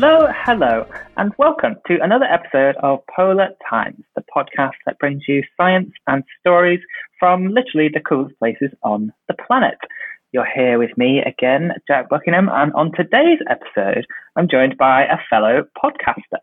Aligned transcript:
Hello, 0.00 0.28
hello, 0.32 0.86
and 1.16 1.32
welcome 1.38 1.74
to 1.88 1.98
another 2.00 2.24
episode 2.26 2.76
of 2.84 3.00
Polar 3.16 3.48
Times, 3.68 4.04
the 4.14 4.22
podcast 4.32 4.78
that 4.86 4.96
brings 5.00 5.24
you 5.26 5.42
science 5.56 5.90
and 6.06 6.22
stories 6.38 6.78
from 7.18 7.48
literally 7.48 7.90
the 7.92 7.98
coolest 7.98 8.38
places 8.38 8.70
on 8.84 9.12
the 9.26 9.34
planet. 9.34 9.76
You're 10.30 10.46
here 10.54 10.78
with 10.78 10.96
me 10.96 11.20
again, 11.26 11.72
Jack 11.88 12.08
Buckingham, 12.08 12.48
and 12.48 12.72
on 12.74 12.92
today's 12.92 13.40
episode, 13.50 14.06
I'm 14.36 14.48
joined 14.48 14.78
by 14.78 15.02
a 15.02 15.18
fellow 15.28 15.64
podcaster. 15.76 16.42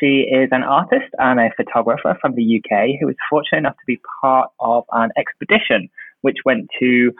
She 0.00 0.20
is 0.32 0.48
an 0.50 0.62
artist 0.62 1.12
and 1.18 1.38
a 1.38 1.50
photographer 1.58 2.16
from 2.18 2.34
the 2.34 2.62
UK 2.64 2.98
who 2.98 3.08
was 3.08 3.16
fortunate 3.28 3.58
enough 3.58 3.74
to 3.76 3.86
be 3.86 4.00
part 4.22 4.48
of 4.58 4.84
an 4.92 5.10
expedition 5.18 5.90
which 6.22 6.38
went 6.46 6.70
to 6.80 7.12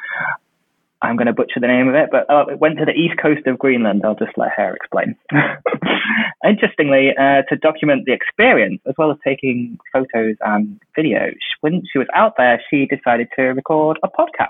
I'm 1.02 1.16
going 1.16 1.26
to 1.26 1.32
butcher 1.32 1.60
the 1.60 1.66
name 1.66 1.88
of 1.88 1.94
it, 1.94 2.10
but 2.10 2.28
uh, 2.28 2.46
it 2.50 2.58
went 2.58 2.78
to 2.78 2.84
the 2.84 2.92
east 2.92 3.18
coast 3.20 3.46
of 3.46 3.58
Greenland. 3.58 4.02
I'll 4.04 4.14
just 4.14 4.36
let 4.36 4.50
her 4.56 4.74
explain. 4.74 5.16
Interestingly, 6.46 7.10
uh, 7.18 7.42
to 7.48 7.56
document 7.56 8.04
the 8.04 8.12
experience 8.12 8.80
as 8.86 8.94
well 8.98 9.10
as 9.10 9.16
taking 9.24 9.78
photos 9.92 10.36
and 10.42 10.78
videos, 10.96 11.38
when 11.62 11.82
she 11.90 11.98
was 11.98 12.08
out 12.14 12.34
there, 12.36 12.62
she 12.70 12.86
decided 12.86 13.28
to 13.36 13.42
record 13.42 13.98
a 14.02 14.08
podcast. 14.08 14.48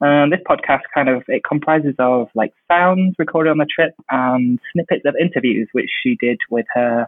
Um, 0.00 0.30
this 0.30 0.40
podcast 0.48 0.82
kind 0.92 1.08
of 1.08 1.22
it 1.28 1.44
comprises 1.44 1.94
of 2.00 2.28
like 2.34 2.52
sounds 2.66 3.14
recorded 3.20 3.50
on 3.50 3.58
the 3.58 3.66
trip 3.66 3.94
and 4.10 4.58
snippets 4.72 5.04
of 5.04 5.14
interviews 5.20 5.68
which 5.72 5.90
she 6.02 6.16
did 6.20 6.40
with 6.50 6.66
her 6.74 7.06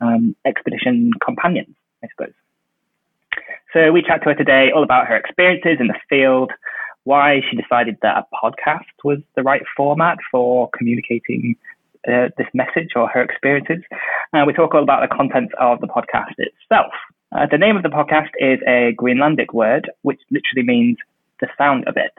um, 0.00 0.36
expedition 0.44 1.10
companions, 1.24 1.74
I 2.04 2.08
suppose. 2.08 2.34
So 3.72 3.90
we 3.90 4.00
chat 4.02 4.22
to 4.22 4.30
her 4.30 4.34
today 4.34 4.70
all 4.74 4.84
about 4.84 5.08
her 5.08 5.16
experiences 5.16 5.78
in 5.80 5.88
the 5.88 5.98
field, 6.08 6.52
why 7.06 7.40
she 7.48 7.56
decided 7.56 7.96
that 8.02 8.18
a 8.18 8.26
podcast 8.34 8.90
was 9.04 9.18
the 9.36 9.42
right 9.42 9.62
format 9.76 10.18
for 10.30 10.68
communicating 10.76 11.54
uh, 12.08 12.28
this 12.36 12.48
message 12.52 12.90
or 12.96 13.08
her 13.08 13.22
experiences. 13.22 13.82
Uh, 14.34 14.42
we 14.44 14.52
talk 14.52 14.74
all 14.74 14.82
about 14.82 15.08
the 15.08 15.14
contents 15.14 15.54
of 15.60 15.80
the 15.80 15.86
podcast 15.86 16.34
itself. 16.38 16.92
Uh, 17.30 17.46
the 17.48 17.58
name 17.58 17.76
of 17.76 17.84
the 17.84 17.88
podcast 17.88 18.30
is 18.40 18.58
a 18.66 18.92
Greenlandic 19.00 19.54
word, 19.54 19.88
which 20.02 20.20
literally 20.32 20.66
means 20.66 20.96
the 21.40 21.46
sound 21.56 21.86
of 21.86 21.96
it. 21.96 22.10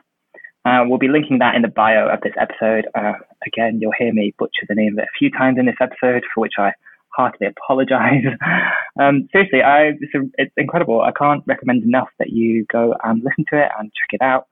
Uh, 0.63 0.83
we'll 0.87 0.97
be 0.97 1.09
linking 1.09 1.39
that 1.39 1.55
in 1.55 1.63
the 1.63 1.67
bio 1.67 2.07
of 2.07 2.21
this 2.21 2.33
episode. 2.39 2.85
Uh, 2.95 3.13
again, 3.45 3.79
you'll 3.81 3.93
hear 3.97 4.13
me 4.13 4.33
butcher 4.39 4.65
the 4.69 4.75
name 4.75 4.93
of 4.93 4.99
it 4.99 5.09
a 5.13 5.17
few 5.19 5.29
times 5.31 5.57
in 5.59 5.65
this 5.65 5.81
episode, 5.81 6.23
for 6.33 6.41
which 6.41 6.53
I 6.57 6.71
heartily 7.09 7.47
apologize. 7.47 8.23
um, 9.01 9.27
seriously, 9.33 9.61
I, 9.63 9.91
it's, 9.99 10.15
a, 10.15 10.21
it's 10.37 10.53
incredible. 10.55 11.01
I 11.01 11.11
can't 11.11 11.43
recommend 11.45 11.83
enough 11.83 12.09
that 12.19 12.29
you 12.29 12.65
go 12.71 12.95
and 13.03 13.21
listen 13.23 13.43
to 13.49 13.59
it 13.61 13.69
and 13.77 13.91
check 13.91 14.13
it 14.13 14.23
out 14.23 14.47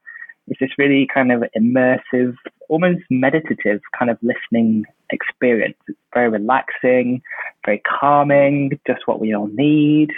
it's 0.48 0.60
this 0.60 0.70
really 0.78 1.08
kind 1.12 1.32
of 1.32 1.42
immersive, 1.58 2.34
almost 2.68 3.02
meditative 3.10 3.80
kind 3.98 4.10
of 4.10 4.18
listening 4.22 4.84
experience. 5.10 5.76
It's 5.88 5.98
very 6.14 6.28
relaxing, 6.28 7.22
very 7.64 7.82
calming, 8.00 8.78
just 8.86 9.06
what 9.06 9.20
we 9.20 9.34
all 9.34 9.48
need. 9.48 10.10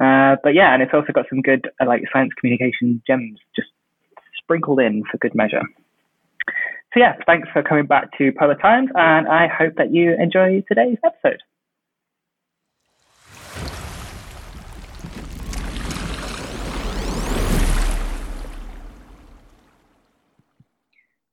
Uh, 0.00 0.36
but 0.42 0.54
yeah, 0.54 0.74
and 0.74 0.82
it's 0.82 0.94
also 0.94 1.12
got 1.12 1.26
some 1.28 1.42
good 1.42 1.70
uh, 1.80 1.86
like 1.86 2.02
science 2.12 2.32
communication 2.40 3.02
gems 3.06 3.38
just 3.54 3.68
sprinkled 4.36 4.80
in 4.80 5.02
for 5.10 5.18
good 5.18 5.34
measure. 5.34 5.62
So 6.94 7.00
yeah, 7.00 7.16
thanks 7.26 7.48
for 7.52 7.62
coming 7.62 7.86
back 7.86 8.16
to 8.18 8.32
Polar 8.32 8.54
Times, 8.54 8.90
and 8.94 9.28
I 9.28 9.46
hope 9.46 9.74
that 9.76 9.92
you 9.92 10.14
enjoy 10.18 10.62
today's 10.68 10.98
episode. 11.04 11.42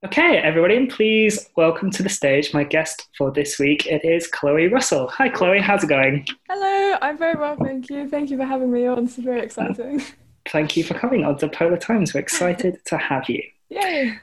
Okay, 0.06 0.38
everybody, 0.38 0.76
and 0.76 0.88
please 0.88 1.50
welcome 1.56 1.90
to 1.90 2.04
the 2.04 2.10
stage 2.10 2.54
my 2.54 2.64
guest 2.64 3.08
for 3.18 3.32
this 3.32 3.58
week. 3.58 3.88
It 3.88 4.06
is 4.06 4.28
Chloe 4.28 4.68
Russell. 4.68 5.08
Hi, 5.08 5.30
Chloe. 5.30 5.60
How's 5.60 5.84
it 5.84 5.88
going? 5.88 6.28
Hello. 6.48 6.96
I'm 7.02 7.18
very 7.18 7.34
well, 7.34 7.56
thank 7.56 7.90
you. 7.90 8.08
Thank 8.08 8.30
you 8.30 8.38
for 8.38 8.46
having 8.46 8.72
me 8.72 8.86
on. 8.86 9.06
It's 9.06 9.16
very 9.16 9.42
exciting. 9.42 10.04
Thank 10.52 10.78
you 10.78 10.84
for 10.84 10.94
coming 10.94 11.26
on 11.26 11.40
to 11.40 11.50
Polar 11.50 11.78
Times. 11.78 12.14
We're 12.14 12.20
excited 12.20 12.78
to 12.86 13.00
have 13.00 13.28
you. 13.28 13.42
Yay. 13.70 14.20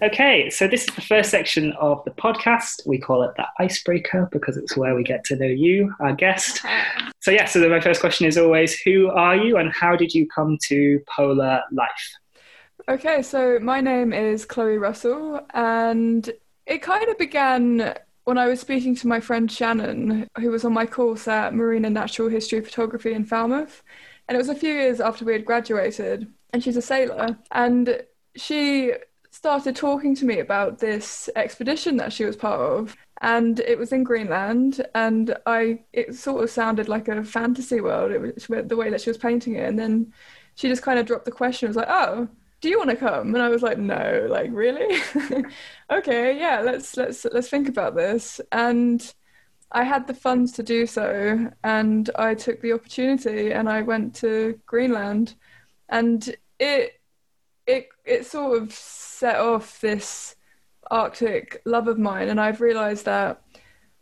Okay, 0.00 0.48
so 0.48 0.68
this 0.68 0.86
is 0.86 0.94
the 0.94 1.00
first 1.00 1.32
section 1.32 1.72
of 1.72 2.04
the 2.04 2.12
podcast. 2.12 2.86
We 2.86 2.98
call 2.98 3.24
it 3.24 3.32
the 3.36 3.46
icebreaker 3.58 4.28
because 4.30 4.56
it's 4.56 4.76
where 4.76 4.94
we 4.94 5.02
get 5.02 5.24
to 5.24 5.34
know 5.34 5.46
you, 5.46 5.92
our 5.98 6.12
guest. 6.12 6.64
Uh-huh. 6.64 7.10
So, 7.24 7.30
yeah, 7.30 7.46
so 7.46 7.66
my 7.70 7.80
first 7.80 8.02
question 8.02 8.26
is 8.26 8.36
always 8.36 8.78
who 8.78 9.08
are 9.08 9.34
you 9.34 9.56
and 9.56 9.72
how 9.72 9.96
did 9.96 10.12
you 10.12 10.28
come 10.28 10.58
to 10.64 11.00
polar 11.08 11.62
life? 11.72 12.12
Okay, 12.86 13.22
so 13.22 13.58
my 13.62 13.80
name 13.80 14.12
is 14.12 14.44
Chloe 14.44 14.76
Russell, 14.76 15.40
and 15.54 16.30
it 16.66 16.82
kind 16.82 17.08
of 17.08 17.16
began 17.16 17.94
when 18.24 18.36
I 18.36 18.46
was 18.46 18.60
speaking 18.60 18.94
to 18.96 19.08
my 19.08 19.20
friend 19.20 19.50
Shannon, 19.50 20.28
who 20.38 20.50
was 20.50 20.66
on 20.66 20.74
my 20.74 20.84
course 20.84 21.26
at 21.26 21.54
Marine 21.54 21.86
and 21.86 21.94
Natural 21.94 22.28
History 22.28 22.60
Photography 22.60 23.14
in 23.14 23.24
Falmouth. 23.24 23.82
And 24.28 24.36
it 24.36 24.38
was 24.38 24.50
a 24.50 24.54
few 24.54 24.74
years 24.74 25.00
after 25.00 25.24
we 25.24 25.32
had 25.32 25.46
graduated, 25.46 26.30
and 26.52 26.62
she's 26.62 26.76
a 26.76 26.82
sailor. 26.82 27.38
And 27.52 28.02
she 28.36 28.92
started 29.30 29.76
talking 29.76 30.14
to 30.16 30.26
me 30.26 30.40
about 30.40 30.78
this 30.78 31.30
expedition 31.36 31.96
that 31.96 32.12
she 32.12 32.26
was 32.26 32.36
part 32.36 32.60
of 32.60 32.94
and 33.20 33.60
it 33.60 33.78
was 33.78 33.92
in 33.92 34.04
Greenland 34.04 34.84
and 34.94 35.36
I 35.46 35.84
it 35.92 36.14
sort 36.14 36.42
of 36.42 36.50
sounded 36.50 36.88
like 36.88 37.08
a 37.08 37.24
fantasy 37.24 37.80
world 37.80 38.12
it 38.12 38.20
was 38.20 38.46
the 38.46 38.76
way 38.76 38.90
that 38.90 39.00
she 39.00 39.10
was 39.10 39.18
painting 39.18 39.54
it. 39.56 39.68
And 39.68 39.78
then 39.78 40.12
she 40.56 40.68
just 40.68 40.82
kind 40.82 40.98
of 40.98 41.06
dropped 41.06 41.24
the 41.24 41.30
question 41.30 41.68
was 41.68 41.76
like 41.76 41.88
oh 41.88 42.28
do 42.60 42.70
you 42.70 42.78
want 42.78 42.88
to 42.90 42.96
come? 42.96 43.34
And 43.34 43.42
I 43.42 43.50
was 43.50 43.62
like 43.62 43.78
no 43.78 44.26
like 44.30 44.50
really? 44.52 45.00
Okay 45.90 46.38
yeah 46.38 46.60
let's 46.60 46.96
let's 46.96 47.24
let's 47.32 47.48
think 47.48 47.68
about 47.68 47.94
this. 47.94 48.40
And 48.52 49.14
I 49.72 49.84
had 49.84 50.06
the 50.06 50.14
funds 50.14 50.52
to 50.52 50.62
do 50.62 50.86
so 50.86 51.50
and 51.64 52.10
I 52.16 52.34
took 52.34 52.60
the 52.60 52.72
opportunity 52.72 53.52
and 53.52 53.68
I 53.68 53.82
went 53.82 54.14
to 54.16 54.58
Greenland. 54.66 55.34
And 55.88 56.34
it 56.58 57.00
it 57.66 57.88
it 58.04 58.26
sort 58.26 58.62
of 58.62 58.72
set 58.72 59.36
off 59.36 59.80
this 59.80 60.36
Arctic 60.94 61.60
love 61.66 61.88
of 61.88 61.98
mine, 61.98 62.28
and 62.28 62.40
I've 62.40 62.60
realised 62.60 63.04
that 63.06 63.42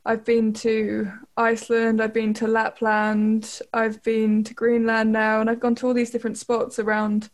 I've 0.04 0.25
been 0.25 0.53
to 0.54 1.10
Iceland, 1.36 2.03
I've 2.03 2.12
been 2.12 2.34
to 2.34 2.47
Lapland, 2.47 3.60
I've 3.72 4.03
been 4.03 4.44
to 4.44 4.54
Greenland 4.54 5.10
now, 5.12 5.41
and 5.41 5.48
I've 5.48 5.60
gone 5.60 5.75
to 5.76 5.86
all 5.86 5.94
these 5.94 6.10
different 6.10 6.36
spots 6.38 6.78
around 6.78 7.30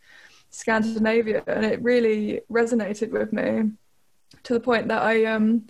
Scandinavia, 0.50 1.42
and 1.48 1.64
it 1.64 1.82
really 1.82 2.42
resonated 2.50 3.10
with 3.10 3.32
me 3.32 3.72
to 4.44 4.52
the 4.52 4.60
point 4.60 4.88
that 4.88 5.02
I 5.02 5.24
um 5.24 5.66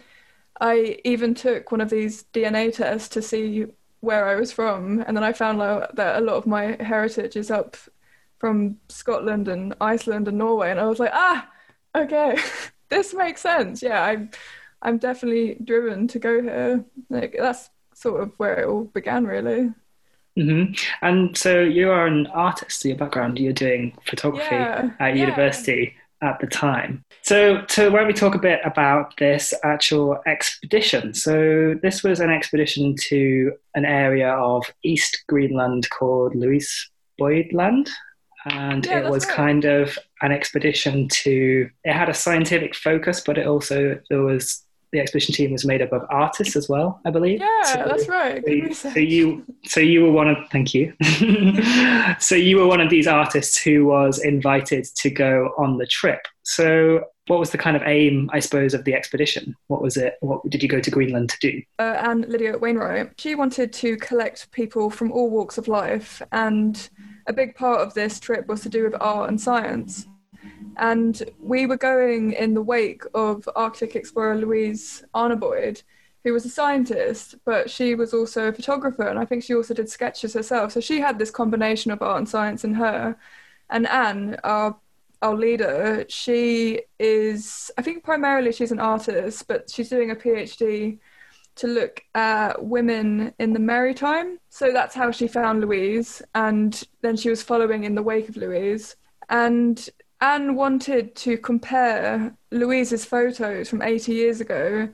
I 0.60 0.98
even 1.04 1.34
took 1.34 1.72
one 1.72 1.80
of 1.80 1.90
these 1.90 2.24
DNA 2.34 2.74
tests 2.74 3.08
to 3.10 3.22
see 3.22 3.66
where 4.00 4.28
I 4.28 4.34
was 4.36 4.52
from, 4.52 5.02
and 5.06 5.16
then 5.16 5.24
I 5.24 5.32
found 5.32 5.62
out 5.62 5.96
that 5.96 6.16
a 6.18 6.24
lot 6.24 6.36
of 6.36 6.46
my 6.46 6.76
heritage 6.80 7.36
is 7.36 7.50
up 7.50 7.76
from 8.38 8.78
Scotland 8.88 9.48
and 9.48 9.74
Iceland 9.80 10.28
and 10.28 10.38
Norway, 10.38 10.70
and 10.70 10.80
I 10.80 10.86
was 10.86 10.98
like, 11.00 11.12
ah, 11.14 11.48
okay, 11.96 12.38
this 12.88 13.14
makes 13.14 13.40
sense. 13.40 13.82
Yeah, 13.82 14.02
I'm 14.02 14.30
I'm 14.82 14.98
definitely 14.98 15.56
driven 15.62 16.08
to 16.08 16.18
go 16.18 16.42
here. 16.42 16.84
Like 17.10 17.36
that's 17.38 17.70
sort 17.94 18.22
of 18.22 18.32
where 18.36 18.60
it 18.60 18.68
all 18.68 18.84
began, 18.84 19.26
really. 19.26 19.72
Mm-hmm. 20.38 20.72
And 21.02 21.36
so 21.36 21.60
you 21.60 21.90
are 21.90 22.06
an 22.06 22.28
artist. 22.28 22.84
Your 22.84 22.96
background, 22.96 23.38
you're 23.38 23.52
doing 23.52 23.96
photography 24.06 24.54
yeah, 24.54 24.90
at 25.00 25.16
yeah. 25.16 25.20
university 25.20 25.96
at 26.22 26.38
the 26.40 26.46
time. 26.46 27.04
So, 27.22 27.64
so 27.68 27.90
when 27.90 28.06
we 28.06 28.12
talk 28.12 28.34
a 28.34 28.40
bit 28.40 28.60
about 28.64 29.16
this 29.18 29.54
actual 29.64 30.20
expedition, 30.26 31.14
so 31.14 31.74
this 31.82 32.02
was 32.02 32.20
an 32.20 32.30
expedition 32.30 32.94
to 33.08 33.52
an 33.74 33.84
area 33.84 34.30
of 34.30 34.64
East 34.82 35.24
Greenland 35.28 35.88
called 35.90 36.34
Louise 36.34 36.90
Boyd 37.18 37.52
Land 37.52 37.90
and 38.44 38.86
yeah, 38.86 39.00
it 39.00 39.10
was 39.10 39.24
kind 39.24 39.64
of 39.64 39.98
an 40.22 40.32
expedition 40.32 41.08
to 41.08 41.68
it 41.84 41.92
had 41.92 42.08
a 42.08 42.14
scientific 42.14 42.74
focus 42.74 43.20
but 43.20 43.38
it 43.38 43.46
also 43.46 43.98
there 44.10 44.22
was 44.22 44.64
the 44.92 45.00
expedition 45.00 45.34
team 45.34 45.52
was 45.52 45.64
made 45.64 45.82
up 45.82 45.92
of 45.92 46.04
artists 46.10 46.56
as 46.56 46.68
well 46.68 47.00
i 47.04 47.10
believe 47.10 47.40
yeah 47.40 47.62
so, 47.64 47.84
that's 47.86 48.08
right 48.08 48.44
so 48.44 48.50
you, 48.50 48.74
so 48.74 48.98
you 48.98 49.44
so 49.64 49.80
you 49.80 50.02
were 50.02 50.12
one 50.12 50.28
of 50.28 50.36
thank 50.50 50.74
you 50.74 50.92
so 52.18 52.34
you 52.34 52.56
were 52.56 52.66
one 52.66 52.80
of 52.80 52.90
these 52.90 53.06
artists 53.06 53.60
who 53.60 53.86
was 53.86 54.18
invited 54.18 54.84
to 54.96 55.10
go 55.10 55.52
on 55.58 55.78
the 55.78 55.86
trip 55.86 56.20
so 56.42 57.04
what 57.28 57.38
was 57.38 57.50
the 57.50 57.58
kind 57.58 57.76
of 57.76 57.82
aim, 57.84 58.30
I 58.32 58.40
suppose, 58.40 58.74
of 58.74 58.84
the 58.84 58.94
expedition? 58.94 59.54
What 59.66 59.82
was 59.82 59.96
it? 59.96 60.14
What 60.20 60.48
did 60.48 60.62
you 60.62 60.68
go 60.68 60.80
to 60.80 60.90
Greenland 60.90 61.28
to 61.28 61.38
do? 61.40 61.62
Uh, 61.78 61.96
and 61.98 62.26
Lydia 62.26 62.56
Wainwright, 62.56 63.20
she 63.20 63.34
wanted 63.34 63.72
to 63.74 63.96
collect 63.98 64.50
people 64.50 64.90
from 64.90 65.12
all 65.12 65.30
walks 65.30 65.58
of 65.58 65.68
life 65.68 66.22
and 66.32 66.88
a 67.26 67.32
big 67.32 67.54
part 67.54 67.80
of 67.80 67.94
this 67.94 68.18
trip 68.18 68.46
was 68.48 68.62
to 68.62 68.68
do 68.68 68.82
with 68.84 68.94
art 69.00 69.28
and 69.28 69.40
science. 69.40 70.06
And 70.76 71.22
we 71.40 71.66
were 71.66 71.76
going 71.76 72.32
in 72.32 72.54
the 72.54 72.62
wake 72.62 73.02
of 73.14 73.48
Arctic 73.56 73.96
explorer 73.96 74.36
Louise 74.36 75.02
Arner 75.14 75.38
Boyd, 75.38 75.82
who 76.24 76.32
was 76.32 76.44
a 76.44 76.50
scientist, 76.50 77.36
but 77.44 77.70
she 77.70 77.94
was 77.94 78.12
also 78.14 78.48
a 78.48 78.52
photographer, 78.52 79.08
and 79.08 79.18
I 79.18 79.24
think 79.24 79.42
she 79.42 79.54
also 79.54 79.74
did 79.74 79.88
sketches 79.88 80.34
herself. 80.34 80.72
So 80.72 80.80
she 80.80 81.00
had 81.00 81.18
this 81.18 81.30
combination 81.30 81.90
of 81.90 82.02
art 82.02 82.18
and 82.18 82.28
science 82.28 82.64
in 82.64 82.74
her. 82.74 83.16
And 83.70 83.86
Anne, 83.88 84.36
our 84.44 84.76
our 85.22 85.34
leader, 85.34 86.04
she 86.08 86.82
is, 86.98 87.70
I 87.76 87.82
think 87.82 88.04
primarily 88.04 88.52
she's 88.52 88.72
an 88.72 88.78
artist, 88.78 89.48
but 89.48 89.70
she's 89.70 89.88
doing 89.88 90.10
a 90.10 90.16
PhD 90.16 90.98
to 91.56 91.66
look 91.66 92.04
at 92.14 92.64
women 92.64 93.34
in 93.40 93.52
the 93.52 93.58
maritime. 93.58 94.38
So 94.48 94.72
that's 94.72 94.94
how 94.94 95.10
she 95.10 95.26
found 95.26 95.60
Louise. 95.60 96.22
And 96.34 96.80
then 97.02 97.16
she 97.16 97.30
was 97.30 97.42
following 97.42 97.84
in 97.84 97.96
the 97.96 98.02
wake 98.02 98.28
of 98.28 98.36
Louise. 98.36 98.94
And 99.28 99.88
Anne 100.20 100.56
wanted 100.56 101.14
to 101.16 101.38
compare 101.38 102.36
Louise's 102.50 103.04
photos 103.04 103.68
from 103.68 103.82
80 103.82 104.12
years 104.12 104.40
ago 104.40 104.88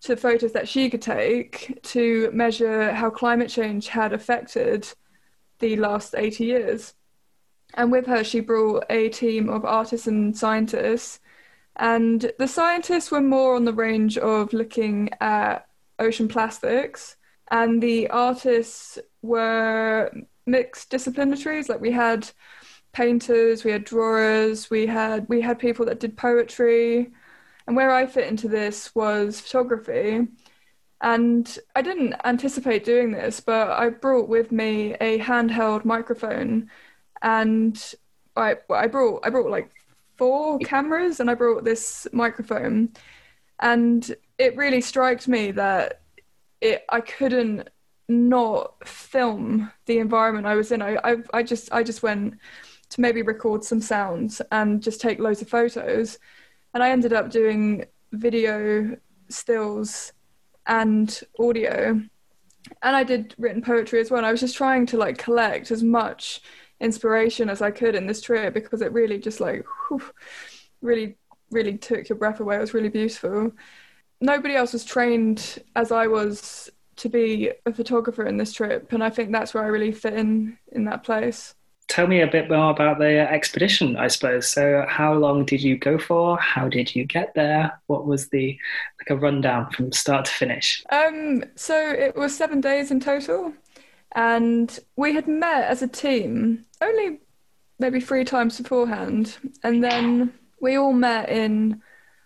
to 0.00 0.16
photos 0.16 0.52
that 0.52 0.68
she 0.68 0.88
could 0.88 1.02
take 1.02 1.78
to 1.82 2.30
measure 2.32 2.92
how 2.92 3.10
climate 3.10 3.50
change 3.50 3.88
had 3.88 4.12
affected 4.12 4.88
the 5.58 5.76
last 5.76 6.14
80 6.16 6.44
years. 6.44 6.94
And 7.74 7.92
with 7.92 8.06
her, 8.06 8.24
she 8.24 8.40
brought 8.40 8.84
a 8.88 9.08
team 9.08 9.48
of 9.48 9.64
artists 9.64 10.06
and 10.06 10.36
scientists. 10.36 11.20
And 11.76 12.32
the 12.38 12.48
scientists 12.48 13.10
were 13.10 13.20
more 13.20 13.54
on 13.56 13.64
the 13.64 13.72
range 13.72 14.16
of 14.16 14.52
looking 14.52 15.10
at 15.20 15.66
ocean 15.98 16.28
plastics, 16.28 17.16
and 17.50 17.82
the 17.82 18.08
artists 18.08 18.98
were 19.22 20.10
mixed 20.46 20.90
disciplinary. 20.90 21.62
Like 21.64 21.80
we 21.80 21.92
had 21.92 22.30
painters, 22.96 23.62
we 23.62 23.70
had 23.72 23.84
drawers, 23.84 24.70
we 24.70 24.86
had 24.86 25.28
we 25.28 25.42
had 25.42 25.58
people 25.58 25.84
that 25.86 26.00
did 26.00 26.16
poetry, 26.16 27.12
and 27.66 27.76
where 27.76 27.92
I 27.92 28.06
fit 28.06 28.28
into 28.28 28.48
this 28.48 28.94
was 28.94 29.40
photography. 29.40 30.26
And 31.02 31.58
I 31.76 31.82
didn't 31.82 32.14
anticipate 32.24 32.84
doing 32.84 33.12
this, 33.12 33.40
but 33.40 33.70
I 33.70 33.90
brought 33.90 34.28
with 34.30 34.50
me 34.50 34.94
a 34.94 35.18
handheld 35.18 35.84
microphone, 35.84 36.70
and 37.22 37.76
I 38.36 38.56
I 38.70 38.86
brought 38.86 39.20
I 39.26 39.30
brought 39.30 39.50
like 39.50 39.70
four 40.16 40.58
cameras, 40.60 41.20
and 41.20 41.30
I 41.30 41.34
brought 41.34 41.64
this 41.64 42.06
microphone, 42.12 42.94
and 43.60 44.16
it 44.38 44.56
really 44.56 44.80
strikes 44.80 45.28
me 45.28 45.50
that 45.52 46.00
it 46.62 46.84
I 46.88 47.00
couldn't 47.02 47.68
not 48.08 48.88
film 48.88 49.70
the 49.86 49.98
environment 49.98 50.46
I 50.46 50.54
was 50.54 50.72
in. 50.72 50.80
I, 50.82 50.96
I 51.04 51.16
I 51.34 51.42
just 51.42 51.72
I 51.72 51.82
just 51.82 52.02
went 52.02 52.38
to 52.90 53.00
maybe 53.00 53.22
record 53.22 53.64
some 53.64 53.80
sounds 53.80 54.40
and 54.52 54.82
just 54.82 55.00
take 55.00 55.18
loads 55.18 55.42
of 55.42 55.48
photos, 55.48 56.18
and 56.74 56.82
I 56.82 56.90
ended 56.90 57.12
up 57.12 57.30
doing 57.30 57.84
video 58.12 58.96
stills 59.28 60.12
and 60.66 61.20
audio, 61.38 62.00
and 62.82 62.96
I 62.96 63.04
did 63.04 63.34
written 63.38 63.62
poetry 63.62 64.00
as 64.00 64.10
well. 64.10 64.18
And 64.18 64.26
I 64.26 64.32
was 64.32 64.40
just 64.40 64.56
trying 64.56 64.86
to 64.86 64.96
like 64.96 65.18
collect 65.18 65.70
as 65.70 65.82
much 65.82 66.40
inspiration 66.80 67.48
as 67.48 67.62
I 67.62 67.70
could 67.70 67.94
in 67.94 68.06
this 68.06 68.20
trip 68.20 68.52
because 68.52 68.82
it 68.82 68.92
really 68.92 69.18
just 69.18 69.40
like 69.40 69.64
whew, 69.88 70.02
really 70.82 71.16
really 71.50 71.78
took 71.78 72.08
your 72.08 72.18
breath 72.18 72.40
away. 72.40 72.56
It 72.56 72.60
was 72.60 72.74
really 72.74 72.88
beautiful 72.88 73.52
nobody 74.20 74.54
else 74.54 74.72
was 74.72 74.84
trained 74.84 75.62
as 75.74 75.92
I 75.92 76.06
was 76.06 76.70
to 76.96 77.08
be 77.08 77.50
a 77.66 77.72
photographer 77.72 78.24
in 78.24 78.36
this 78.38 78.52
trip, 78.52 78.92
and 78.92 79.04
I 79.04 79.10
think 79.10 79.30
that's 79.30 79.52
where 79.52 79.64
I 79.64 79.68
really 79.68 79.92
fit 79.92 80.14
in 80.14 80.58
in 80.72 80.84
that 80.84 81.04
place. 81.04 81.54
Tell 81.88 82.06
me 82.06 82.20
a 82.20 82.26
bit 82.26 82.50
more 82.50 82.70
about 82.70 82.98
the 82.98 83.20
expedition, 83.30 83.96
I 83.96 84.08
suppose. 84.08 84.48
So, 84.48 84.84
how 84.88 85.14
long 85.14 85.44
did 85.44 85.62
you 85.62 85.78
go 85.78 85.98
for? 85.98 86.36
How 86.38 86.68
did 86.68 86.94
you 86.94 87.04
get 87.04 87.34
there? 87.34 87.80
What 87.86 88.06
was 88.06 88.28
the 88.28 88.58
like 89.00 89.10
a 89.10 89.16
rundown 89.16 89.70
from 89.70 89.92
start 89.92 90.24
to 90.24 90.32
finish? 90.32 90.82
Um, 90.90 91.44
so 91.54 91.76
it 91.76 92.16
was 92.16 92.36
seven 92.36 92.60
days 92.60 92.90
in 92.90 93.00
total, 93.00 93.52
and 94.14 94.78
we 94.96 95.14
had 95.14 95.28
met 95.28 95.64
as 95.64 95.82
a 95.82 95.88
team 95.88 96.64
only 96.80 97.20
maybe 97.78 98.00
three 98.00 98.24
times 98.24 98.60
beforehand, 98.60 99.36
and 99.62 99.82
then 99.82 100.32
we 100.60 100.76
all 100.76 100.92
met 100.92 101.28
in 101.28 101.82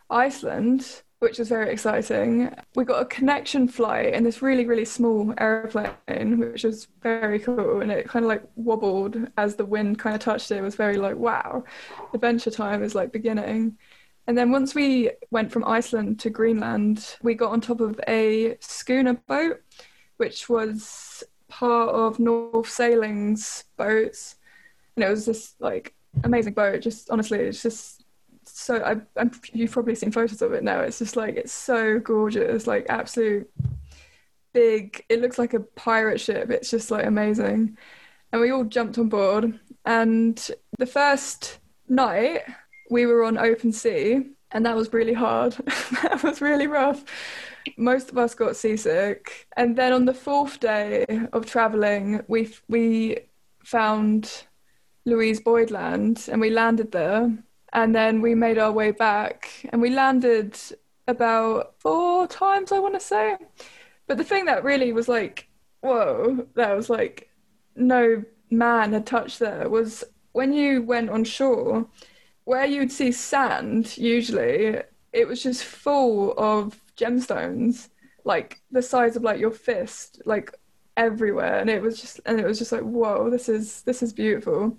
Iceland 0.09 1.03
which 1.21 1.39
was 1.39 1.49
very 1.49 1.71
exciting. 1.71 2.53
We 2.75 2.85
got 2.85 3.03
a 3.03 3.05
connection 3.05 3.69
flight 3.69 4.15
in 4.15 4.25
this 4.25 4.41
really, 4.41 4.67
really 4.67 4.87
small 4.87 5.35
airplane, 5.39 6.39
which 6.39 6.65
was 6.65 6.89
very 7.03 7.39
cool. 7.39 7.83
And 7.83 7.93
it 7.93 8.09
kind 8.09 8.25
of 8.25 8.29
like 8.29 8.43
wobbled 8.57 9.17
as 9.37 9.55
the 9.55 9.67
wind 9.67 9.99
kind 9.99 10.15
of 10.17 10.23
touched 10.23 10.51
it. 10.51 10.57
It 10.57 10.63
was 10.63 10.77
very 10.77 10.97
like, 10.97 11.17
wow, 11.17 11.65
adventure 12.15 12.51
time 12.51 12.83
is 12.83 12.95
like 12.95 13.13
beginning. 13.13 13.77
And 14.27 14.37
then 14.37 14.51
once 14.51 14.75
we 14.75 15.11
went 15.31 15.53
from 15.53 15.65
Iceland 15.65 16.21
to 16.21 16.31
Greenland, 16.31 17.17
we 17.23 17.35
got 17.35 17.53
on 17.53 17.61
top 17.61 17.81
of 17.81 18.01
a 18.09 18.57
schooner 18.61 19.15
boat, 19.15 19.61
which 20.17 20.49
was 20.49 21.23
part 21.49 21.91
of 21.91 22.19
North 22.19 22.69
Sailing's 22.69 23.65
boats. 23.77 24.37
And 24.97 25.05
it 25.05 25.11
was 25.11 25.27
this 25.27 25.55
like 25.61 25.95
amazing 26.25 26.55
boat. 26.55 26.81
Just 26.81 27.11
honestly, 27.11 27.41
it's 27.41 27.63
just 27.63 28.00
so 28.61 28.83
I, 28.83 28.97
I'm, 29.19 29.31
you've 29.53 29.73
probably 29.73 29.95
seen 29.95 30.13
photos 30.13 30.43
of 30.43 30.53
it 30.53 30.63
now. 30.63 30.81
It's 30.81 30.99
just 30.99 31.17
like 31.17 31.37
it's 31.37 31.53
so 31.53 31.99
gorgeous, 31.99 32.67
like 32.67 32.87
absolute 32.91 33.51
big. 34.53 35.05
It 35.09 35.21
looks 35.23 35.39
like 35.39 35.55
a 35.55 35.61
pirate 35.61 36.21
ship. 36.21 36.51
It's 36.51 36.71
just 36.71 36.91
like 36.91 37.07
amazing, 37.07 37.79
and 38.33 38.41
we 38.41 38.51
all 38.51 38.65
jumped 38.65 38.99
on 38.99 39.09
board. 39.09 39.59
And 39.87 40.51
the 40.79 40.87
first 40.87 41.59
night 41.89 42.43
we 42.91 43.07
were 43.07 43.25
on 43.25 43.39
open 43.39 43.73
sea, 43.73 44.27
and 44.51 44.67
that 44.67 44.77
was 44.77 44.93
really 44.93 45.15
hard. 45.15 45.53
that 46.03 46.21
was 46.23 46.43
really 46.43 46.67
rough. 46.67 47.03
Most 47.79 48.11
of 48.11 48.19
us 48.19 48.35
got 48.35 48.57
seasick, 48.57 49.47
and 49.57 49.75
then 49.77 49.95
on 49.95 50.05
the 50.05 50.15
fourth 50.15 50.61
day 50.61 51.07
of 51.33 51.47
traveling, 51.47 52.23
we 52.29 52.55
we 52.69 53.21
found 53.65 54.45
Louise 55.07 55.41
Boyd 55.41 55.71
Land, 55.71 56.29
and 56.31 56.43
we 56.43 56.51
landed 56.51 56.93
there 56.93 57.33
and 57.73 57.95
then 57.95 58.21
we 58.21 58.35
made 58.35 58.59
our 58.59 58.73
way 58.73 58.91
back 58.91 59.51
and 59.71 59.81
we 59.81 59.91
landed 59.91 60.57
about 61.07 61.75
four 61.79 62.27
times, 62.27 62.73
I 62.73 62.79
want 62.79 62.95
to 62.95 63.01
say. 63.01 63.37
But 64.07 64.19
the 64.19 64.25
thing 64.25 64.47
that 64.47 64.65
really 64.65 64.93
was 64.93 65.09
like, 65.09 65.49
whoa, 65.81 66.47
that 66.55 66.77
was 66.77 66.91
like 66.91 67.29
no 67.77 68.25
man 68.51 68.93
had 68.93 69.07
touched 69.07 69.39
there 69.39 69.69
was 69.69 70.05
when 70.33 70.53
you 70.53 70.83
went 70.83 71.11
on 71.11 71.25
shore, 71.25 71.87
where 72.45 72.67
you'd 72.67 72.93
see 72.93 73.13
sand 73.13 73.97
usually, 73.97 74.81
it 75.13 75.27
was 75.27 75.43
just 75.43 75.65
full 75.65 76.35
of 76.39 76.81
gemstones, 76.97 77.89
like 78.25 78.61
the 78.71 78.83
size 78.83 79.17
of 79.17 79.23
like 79.23 79.41
your 79.41 79.51
fist, 79.51 80.23
like 80.25 80.53
everywhere. 80.97 81.59
And 81.59 81.71
it 81.71 81.83
was 81.83 82.01
just 82.01 82.21
and 82.27 82.41
it 82.41 82.47
was 82.47 82.59
just 82.59 82.73
like, 82.73 82.83
whoa, 82.83 83.31
this 83.31 83.49
is 83.49 83.83
this 83.83 84.03
is 84.03 84.13
beautiful. 84.13 84.77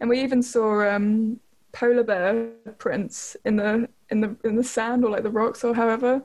And 0.00 0.08
we 0.08 0.22
even 0.22 0.42
saw 0.42 0.88
um 0.88 1.40
polar 1.78 2.02
bear 2.02 2.48
prints 2.78 3.36
in 3.44 3.56
the 3.56 3.88
in 4.10 4.20
the 4.20 4.36
in 4.42 4.56
the 4.56 4.64
sand 4.64 5.04
or 5.04 5.10
like 5.10 5.22
the 5.22 5.30
rocks 5.30 5.62
or 5.62 5.74
however. 5.74 6.22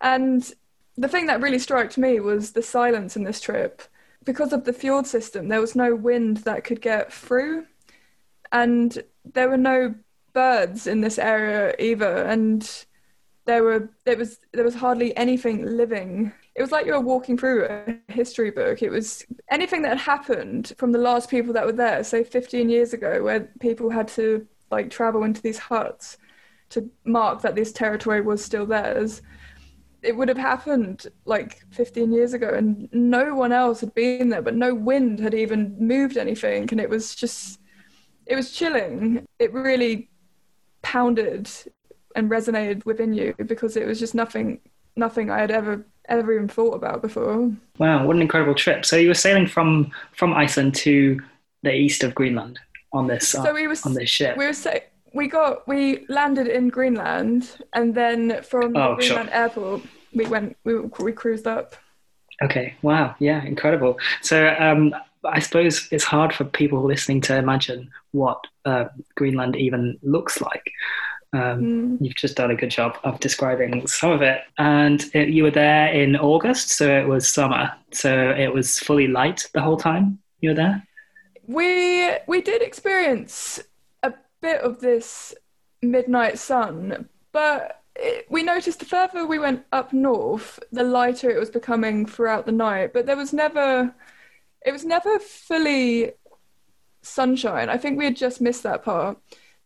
And 0.00 0.52
the 0.96 1.08
thing 1.08 1.26
that 1.26 1.40
really 1.40 1.58
struck 1.58 1.96
me 1.96 2.20
was 2.20 2.52
the 2.52 2.62
silence 2.62 3.16
in 3.16 3.24
this 3.24 3.40
trip. 3.40 3.82
Because 4.24 4.52
of 4.52 4.64
the 4.64 4.72
fjord 4.72 5.06
system, 5.06 5.48
there 5.48 5.60
was 5.60 5.76
no 5.76 5.94
wind 5.94 6.38
that 6.38 6.64
could 6.64 6.80
get 6.80 7.12
through, 7.12 7.66
and 8.50 9.02
there 9.24 9.48
were 9.48 9.58
no 9.58 9.94
birds 10.32 10.86
in 10.86 11.00
this 11.02 11.18
area 11.18 11.74
either. 11.78 12.24
And 12.24 12.84
there 13.44 13.62
were 13.62 13.90
there 14.04 14.16
was 14.16 14.40
there 14.52 14.64
was 14.64 14.74
hardly 14.74 15.16
anything 15.16 15.64
living. 15.76 16.32
It 16.56 16.62
was 16.62 16.72
like 16.72 16.86
you 16.86 16.92
were 16.92 17.00
walking 17.00 17.36
through 17.36 17.66
a 17.66 18.12
history 18.12 18.50
book. 18.50 18.82
It 18.82 18.90
was 18.90 19.24
anything 19.50 19.82
that 19.82 19.98
had 19.98 19.98
happened 19.98 20.72
from 20.78 20.92
the 20.92 20.98
last 20.98 21.28
people 21.28 21.52
that 21.54 21.66
were 21.66 21.72
there, 21.72 22.02
say 22.04 22.24
15 22.24 22.68
years 22.68 22.92
ago, 22.92 23.22
where 23.22 23.40
people 23.60 23.90
had 23.90 24.08
to 24.08 24.46
like 24.70 24.90
travel 24.90 25.24
into 25.24 25.42
these 25.42 25.58
huts 25.58 26.18
to 26.70 26.90
mark 27.04 27.42
that 27.42 27.54
this 27.54 27.72
territory 27.72 28.20
was 28.20 28.44
still 28.44 28.66
theirs 28.66 29.22
it 30.02 30.14
would 30.14 30.28
have 30.28 30.38
happened 30.38 31.06
like 31.24 31.64
15 31.70 32.12
years 32.12 32.34
ago 32.34 32.50
and 32.50 32.88
no 32.92 33.34
one 33.34 33.52
else 33.52 33.80
had 33.80 33.94
been 33.94 34.28
there 34.28 34.42
but 34.42 34.54
no 34.54 34.74
wind 34.74 35.18
had 35.18 35.34
even 35.34 35.76
moved 35.78 36.16
anything 36.16 36.68
and 36.70 36.80
it 36.80 36.90
was 36.90 37.14
just 37.14 37.58
it 38.26 38.36
was 38.36 38.52
chilling. 38.52 39.26
It 39.38 39.52
really 39.52 40.08
pounded 40.82 41.50
and 42.16 42.30
resonated 42.30 42.84
within 42.84 43.12
you 43.12 43.34
because 43.46 43.76
it 43.76 43.86
was 43.86 43.98
just 43.98 44.14
nothing 44.14 44.60
nothing 44.96 45.28
i 45.28 45.40
had 45.40 45.50
ever 45.50 45.84
ever 46.08 46.32
even 46.34 46.46
thought 46.46 46.74
about 46.74 47.02
before. 47.02 47.50
Wow 47.78 48.06
what 48.06 48.16
an 48.16 48.22
incredible 48.22 48.54
trip. 48.54 48.84
So 48.84 48.96
you 48.96 49.08
were 49.08 49.14
sailing 49.14 49.46
from 49.46 49.90
from 50.12 50.34
iceland 50.34 50.74
to 50.76 51.20
the 51.62 51.74
east 51.74 52.04
of 52.04 52.14
greenland 52.14 52.60
on 52.94 53.06
this 53.06 53.28
so 53.28 53.52
we 53.52 53.66
were, 53.66 53.76
on 53.84 53.94
this 53.94 54.08
ship. 54.08 54.36
We 54.36 54.46
were 54.46 54.52
so 54.52 54.78
we 55.12 55.28
got 55.28 55.66
we 55.68 56.06
landed 56.08 56.46
in 56.46 56.68
Greenland, 56.68 57.58
and 57.72 57.94
then 57.94 58.42
from 58.42 58.76
oh, 58.76 58.96
Greenland 58.96 59.28
sure. 59.28 59.36
airport 59.36 59.82
we 60.14 60.26
went 60.26 60.56
we 60.64 60.78
we 61.00 61.12
cruised 61.12 61.46
up. 61.46 61.76
Okay. 62.42 62.74
Wow. 62.82 63.14
Yeah. 63.18 63.44
Incredible. 63.44 63.98
So 64.22 64.54
um, 64.58 64.94
I 65.24 65.38
suppose 65.38 65.88
it's 65.92 66.04
hard 66.04 66.32
for 66.32 66.44
people 66.44 66.82
listening 66.82 67.20
to 67.22 67.36
imagine 67.36 67.90
what 68.10 68.44
uh, 68.64 68.86
Greenland 69.14 69.56
even 69.56 69.98
looks 70.02 70.40
like. 70.40 70.72
Um, 71.32 71.40
mm. 71.40 71.98
You've 72.00 72.16
just 72.16 72.36
done 72.36 72.50
a 72.50 72.56
good 72.56 72.70
job 72.70 72.98
of 73.04 73.20
describing 73.20 73.86
some 73.86 74.10
of 74.10 74.22
it. 74.22 74.42
And 74.58 75.04
it, 75.14 75.28
you 75.28 75.44
were 75.44 75.50
there 75.50 75.92
in 75.92 76.16
August, 76.16 76.70
so 76.70 76.88
it 76.88 77.06
was 77.06 77.28
summer. 77.28 77.72
So 77.92 78.30
it 78.30 78.52
was 78.52 78.78
fully 78.80 79.06
light 79.06 79.48
the 79.52 79.60
whole 79.60 79.76
time 79.76 80.18
you 80.40 80.50
were 80.50 80.54
there? 80.54 80.86
We 81.46 82.10
we 82.26 82.40
did 82.40 82.62
experience 82.62 83.60
a 84.02 84.14
bit 84.40 84.60
of 84.60 84.80
this 84.80 85.34
midnight 85.82 86.38
sun, 86.38 87.08
but 87.32 87.82
it, 87.96 88.26
we 88.30 88.42
noticed 88.42 88.80
the 88.80 88.84
further 88.84 89.26
we 89.26 89.38
went 89.38 89.64
up 89.72 89.92
north, 89.92 90.58
the 90.72 90.82
lighter 90.82 91.30
it 91.30 91.38
was 91.38 91.50
becoming 91.50 92.06
throughout 92.06 92.46
the 92.46 92.52
night. 92.52 92.92
But 92.92 93.06
there 93.06 93.16
was 93.16 93.32
never, 93.32 93.94
it 94.64 94.72
was 94.72 94.84
never 94.84 95.18
fully 95.18 96.12
sunshine. 97.02 97.68
I 97.68 97.76
think 97.76 97.98
we 97.98 98.06
had 98.06 98.16
just 98.16 98.40
missed 98.40 98.62
that 98.64 98.84
part. 98.84 99.18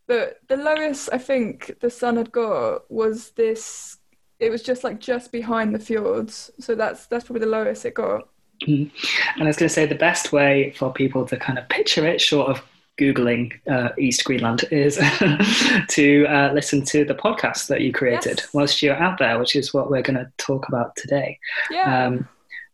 But 0.07 0.41
the 0.49 0.57
lowest 0.57 1.11
I 1.13 1.19
think 1.19 1.81
the 1.81 1.91
sun 1.91 2.17
had 2.17 2.33
got 2.33 2.91
was 2.91 3.31
this. 3.31 3.99
It 4.41 4.51
was 4.51 4.63
just 4.63 4.85
like 4.85 5.01
just 5.01 5.33
behind 5.33 5.75
the 5.75 5.79
fjords, 5.79 6.51
so 6.61 6.75
that's 6.75 7.07
that's 7.07 7.25
probably 7.25 7.41
the 7.41 7.47
lowest 7.51 7.85
it 7.85 7.95
got. 7.95 8.29
Mm. 8.67 8.91
And 9.35 9.43
I 9.43 9.47
was 9.47 9.57
going 9.57 9.69
to 9.69 9.75
say 9.75 9.87
the 9.87 9.95
best 9.95 10.33
way 10.33 10.73
for 10.77 10.93
people 10.93 11.25
to 11.27 11.37
kind 11.37 11.59
of 11.59 11.69
picture 11.69 12.07
it, 12.07 12.21
short 12.21 12.51
of 12.51 12.63
Googling 12.99 13.53
uh, 13.71 13.91
East 13.99 14.25
Greenland, 14.25 14.65
is 14.71 14.97
to 15.89 16.27
uh, 16.27 16.53
listen 16.53 16.85
to 16.87 17.05
the 17.05 17.15
podcast 17.15 17.69
that 17.69 17.83
you 17.83 17.93
created 17.93 18.39
yes. 18.39 18.49
whilst 18.53 18.83
you're 18.83 18.97
out 18.97 19.19
there, 19.19 19.39
which 19.39 19.55
is 19.55 19.73
what 19.73 19.91
we're 19.91 20.03
going 20.03 20.19
to 20.19 20.31
talk 20.39 20.69
about 20.69 20.97
today. 20.97 21.39
Yeah. 21.71 22.07
Um, 22.07 22.29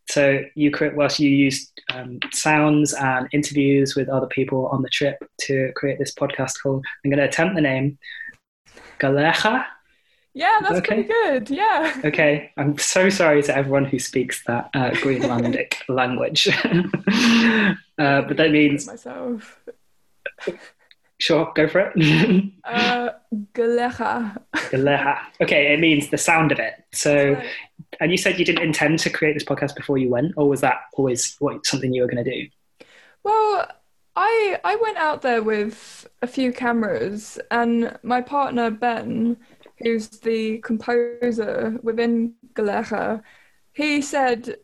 so 0.09 0.43
you 0.55 0.71
create 0.71 0.97
whilst 0.97 1.19
you 1.19 1.31
used 1.31 1.81
um, 1.93 2.19
sounds 2.33 2.93
and 2.93 3.29
interviews 3.33 3.95
with 3.97 4.09
other 4.09 4.27
people 4.27 4.67
on 4.69 4.83
the 4.83 4.91
trip 4.91 5.17
to 5.43 5.73
create 5.75 5.99
this 5.99 6.15
podcast 6.15 6.63
called. 6.63 6.85
I'm 7.05 7.11
going 7.11 7.19
to 7.19 7.29
attempt 7.29 7.55
the 7.55 7.63
name 7.63 7.99
Galecha. 9.01 9.65
Yeah, 10.35 10.59
that's 10.63 10.79
okay? 10.79 11.05
pretty 11.05 11.09
good. 11.09 11.49
Yeah. 11.49 12.01
Okay, 12.05 12.51
I'm 12.57 12.77
so 12.77 13.09
sorry 13.09 13.43
to 13.45 13.57
everyone 13.57 13.85
who 13.85 14.01
speaks 14.01 14.45
that 14.45 14.69
uh, 14.75 14.91
Greenlandic 14.91 15.75
language, 15.89 16.49
uh, 17.99 18.23
but 18.23 18.37
that 18.37 18.51
means 18.51 18.87
myself. 18.87 19.61
Sure, 21.19 21.53
go 21.55 21.69
for 21.69 21.93
it. 21.95 22.53
uh, 22.65 23.11
Galecha. 23.55 24.37
Galecha. 24.53 25.19
Okay, 25.41 25.73
it 25.73 25.79
means 25.79 26.11
the 26.11 26.19
sound 26.19 26.51
of 26.51 26.59
it. 26.59 26.85
So, 26.93 27.41
and 28.01 28.11
you 28.11 28.19
said 28.19 28.39
you 28.39 28.45
didn't 28.45 28.65
intend 28.65 28.99
to 29.01 29.11
create 29.11 29.35
this 29.35 29.45
podcast 29.45 29.77
before 29.77 29.99
you 29.99 30.09
went, 30.09 30.33
or 30.37 30.49
was 30.49 30.61
that 30.63 30.81
always 30.95 31.37
what 31.39 31.65
something 31.65 31.95
you 31.95 32.03
were 32.03 32.09
going 32.09 32.25
to 32.25 32.31
do? 32.31 32.49
Well, 33.23 33.69
I 34.17 34.59
I 34.65 34.77
went 34.77 34.97
out 34.99 35.23
there 35.23 35.43
with 35.43 36.09
a 36.23 36.27
few 36.27 36.53
cameras, 36.53 37.39
and 37.53 37.97
my 38.03 38.21
partner 38.21 38.71
Ben, 38.71 39.37
who's 39.79 40.09
the 40.09 40.59
composer 40.59 41.79
within 41.83 42.35
Galecha, 42.55 43.23
he 43.73 44.01
said, 44.03 44.57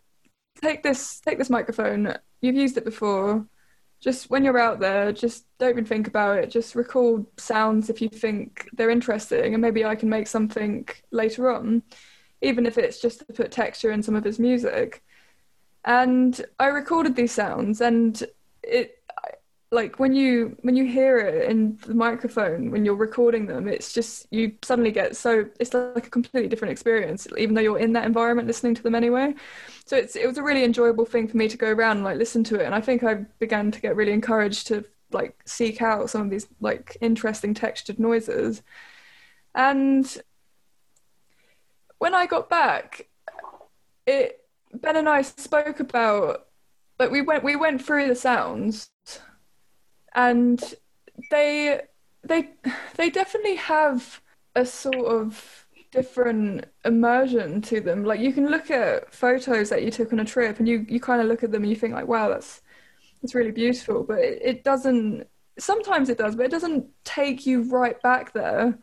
"Take 0.62 0.83
this, 0.83 1.21
take 1.21 1.38
this 1.38 1.50
microphone. 1.50 2.14
You've 2.40 2.57
used 2.57 2.76
it 2.76 2.85
before 2.85 3.47
just 4.00 4.31
when 4.31 4.45
you're 4.45 4.59
out 4.59 4.81
there, 4.81 5.12
just 5.12 5.45
don't 5.59 5.71
even 5.71 5.85
think 5.85 6.09
about 6.09 6.38
it. 6.38 6.50
Just 6.50 6.75
record 6.75 7.26
sounds 7.37 7.90
if 7.90 8.00
you 8.00 8.09
think 8.09 8.69
they're 8.73 8.90
interesting, 8.90 9.52
and 9.55 9.61
maybe 9.61 9.85
I 9.85 9.95
can 9.95 10.09
make 10.09 10.26
something 10.26 10.88
later 11.11 11.50
on, 11.50 11.83
even 12.40 12.64
if 12.64 12.79
it's 12.79 13.00
just 13.00 13.19
to 13.21 13.33
put 13.33 13.52
texture 13.52 13.90
in 13.93 14.02
some 14.02 14.17
of 14.17 14.25
his 14.25 14.38
music. 14.38 15.02
And 15.85 16.40
I 16.59 16.69
recorded 16.69 17.14
these 17.14 17.33
sounds, 17.33 17.81
and 17.83 18.23
it 18.62 19.00
like 19.73 20.00
when 20.00 20.12
you 20.12 20.57
when 20.62 20.75
you 20.75 20.85
hear 20.85 21.19
it 21.19 21.49
in 21.49 21.79
the 21.87 21.95
microphone 21.95 22.73
when 22.73 22.85
you're 22.85 22.97
recording 22.97 23.47
them 23.47 23.69
it's 23.69 23.93
just 23.93 24.27
you 24.31 24.53
suddenly 24.62 24.91
get 24.91 25.17
so 25.17 25.47
it's 25.61 25.73
like 25.73 26.07
a 26.07 26.11
completely 26.11 26.49
different 26.49 26.73
experience 26.73 27.29
even 27.39 27.55
though 27.55 27.61
you're 27.61 27.79
in 27.79 27.93
that 27.93 28.05
environment 28.05 28.49
listening 28.49 28.75
to 28.75 28.83
them 28.83 28.95
anyway. 28.95 29.33
So 29.87 29.97
it's 29.97 30.17
it 30.17 30.27
was 30.27 30.39
a 30.39 30.43
really 30.43 30.65
enjoyable 30.65 31.05
thing 31.05 31.29
for 31.29 31.37
me 31.37 31.49
to 31.49 31.57
go 31.57 31.71
around 31.71 31.99
and 31.99 32.05
like 32.05 32.19
listen 32.19 32.43
to 32.45 32.57
it. 32.57 32.65
And 32.65 32.75
i 32.75 32.81
think 32.81 33.05
i 33.05 33.15
began 33.39 33.71
to 33.71 33.81
get 33.81 33.97
really 33.97 34.12
encouraged 34.12 34.67
to 34.69 34.85
like 35.12 35.41
seek 35.47 35.83
out 35.83 36.11
some 36.11 36.23
of 36.23 36.31
these 36.31 36.49
like 36.61 36.97
interesting 37.00 37.55
textured 37.55 37.99
noises. 38.00 38.62
And 39.55 40.17
when 41.99 42.15
i 42.15 42.27
got 42.27 42.50
back 42.50 43.07
it 44.07 44.41
ben 44.73 44.97
and 44.97 45.09
i 45.09 45.23
spoke 45.23 45.79
about 45.81 46.47
like 46.99 47.11
we 47.11 47.21
went 47.21 47.45
we 47.45 47.57
went 47.57 47.85
through 47.85 48.09
the 48.09 48.15
sounds 48.15 48.91
and 50.14 50.75
they 51.31 51.81
they 52.25 52.50
they 52.97 53.11
definitely 53.11 53.57
have 53.57 54.21
a 54.55 54.64
sort 54.67 55.07
of 55.07 55.67
different 55.93 56.67
immersion 56.85 57.61
to 57.62 57.81
them. 57.81 58.05
Like 58.05 58.21
you 58.21 58.33
can 58.33 58.49
look 58.49 58.71
at 58.71 59.12
photos 59.14 59.71
that 59.71 59.83
you 59.83 59.90
took 59.90 60.12
on 60.12 60.21
a 60.21 60.25
trip, 60.25 60.59
and 60.59 60.69
you 60.69 60.87
you 60.88 61.00
kind 61.00 61.21
of 61.23 61.29
look 61.29 61.43
at 61.45 61.52
them 61.52 61.62
and 61.62 61.71
you 61.71 61.76
think 61.76 61.95
like, 61.95 62.09
wow, 62.09 62.29
that's 62.29 62.62
that's 63.23 63.35
really 63.35 63.52
beautiful. 63.52 64.05
But 64.05 64.21
it, 64.21 64.43
it 64.43 64.64
doesn't. 64.64 65.26
Sometimes 65.59 66.09
it 66.09 66.19
does, 66.19 66.37
but 66.37 66.47
it 66.47 66.50
doesn't 66.50 66.87
take 67.05 67.47
you 67.47 67.62
right 67.62 68.00
back 68.02 68.33
there. 68.33 68.79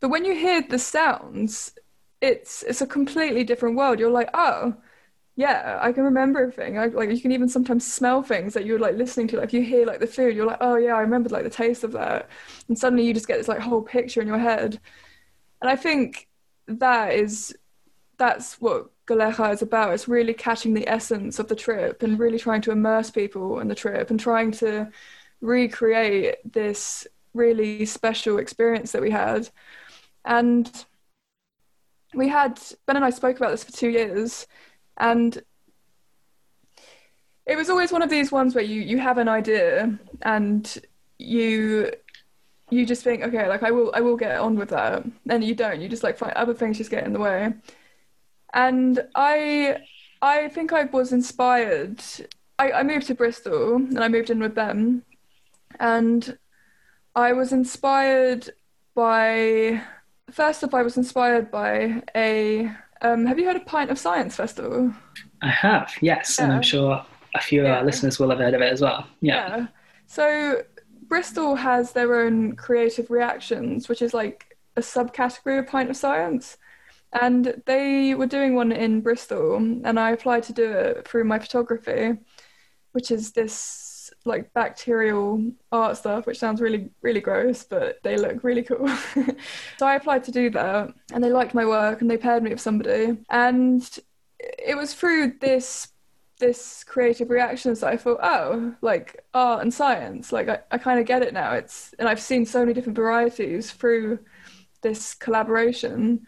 But 0.00 0.10
when 0.10 0.24
you 0.24 0.34
hear 0.34 0.62
the 0.62 0.78
sounds, 0.78 1.72
it's 2.20 2.62
it's 2.64 2.80
a 2.82 2.86
completely 2.86 3.44
different 3.44 3.76
world. 3.76 3.98
You're 4.00 4.10
like, 4.10 4.30
oh, 4.34 4.76
yeah, 5.38 5.78
I 5.80 5.92
can 5.92 6.02
remember 6.02 6.40
everything. 6.40 6.78
I, 6.80 6.86
like 6.86 7.10
you 7.10 7.20
can 7.20 7.30
even 7.30 7.48
sometimes 7.48 7.86
smell 7.86 8.24
things 8.24 8.54
that 8.54 8.66
you're 8.66 8.80
like 8.80 8.96
listening 8.96 9.28
to. 9.28 9.36
Like 9.36 9.44
if 9.44 9.54
you 9.54 9.62
hear 9.62 9.86
like 9.86 10.00
the 10.00 10.06
food, 10.08 10.34
you're 10.34 10.44
like, 10.44 10.58
oh 10.60 10.74
yeah, 10.74 10.94
I 10.94 11.00
remember 11.00 11.28
like 11.28 11.44
the 11.44 11.50
taste 11.50 11.84
of 11.84 11.92
that, 11.92 12.28
and 12.66 12.76
suddenly 12.76 13.06
you 13.06 13.14
just 13.14 13.28
get 13.28 13.38
this 13.38 13.46
like 13.46 13.60
whole 13.60 13.80
picture 13.80 14.20
in 14.20 14.26
your 14.26 14.38
head. 14.38 14.80
And 15.62 15.70
I 15.70 15.76
think 15.76 16.28
that 16.66 17.12
is 17.14 17.56
that's 18.16 18.60
what 18.60 18.90
Galecha 19.06 19.52
is 19.52 19.62
about. 19.62 19.94
It's 19.94 20.08
really 20.08 20.34
catching 20.34 20.74
the 20.74 20.88
essence 20.88 21.38
of 21.38 21.46
the 21.46 21.54
trip 21.54 22.02
and 22.02 22.18
really 22.18 22.40
trying 22.40 22.62
to 22.62 22.72
immerse 22.72 23.12
people 23.12 23.60
in 23.60 23.68
the 23.68 23.76
trip 23.76 24.10
and 24.10 24.18
trying 24.18 24.50
to 24.52 24.90
recreate 25.40 26.38
this 26.52 27.06
really 27.32 27.86
special 27.86 28.38
experience 28.38 28.90
that 28.90 29.02
we 29.02 29.12
had. 29.12 29.50
And 30.24 30.68
we 32.12 32.26
had 32.26 32.60
Ben 32.86 32.96
and 32.96 33.04
I 33.04 33.10
spoke 33.10 33.36
about 33.36 33.52
this 33.52 33.62
for 33.62 33.70
two 33.70 33.90
years 33.90 34.48
and 34.98 35.42
it 37.46 37.56
was 37.56 37.70
always 37.70 37.90
one 37.90 38.02
of 38.02 38.10
these 38.10 38.30
ones 38.30 38.54
where 38.54 38.64
you 38.64 38.80
you 38.80 38.98
have 38.98 39.18
an 39.18 39.28
idea 39.28 39.98
and 40.22 40.78
you 41.18 41.90
you 42.70 42.84
just 42.84 43.02
think 43.02 43.22
okay 43.22 43.48
like 43.48 43.62
i 43.62 43.70
will 43.70 43.90
i 43.94 44.00
will 44.00 44.16
get 44.16 44.38
on 44.38 44.54
with 44.56 44.68
that. 44.70 45.04
And 45.28 45.42
you 45.42 45.54
don't. 45.54 45.80
You 45.80 45.88
just 45.88 46.02
like 46.02 46.18
find 46.18 46.32
other 46.34 46.54
things 46.54 46.78
just 46.78 46.90
get 46.90 47.04
in 47.04 47.12
the 47.12 47.18
way. 47.18 47.54
And 48.52 49.00
i 49.14 49.78
i 50.20 50.48
think 50.48 50.72
i 50.72 50.84
was 50.84 51.12
inspired. 51.12 52.02
I, 52.58 52.72
I 52.72 52.82
moved 52.82 53.06
to 53.06 53.14
bristol 53.14 53.76
and 53.76 53.98
i 53.98 54.08
moved 54.08 54.30
in 54.30 54.40
with 54.40 54.54
them. 54.54 55.04
And 55.80 56.38
i 57.14 57.32
was 57.32 57.52
inspired 57.52 58.50
by 58.94 59.82
first 60.30 60.62
off 60.62 60.74
i 60.74 60.82
was 60.82 60.96
inspired 60.96 61.50
by 61.50 62.02
a 62.14 62.70
um, 63.02 63.26
have 63.26 63.38
you 63.38 63.46
heard 63.46 63.56
of 63.56 63.66
Pint 63.66 63.90
of 63.90 63.98
Science 63.98 64.36
Festival? 64.36 64.92
I 65.42 65.48
have, 65.48 65.92
yes, 66.00 66.36
yeah. 66.38 66.44
and 66.44 66.52
I'm 66.52 66.62
sure 66.62 67.04
a 67.34 67.40
few 67.40 67.64
of 67.64 67.70
our 67.70 67.84
listeners 67.84 68.18
will 68.18 68.30
have 68.30 68.38
heard 68.38 68.54
of 68.54 68.60
it 68.60 68.72
as 68.72 68.80
well. 68.80 69.06
Yeah. 69.20 69.56
yeah. 69.56 69.66
So 70.06 70.62
Bristol 71.08 71.54
has 71.54 71.92
their 71.92 72.20
own 72.20 72.56
creative 72.56 73.10
reactions, 73.10 73.88
which 73.88 74.02
is 74.02 74.14
like 74.14 74.56
a 74.76 74.80
subcategory 74.80 75.58
of 75.58 75.66
Pint 75.66 75.90
of 75.90 75.96
Science. 75.96 76.56
And 77.20 77.62
they 77.64 78.14
were 78.14 78.26
doing 78.26 78.54
one 78.54 78.70
in 78.70 79.00
Bristol, 79.00 79.56
and 79.56 79.98
I 79.98 80.10
applied 80.10 80.42
to 80.44 80.52
do 80.52 80.70
it 80.70 81.08
through 81.08 81.24
my 81.24 81.38
photography, 81.38 82.18
which 82.92 83.10
is 83.10 83.32
this 83.32 83.87
like 84.24 84.52
bacterial 84.52 85.42
art 85.72 85.96
stuff, 85.96 86.26
which 86.26 86.38
sounds 86.38 86.60
really, 86.60 86.90
really 87.02 87.20
gross, 87.20 87.64
but 87.64 88.02
they 88.02 88.16
look 88.16 88.44
really 88.44 88.62
cool. 88.62 88.88
so 89.78 89.86
I 89.86 89.96
applied 89.96 90.24
to 90.24 90.32
do 90.32 90.50
that 90.50 90.92
and 91.12 91.22
they 91.22 91.30
liked 91.30 91.54
my 91.54 91.64
work 91.64 92.00
and 92.00 92.10
they 92.10 92.16
paired 92.16 92.42
me 92.42 92.50
with 92.50 92.60
somebody. 92.60 93.16
And 93.30 93.98
it 94.38 94.76
was 94.76 94.94
through 94.94 95.34
this 95.40 95.88
this 96.38 96.84
creative 96.84 97.30
reactions 97.30 97.80
that 97.80 97.88
I 97.88 97.96
thought, 97.96 98.20
oh, 98.22 98.74
like 98.80 99.24
art 99.34 99.62
and 99.62 99.74
science, 99.74 100.32
like 100.32 100.48
I, 100.48 100.60
I 100.70 100.78
kind 100.78 101.00
of 101.00 101.06
get 101.06 101.22
it 101.22 101.34
now. 101.34 101.52
It's 101.52 101.94
and 101.98 102.08
I've 102.08 102.20
seen 102.20 102.46
so 102.46 102.60
many 102.60 102.72
different 102.72 102.96
varieties 102.96 103.72
through 103.72 104.20
this 104.82 105.14
collaboration. 105.14 106.26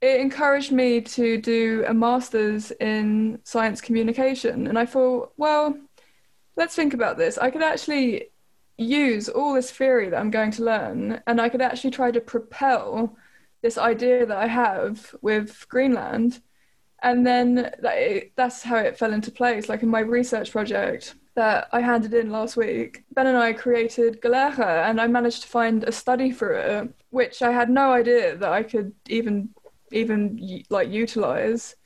It 0.00 0.20
encouraged 0.20 0.72
me 0.72 1.00
to 1.00 1.40
do 1.40 1.84
a 1.86 1.94
master's 1.94 2.70
in 2.72 3.38
science 3.44 3.80
communication, 3.80 4.66
and 4.66 4.78
I 4.78 4.86
thought, 4.86 5.32
well, 5.36 5.76
let's 6.56 6.74
think 6.74 6.94
about 6.94 7.18
this. 7.18 7.38
I 7.38 7.50
could 7.50 7.62
actually 7.62 8.30
use 8.76 9.28
all 9.28 9.54
this 9.54 9.70
theory 9.70 10.08
that 10.08 10.18
I'm 10.18 10.30
going 10.30 10.50
to 10.52 10.64
learn, 10.64 11.22
and 11.26 11.40
I 11.40 11.48
could 11.48 11.62
actually 11.62 11.90
try 11.90 12.10
to 12.10 12.20
propel 12.20 13.16
this 13.62 13.78
idea 13.78 14.26
that 14.26 14.36
I 14.36 14.46
have 14.46 15.14
with 15.22 15.66
Greenland. 15.68 16.40
And 17.02 17.26
then 17.26 17.70
that's 18.36 18.62
how 18.62 18.76
it 18.76 18.98
fell 18.98 19.12
into 19.12 19.30
place. 19.30 19.68
Like 19.68 19.82
in 19.82 19.88
my 19.88 20.00
research 20.00 20.50
project 20.50 21.14
that 21.34 21.68
I 21.72 21.80
handed 21.80 22.14
in 22.14 22.30
last 22.30 22.56
week, 22.56 23.04
Ben 23.12 23.26
and 23.26 23.36
I 23.36 23.52
created 23.52 24.22
Galera, 24.22 24.88
and 24.88 25.00
I 25.00 25.06
managed 25.06 25.42
to 25.42 25.48
find 25.48 25.84
a 25.84 25.92
study 25.92 26.30
for 26.30 26.52
it, 26.52 26.94
which 27.10 27.42
I 27.42 27.52
had 27.52 27.68
no 27.70 27.92
idea 27.92 28.36
that 28.36 28.52
I 28.52 28.62
could 28.62 28.92
even 29.08 29.50
even 29.92 30.64
like 30.70 30.88
utilize 30.88 31.76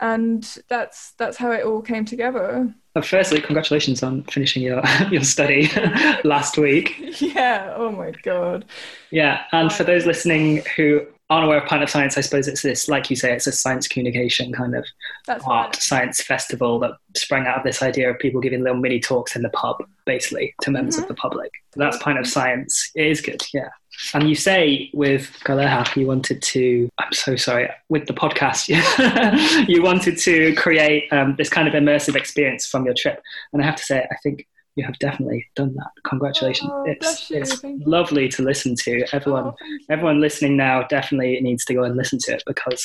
and 0.00 0.58
that's 0.68 1.12
that's 1.12 1.36
how 1.36 1.50
it 1.52 1.64
all 1.64 1.82
came 1.82 2.04
together. 2.04 2.72
But 2.94 3.06
firstly, 3.06 3.40
congratulations 3.40 4.02
on 4.02 4.24
finishing 4.24 4.62
your 4.62 4.82
your 5.10 5.24
study 5.24 5.70
last 6.24 6.58
week. 6.58 6.96
Yeah. 7.20 7.74
Oh 7.76 7.92
my 7.92 8.12
god. 8.22 8.64
Yeah, 9.10 9.42
and 9.52 9.72
for 9.72 9.84
those 9.84 10.06
listening 10.06 10.62
who 10.76 11.06
aren't 11.30 11.44
aware 11.44 11.58
of 11.58 11.70
of 11.70 11.88
Science, 11.88 12.18
I 12.18 12.20
suppose 12.20 12.48
it's 12.48 12.62
this, 12.62 12.88
like 12.88 13.08
you 13.08 13.14
say, 13.14 13.32
it's 13.32 13.46
a 13.46 13.52
science 13.52 13.86
communication 13.86 14.52
kind 14.52 14.74
of 14.74 14.84
That's 15.26 15.44
art 15.46 15.66
right. 15.68 15.76
science 15.76 16.20
festival 16.20 16.80
that 16.80 16.92
sprang 17.16 17.46
out 17.46 17.56
of 17.58 17.62
this 17.62 17.82
idea 17.82 18.10
of 18.10 18.18
people 18.18 18.40
giving 18.40 18.62
little 18.62 18.78
mini 18.78 18.98
talks 18.98 19.36
in 19.36 19.42
the 19.42 19.48
pub, 19.50 19.76
basically, 20.04 20.54
to 20.62 20.72
members 20.72 20.96
mm-hmm. 20.96 21.04
of 21.04 21.08
the 21.08 21.14
public. 21.14 21.52
that's 21.76 21.96
Pint 21.98 22.18
of 22.18 22.26
Science. 22.26 22.90
It 22.96 23.06
is 23.06 23.20
good, 23.20 23.42
yeah. 23.54 23.68
And 24.12 24.28
you 24.28 24.34
say 24.34 24.90
with 24.92 25.30
Galeha, 25.44 25.94
you 25.94 26.08
wanted 26.08 26.42
to, 26.42 26.88
I'm 26.98 27.12
so 27.12 27.36
sorry, 27.36 27.70
with 27.88 28.06
the 28.06 28.14
podcast, 28.14 28.68
you 29.68 29.82
wanted 29.82 30.18
to 30.18 30.54
create 30.56 31.12
um, 31.12 31.36
this 31.38 31.48
kind 31.48 31.68
of 31.68 31.74
immersive 31.74 32.16
experience 32.16 32.66
from 32.66 32.84
your 32.84 32.94
trip. 32.94 33.22
And 33.52 33.62
I 33.62 33.66
have 33.66 33.76
to 33.76 33.84
say, 33.84 34.04
I 34.10 34.16
think 34.24 34.46
you 34.76 34.84
have 34.84 34.98
definitely 34.98 35.46
done 35.56 35.74
that. 35.74 35.90
Congratulations! 36.04 36.70
Oh, 36.72 36.84
it's 36.86 37.30
it's 37.30 37.62
lovely 37.86 38.28
to 38.30 38.42
listen 38.42 38.74
to. 38.76 39.04
Everyone, 39.12 39.46
oh, 39.46 39.56
everyone 39.88 40.20
listening 40.20 40.56
now 40.56 40.82
definitely 40.84 41.40
needs 41.40 41.64
to 41.66 41.74
go 41.74 41.84
and 41.84 41.96
listen 41.96 42.18
to 42.22 42.34
it 42.34 42.42
because 42.46 42.84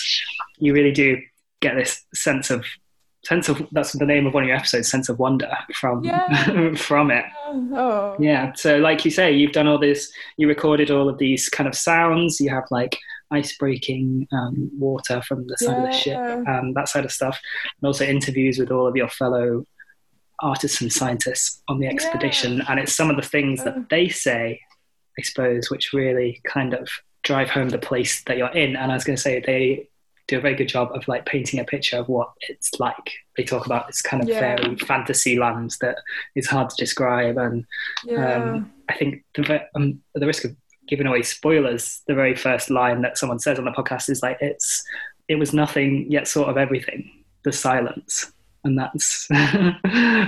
you 0.58 0.74
really 0.74 0.92
do 0.92 1.18
get 1.62 1.76
this 1.76 2.06
sense 2.14 2.50
of 2.50 2.66
sense 3.26 3.50
of 3.50 3.66
that's 3.72 3.94
the 3.94 4.06
name 4.06 4.28
of 4.28 4.34
one 4.34 4.44
of 4.44 4.48
your 4.48 4.58
episodes 4.58 4.90
sense 4.90 5.10
of 5.10 5.18
wonder 5.18 5.52
from 5.74 6.04
yeah. 6.04 6.74
from 6.76 7.10
it 7.10 7.26
oh. 7.74 8.16
yeah 8.20 8.54
so 8.54 8.78
like 8.78 9.04
you 9.04 9.10
say 9.10 9.32
you've 9.32 9.52
done 9.52 9.68
all 9.68 9.80
this 9.80 10.12
you 10.38 10.48
recorded 10.48 10.92
all 10.92 11.10
of 11.10 11.18
these 11.18 11.50
kind 11.50 11.68
of 11.68 11.74
sounds 11.74 12.40
you 12.40 12.52
have 12.52 12.66
like 12.70 12.96
ice 13.32 13.58
breaking 13.58 14.28
um, 14.32 14.70
water 14.78 15.22
from 15.24 15.48
the 15.48 15.58
side 15.58 15.72
yeah. 15.72 15.84
of 15.84 15.92
the 15.92 15.98
ship 15.98 16.48
and 16.48 16.76
that 16.76 16.88
side 16.88 17.04
of 17.04 17.12
stuff 17.12 17.40
and 17.82 17.88
also 17.88 18.06
interviews 18.06 18.60
with 18.60 18.72
all 18.72 18.86
of 18.86 18.96
your 18.96 19.10
fellow 19.10 19.66
artists 20.40 20.82
and 20.82 20.92
scientists 20.92 21.62
on 21.68 21.80
the 21.80 21.88
expedition, 21.88 22.58
yeah. 22.58 22.66
and 22.70 22.80
it's 22.80 22.96
some 22.96 23.10
of 23.10 23.16
the 23.16 23.22
things 23.22 23.64
that 23.64 23.90
they 23.90 24.10
say, 24.10 24.60
I 25.18 25.22
suppose, 25.22 25.70
which 25.70 25.94
really 25.94 26.42
kind 26.46 26.74
of 26.74 26.90
drive 27.24 27.50
home 27.50 27.70
the 27.70 27.78
place 27.78 28.24
that 28.24 28.38
you're 28.38 28.50
in. 28.50 28.76
And 28.76 28.92
I 28.92 28.96
was 28.96 29.04
going 29.04 29.16
to 29.16 29.22
say 29.22 29.40
they 29.40 29.90
do 30.28 30.38
a 30.38 30.42
very 30.42 30.56
good 30.56 30.68
job 30.68 30.92
of 30.94 31.08
like 31.08 31.26
painting 31.26 31.60
a 31.60 31.64
picture 31.64 31.98
of 31.98 32.08
what 32.08 32.30
it's 32.50 32.80
like. 32.80 33.12
They 33.38 33.44
talk 33.44 33.66
about 33.66 33.88
this 33.88 34.02
kind 34.02 34.24
of 34.24 34.30
yeah. 34.30 34.40
fairy 34.40 34.76
fantasy 34.78 35.38
land 35.38 35.76
that 35.82 35.98
is 36.36 36.48
hard 36.48 36.70
to 36.70 36.76
describe, 36.78 37.38
and 37.38 37.66
yeah. 38.06 38.36
um, 38.36 38.72
I 38.90 38.96
think 38.96 39.24
the, 39.36 39.64
um, 39.76 40.02
at 40.16 40.22
the 40.22 40.28
risk 40.28 40.46
of 40.46 40.56
giving 40.88 41.08
away 41.08 41.24
spoilers, 41.24 42.02
the 42.08 42.14
very 42.14 42.36
first 42.36 42.70
line 42.70 43.02
that 43.02 43.18
someone 43.18 43.40
says 43.40 43.60
on 43.60 43.66
the 43.66 43.72
podcast 43.72 44.10
is 44.10 44.24
like, 44.24 44.38
"It's 44.42 44.84
it 45.28 45.36
was 45.36 45.54
nothing 45.54 46.12
yet 46.12 46.28
sort 46.28 46.50
of 46.50 46.58
everything." 46.58 47.10
The 47.44 47.52
silence 47.52 48.32
and 48.66 48.78
that's 48.78 49.28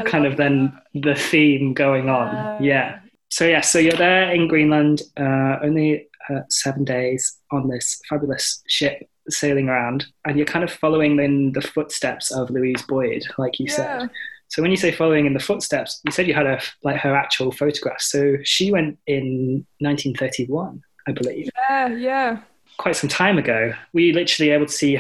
kind 0.06 0.26
of 0.26 0.38
then 0.38 0.72
the 0.94 1.16
theme 1.16 1.74
going 1.74 2.10
on. 2.10 2.28
Uh, 2.28 2.58
yeah. 2.62 3.00
So 3.30 3.46
yeah, 3.46 3.62
so 3.62 3.80
you're 3.80 3.94
there 3.94 4.32
in 4.32 4.48
Greenland, 4.48 5.02
uh, 5.20 5.58
only 5.62 6.08
uh, 6.30 6.42
seven 6.50 6.86
days 6.86 7.38
on 7.52 7.68
this 7.68 8.00
fabulous 8.08 8.64
ship 8.68 9.10
sailing 9.30 9.68
around, 9.68 10.06
and 10.26 10.38
you're 10.38 10.46
kind 10.46 10.64
of 10.64 10.72
following 10.72 11.20
in 11.20 11.52
the 11.52 11.62
footsteps 11.62 12.32
of 12.32 12.50
Louise 12.50 12.82
Boyd, 12.84 13.24
like 13.38 13.60
you 13.60 13.66
yeah. 13.68 13.76
said. 13.76 14.10
So 14.50 14.62
when 14.62 14.72
you 14.72 14.78
say 14.78 14.94
following 14.94 15.26
in 15.26 15.34
the 15.34 15.42
footsteps, 15.42 16.00
you 16.06 16.12
said 16.14 16.28
you 16.28 16.34
had 16.34 16.48
a 16.48 16.62
like 16.84 16.98
her 16.98 17.14
actual 17.14 17.52
photograph. 17.52 18.00
So 18.00 18.38
she 18.44 18.72
went 18.72 18.98
in 19.08 19.66
1931, 19.80 20.82
I 21.08 21.12
believe. 21.12 21.50
Yeah, 21.70 21.88
yeah. 21.88 22.42
Quite 22.78 22.96
some 22.96 23.10
time 23.10 23.38
ago. 23.38 23.74
Were 23.94 24.00
you 24.00 24.14
literally 24.14 24.52
able 24.52 24.68
to 24.68 24.72
see 24.72 25.00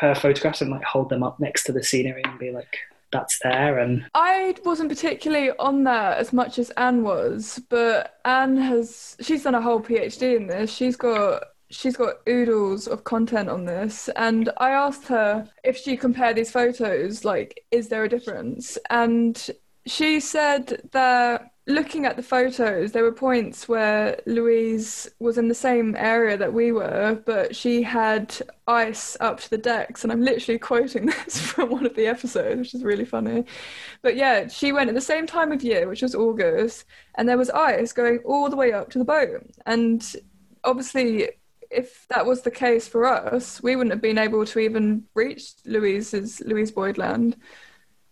her 0.00 0.14
photographs 0.14 0.60
and 0.60 0.70
like 0.70 0.84
hold 0.84 1.08
them 1.08 1.22
up 1.22 1.40
next 1.40 1.64
to 1.64 1.72
the 1.72 1.82
scenery 1.82 2.22
and 2.24 2.38
be 2.38 2.50
like, 2.50 2.78
that's 3.12 3.38
there 3.42 3.78
and 3.78 4.04
I 4.14 4.56
wasn't 4.64 4.88
particularly 4.88 5.50
on 5.58 5.84
that 5.84 6.18
as 6.18 6.32
much 6.32 6.58
as 6.58 6.70
Anne 6.70 7.02
was, 7.02 7.60
but 7.68 8.18
Anne 8.24 8.56
has 8.56 9.16
she's 9.20 9.44
done 9.44 9.54
a 9.54 9.62
whole 9.62 9.80
PhD 9.80 10.36
in 10.36 10.48
this. 10.48 10.72
She's 10.72 10.96
got 10.96 11.44
she's 11.70 11.96
got 11.96 12.16
oodles 12.28 12.86
of 12.88 13.04
content 13.04 13.48
on 13.48 13.64
this 13.64 14.08
and 14.16 14.50
I 14.58 14.70
asked 14.70 15.06
her 15.08 15.48
if 15.64 15.76
she 15.76 15.96
compared 15.96 16.36
these 16.36 16.50
photos, 16.50 17.24
like, 17.24 17.64
is 17.70 17.88
there 17.88 18.04
a 18.04 18.08
difference? 18.08 18.76
And 18.90 19.50
she 19.86 20.20
said 20.20 20.88
that 20.92 21.52
looking 21.68 22.06
at 22.06 22.16
the 22.16 22.22
photos, 22.22 22.92
there 22.92 23.02
were 23.02 23.12
points 23.12 23.68
where 23.68 24.20
Louise 24.24 25.10
was 25.18 25.36
in 25.36 25.48
the 25.48 25.54
same 25.54 25.96
area 25.96 26.36
that 26.36 26.52
we 26.52 26.70
were, 26.70 27.20
but 27.26 27.56
she 27.56 27.82
had 27.82 28.36
ice 28.68 29.16
up 29.18 29.40
to 29.40 29.50
the 29.50 29.58
decks. 29.58 30.04
And 30.04 30.12
I'm 30.12 30.22
literally 30.22 30.58
quoting 30.58 31.06
this 31.24 31.40
from 31.40 31.70
one 31.70 31.84
of 31.84 31.96
the 31.96 32.06
episodes, 32.06 32.58
which 32.58 32.74
is 32.74 32.84
really 32.84 33.04
funny. 33.04 33.44
But 34.02 34.16
yeah, 34.16 34.46
she 34.46 34.72
went 34.72 34.88
at 34.88 34.94
the 34.94 35.00
same 35.00 35.26
time 35.26 35.50
of 35.50 35.62
year, 35.62 35.88
which 35.88 36.02
was 36.02 36.14
August, 36.14 36.84
and 37.16 37.28
there 37.28 37.38
was 37.38 37.50
ice 37.50 37.92
going 37.92 38.18
all 38.24 38.48
the 38.48 38.56
way 38.56 38.72
up 38.72 38.90
to 38.90 38.98
the 38.98 39.04
boat. 39.04 39.44
And 39.66 40.04
obviously, 40.62 41.30
if 41.70 42.06
that 42.08 42.26
was 42.26 42.42
the 42.42 42.50
case 42.50 42.86
for 42.86 43.06
us, 43.06 43.60
we 43.60 43.74
wouldn't 43.74 43.92
have 43.92 44.02
been 44.02 44.18
able 44.18 44.44
to 44.46 44.58
even 44.60 45.04
reach 45.14 45.54
Louise's 45.64 46.40
Louise 46.42 46.70
Boyd 46.70 46.96
Land. 46.96 47.36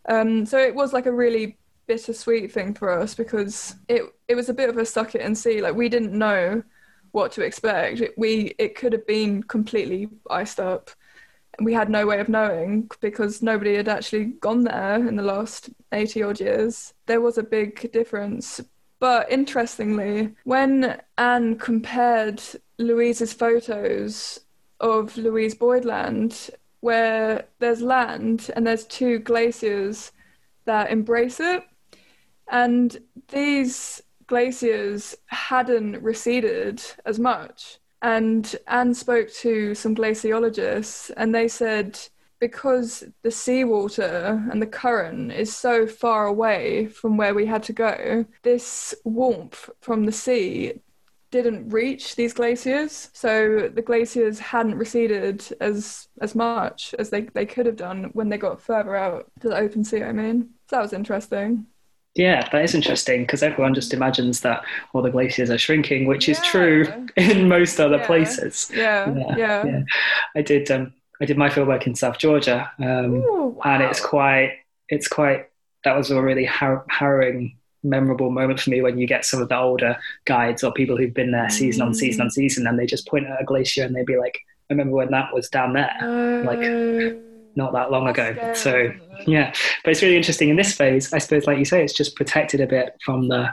Um, 0.08 0.44
so 0.44 0.58
it 0.58 0.74
was 0.74 0.92
like 0.92 1.06
a 1.06 1.12
really 1.12 1.56
bittersweet 1.86 2.52
thing 2.52 2.74
for 2.74 2.90
us 2.90 3.14
because 3.14 3.76
it 3.88 4.02
it 4.28 4.34
was 4.34 4.48
a 4.48 4.54
bit 4.54 4.68
of 4.68 4.78
a 4.78 4.86
suck 4.86 5.14
it 5.14 5.22
and 5.22 5.36
see. 5.36 5.60
Like 5.60 5.74
we 5.74 5.88
didn't 5.88 6.12
know 6.12 6.62
what 7.12 7.32
to 7.32 7.42
expect. 7.42 8.00
It, 8.00 8.14
we 8.16 8.54
it 8.58 8.74
could 8.74 8.92
have 8.92 9.06
been 9.06 9.42
completely 9.42 10.08
iced 10.30 10.60
up. 10.60 10.90
And 11.56 11.64
we 11.64 11.72
had 11.72 11.88
no 11.88 12.06
way 12.06 12.18
of 12.18 12.28
knowing 12.28 12.90
because 13.00 13.40
nobody 13.40 13.76
had 13.76 13.88
actually 13.88 14.24
gone 14.24 14.64
there 14.64 14.96
in 15.06 15.14
the 15.14 15.22
last 15.22 15.70
80 15.92 16.22
odd 16.24 16.40
years. 16.40 16.94
There 17.06 17.20
was 17.20 17.38
a 17.38 17.44
big 17.44 17.92
difference. 17.92 18.60
But 18.98 19.30
interestingly, 19.30 20.34
when 20.44 21.00
Anne 21.18 21.58
compared 21.58 22.42
Louise's 22.78 23.32
photos 23.32 24.40
of 24.80 25.16
Louise 25.16 25.54
Boyd 25.54 25.84
Land, 25.84 26.50
where 26.80 27.46
there's 27.60 27.80
land 27.80 28.50
and 28.56 28.66
there's 28.66 28.84
two 28.86 29.18
glaciers 29.20 30.12
that 30.64 30.90
embrace 30.90 31.40
it, 31.40 31.62
and 32.50 32.96
these 33.28 34.02
glaciers 34.26 35.16
hadn't 35.26 36.02
receded 36.02 36.82
as 37.04 37.18
much. 37.18 37.78
And 38.02 38.54
Anne 38.66 38.94
spoke 38.94 39.32
to 39.34 39.74
some 39.74 39.94
glaciologists, 39.94 41.10
and 41.16 41.34
they 41.34 41.48
said 41.48 41.98
because 42.40 43.04
the 43.22 43.30
seawater 43.30 44.46
and 44.50 44.60
the 44.60 44.66
current 44.66 45.32
is 45.32 45.54
so 45.56 45.86
far 45.86 46.26
away 46.26 46.86
from 46.88 47.16
where 47.16 47.34
we 47.34 47.46
had 47.46 47.62
to 47.62 47.72
go, 47.72 48.26
this 48.42 48.94
warmth 49.04 49.70
from 49.80 50.04
the 50.04 50.12
sea 50.12 50.74
didn't 51.30 51.70
reach 51.70 52.14
these 52.14 52.34
glaciers. 52.34 53.08
So 53.12 53.70
the 53.72 53.82
glaciers 53.82 54.38
hadn't 54.38 54.76
receded 54.76 55.44
as 55.60 56.08
as 56.20 56.34
much 56.34 56.94
as 56.98 57.10
they, 57.10 57.22
they 57.22 57.46
could 57.46 57.66
have 57.66 57.76
done 57.76 58.10
when 58.12 58.28
they 58.28 58.36
got 58.36 58.60
further 58.60 58.94
out 58.94 59.30
to 59.40 59.48
the 59.48 59.56
open 59.56 59.82
sea, 59.82 60.02
I 60.02 60.12
mean. 60.12 60.50
So 60.68 60.76
that 60.76 60.82
was 60.82 60.92
interesting. 60.92 61.66
Yeah, 62.14 62.48
that 62.50 62.62
is 62.62 62.74
interesting 62.74 63.22
because 63.22 63.42
everyone 63.42 63.74
just 63.74 63.92
imagines 63.92 64.40
that 64.40 64.64
all 64.92 65.02
the 65.02 65.10
glaciers 65.10 65.50
are 65.50 65.58
shrinking, 65.58 66.06
which 66.06 66.28
yeah. 66.28 66.32
is 66.32 66.40
true 66.42 66.86
in 67.16 67.48
most 67.48 67.80
other 67.80 67.96
yeah. 67.96 68.06
places. 68.06 68.70
Yeah. 68.72 69.12
Yeah, 69.36 69.66
yeah. 69.66 69.82
I 70.36 70.42
did. 70.42 70.70
Um, 70.70 70.92
I 71.20 71.24
did 71.24 71.38
my 71.38 71.48
fieldwork 71.48 71.86
in 71.86 71.94
South 71.94 72.18
Georgia, 72.18 72.70
um, 72.78 73.14
Ooh, 73.14 73.46
wow. 73.56 73.62
and 73.64 73.82
it's 73.82 74.00
quite. 74.00 74.58
It's 74.88 75.08
quite. 75.08 75.48
That 75.84 75.96
was 75.96 76.10
a 76.10 76.20
really 76.20 76.44
har- 76.44 76.84
harrowing, 76.88 77.56
memorable 77.82 78.30
moment 78.30 78.60
for 78.60 78.70
me 78.70 78.80
when 78.80 78.98
you 78.98 79.06
get 79.06 79.24
some 79.24 79.42
of 79.42 79.48
the 79.48 79.56
older 79.56 79.96
guides 80.24 80.64
or 80.64 80.72
people 80.72 80.96
who've 80.96 81.12
been 81.12 81.32
there 81.32 81.50
season 81.50 81.82
on 81.82 81.94
season 81.94 82.22
on 82.22 82.28
mm. 82.28 82.32
season, 82.32 82.66
and 82.66 82.78
they 82.78 82.86
just 82.86 83.08
point 83.08 83.26
at 83.26 83.40
a 83.40 83.44
glacier 83.44 83.84
and 83.84 83.94
they'd 83.94 84.06
be 84.06 84.16
like, 84.16 84.38
"I 84.70 84.74
remember 84.74 84.94
when 84.94 85.10
that 85.10 85.34
was 85.34 85.48
down 85.48 85.72
there." 85.72 85.90
Uh, 86.00 86.44
like 86.44 86.60
not 87.56 87.72
that 87.72 87.90
long 87.90 88.08
ago. 88.08 88.52
So 88.54 88.92
yeah, 89.26 89.52
but 89.84 89.90
it's 89.90 90.02
really 90.02 90.16
interesting 90.16 90.48
in 90.48 90.56
this 90.56 90.72
phase. 90.74 91.12
I 91.12 91.18
suppose, 91.18 91.46
like 91.46 91.58
you 91.58 91.64
say, 91.64 91.82
it's 91.82 91.92
just 91.92 92.16
protected 92.16 92.60
a 92.60 92.66
bit 92.66 92.96
from 93.04 93.28
the. 93.28 93.50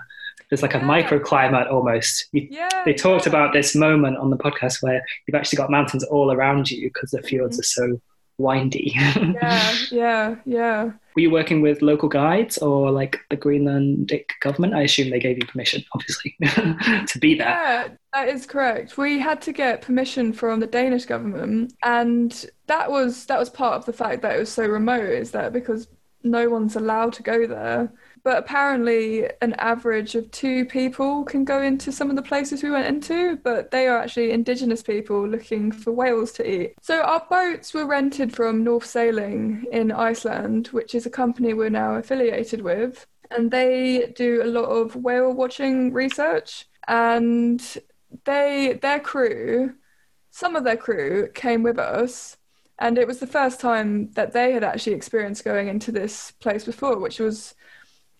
There's 0.49 0.61
like 0.61 0.75
a 0.75 0.79
yeah. 0.79 0.83
microclimate 0.83 1.71
almost. 1.71 2.27
You, 2.33 2.47
yeah, 2.51 2.67
they 2.83 2.93
talked 2.93 3.25
yeah. 3.25 3.29
about 3.29 3.53
this 3.53 3.73
moment 3.73 4.17
on 4.17 4.29
the 4.29 4.37
podcast 4.37 4.83
where 4.83 5.01
you've 5.25 5.35
actually 5.35 5.57
got 5.57 5.71
mountains 5.71 6.03
all 6.03 6.31
around 6.31 6.69
you 6.69 6.89
because 6.89 7.11
the 7.11 7.21
fjords 7.21 7.55
mm-hmm. 7.55 7.85
are 7.85 7.93
so 7.93 8.01
windy. 8.37 8.93
yeah, 8.95 9.75
yeah, 9.91 10.35
yeah. 10.45 10.83
Were 11.15 11.21
you 11.21 11.31
working 11.31 11.61
with 11.61 11.81
local 11.81 12.07
guides 12.07 12.57
or 12.57 12.89
like 12.91 13.19
the 13.29 13.37
Greenlandic 13.37 14.25
government? 14.41 14.73
I 14.73 14.83
assume 14.83 15.09
they 15.09 15.19
gave 15.19 15.37
you 15.37 15.45
permission, 15.45 15.83
obviously, 15.93 16.35
to 16.41 17.19
be 17.19 17.35
there. 17.35 17.49
Yeah, 17.49 17.87
that 18.13 18.29
is 18.29 18.45
correct. 18.45 18.97
We 18.97 19.19
had 19.19 19.41
to 19.41 19.51
get 19.51 19.81
permission 19.81 20.33
from 20.33 20.59
the 20.59 20.67
Danish 20.67 21.05
government, 21.05 21.73
and 21.83 22.49
that 22.67 22.89
was 22.89 23.25
that 23.25 23.39
was 23.39 23.49
part 23.49 23.75
of 23.75 23.85
the 23.85 23.93
fact 23.93 24.21
that 24.21 24.35
it 24.35 24.39
was 24.39 24.51
so 24.51 24.65
remote. 24.65 25.09
Is 25.09 25.31
that 25.31 25.53
because 25.53 25.87
no 26.23 26.49
one's 26.49 26.75
allowed 26.75 27.13
to 27.13 27.23
go 27.23 27.45
there. 27.47 27.91
But 28.23 28.37
apparently 28.37 29.27
an 29.41 29.53
average 29.53 30.15
of 30.15 30.29
two 30.31 30.65
people 30.65 31.23
can 31.23 31.43
go 31.43 31.61
into 31.61 31.91
some 31.91 32.09
of 32.09 32.15
the 32.15 32.21
places 32.21 32.63
we 32.63 32.71
went 32.71 32.87
into, 32.87 33.37
but 33.37 33.71
they 33.71 33.87
are 33.87 33.97
actually 33.97 34.31
indigenous 34.31 34.83
people 34.83 35.27
looking 35.27 35.71
for 35.71 35.91
whales 35.91 36.31
to 36.33 36.49
eat. 36.49 36.73
So 36.81 37.01
our 37.01 37.25
boats 37.29 37.73
were 37.73 37.85
rented 37.85 38.35
from 38.35 38.63
North 38.63 38.85
Sailing 38.85 39.65
in 39.71 39.91
Iceland, 39.91 40.67
which 40.67 40.95
is 40.95 41.05
a 41.05 41.09
company 41.09 41.53
we're 41.53 41.69
now 41.69 41.95
affiliated 41.95 42.61
with, 42.61 43.05
and 43.29 43.51
they 43.51 44.11
do 44.15 44.41
a 44.43 44.45
lot 44.45 44.65
of 44.65 44.95
whale 44.95 45.31
watching 45.31 45.93
research. 45.93 46.65
And 46.87 47.61
they 48.25 48.79
their 48.81 48.99
crew 48.99 49.75
some 50.31 50.55
of 50.55 50.63
their 50.63 50.77
crew 50.77 51.29
came 51.33 51.61
with 51.61 51.77
us. 51.77 52.37
And 52.79 52.97
it 52.97 53.05
was 53.05 53.19
the 53.19 53.27
first 53.27 53.59
time 53.59 54.11
that 54.13 54.31
they 54.33 54.53
had 54.53 54.63
actually 54.63 54.93
experienced 54.93 55.43
going 55.43 55.67
into 55.67 55.91
this 55.91 56.31
place 56.31 56.63
before 56.65 56.97
which 56.97 57.19
was 57.19 57.53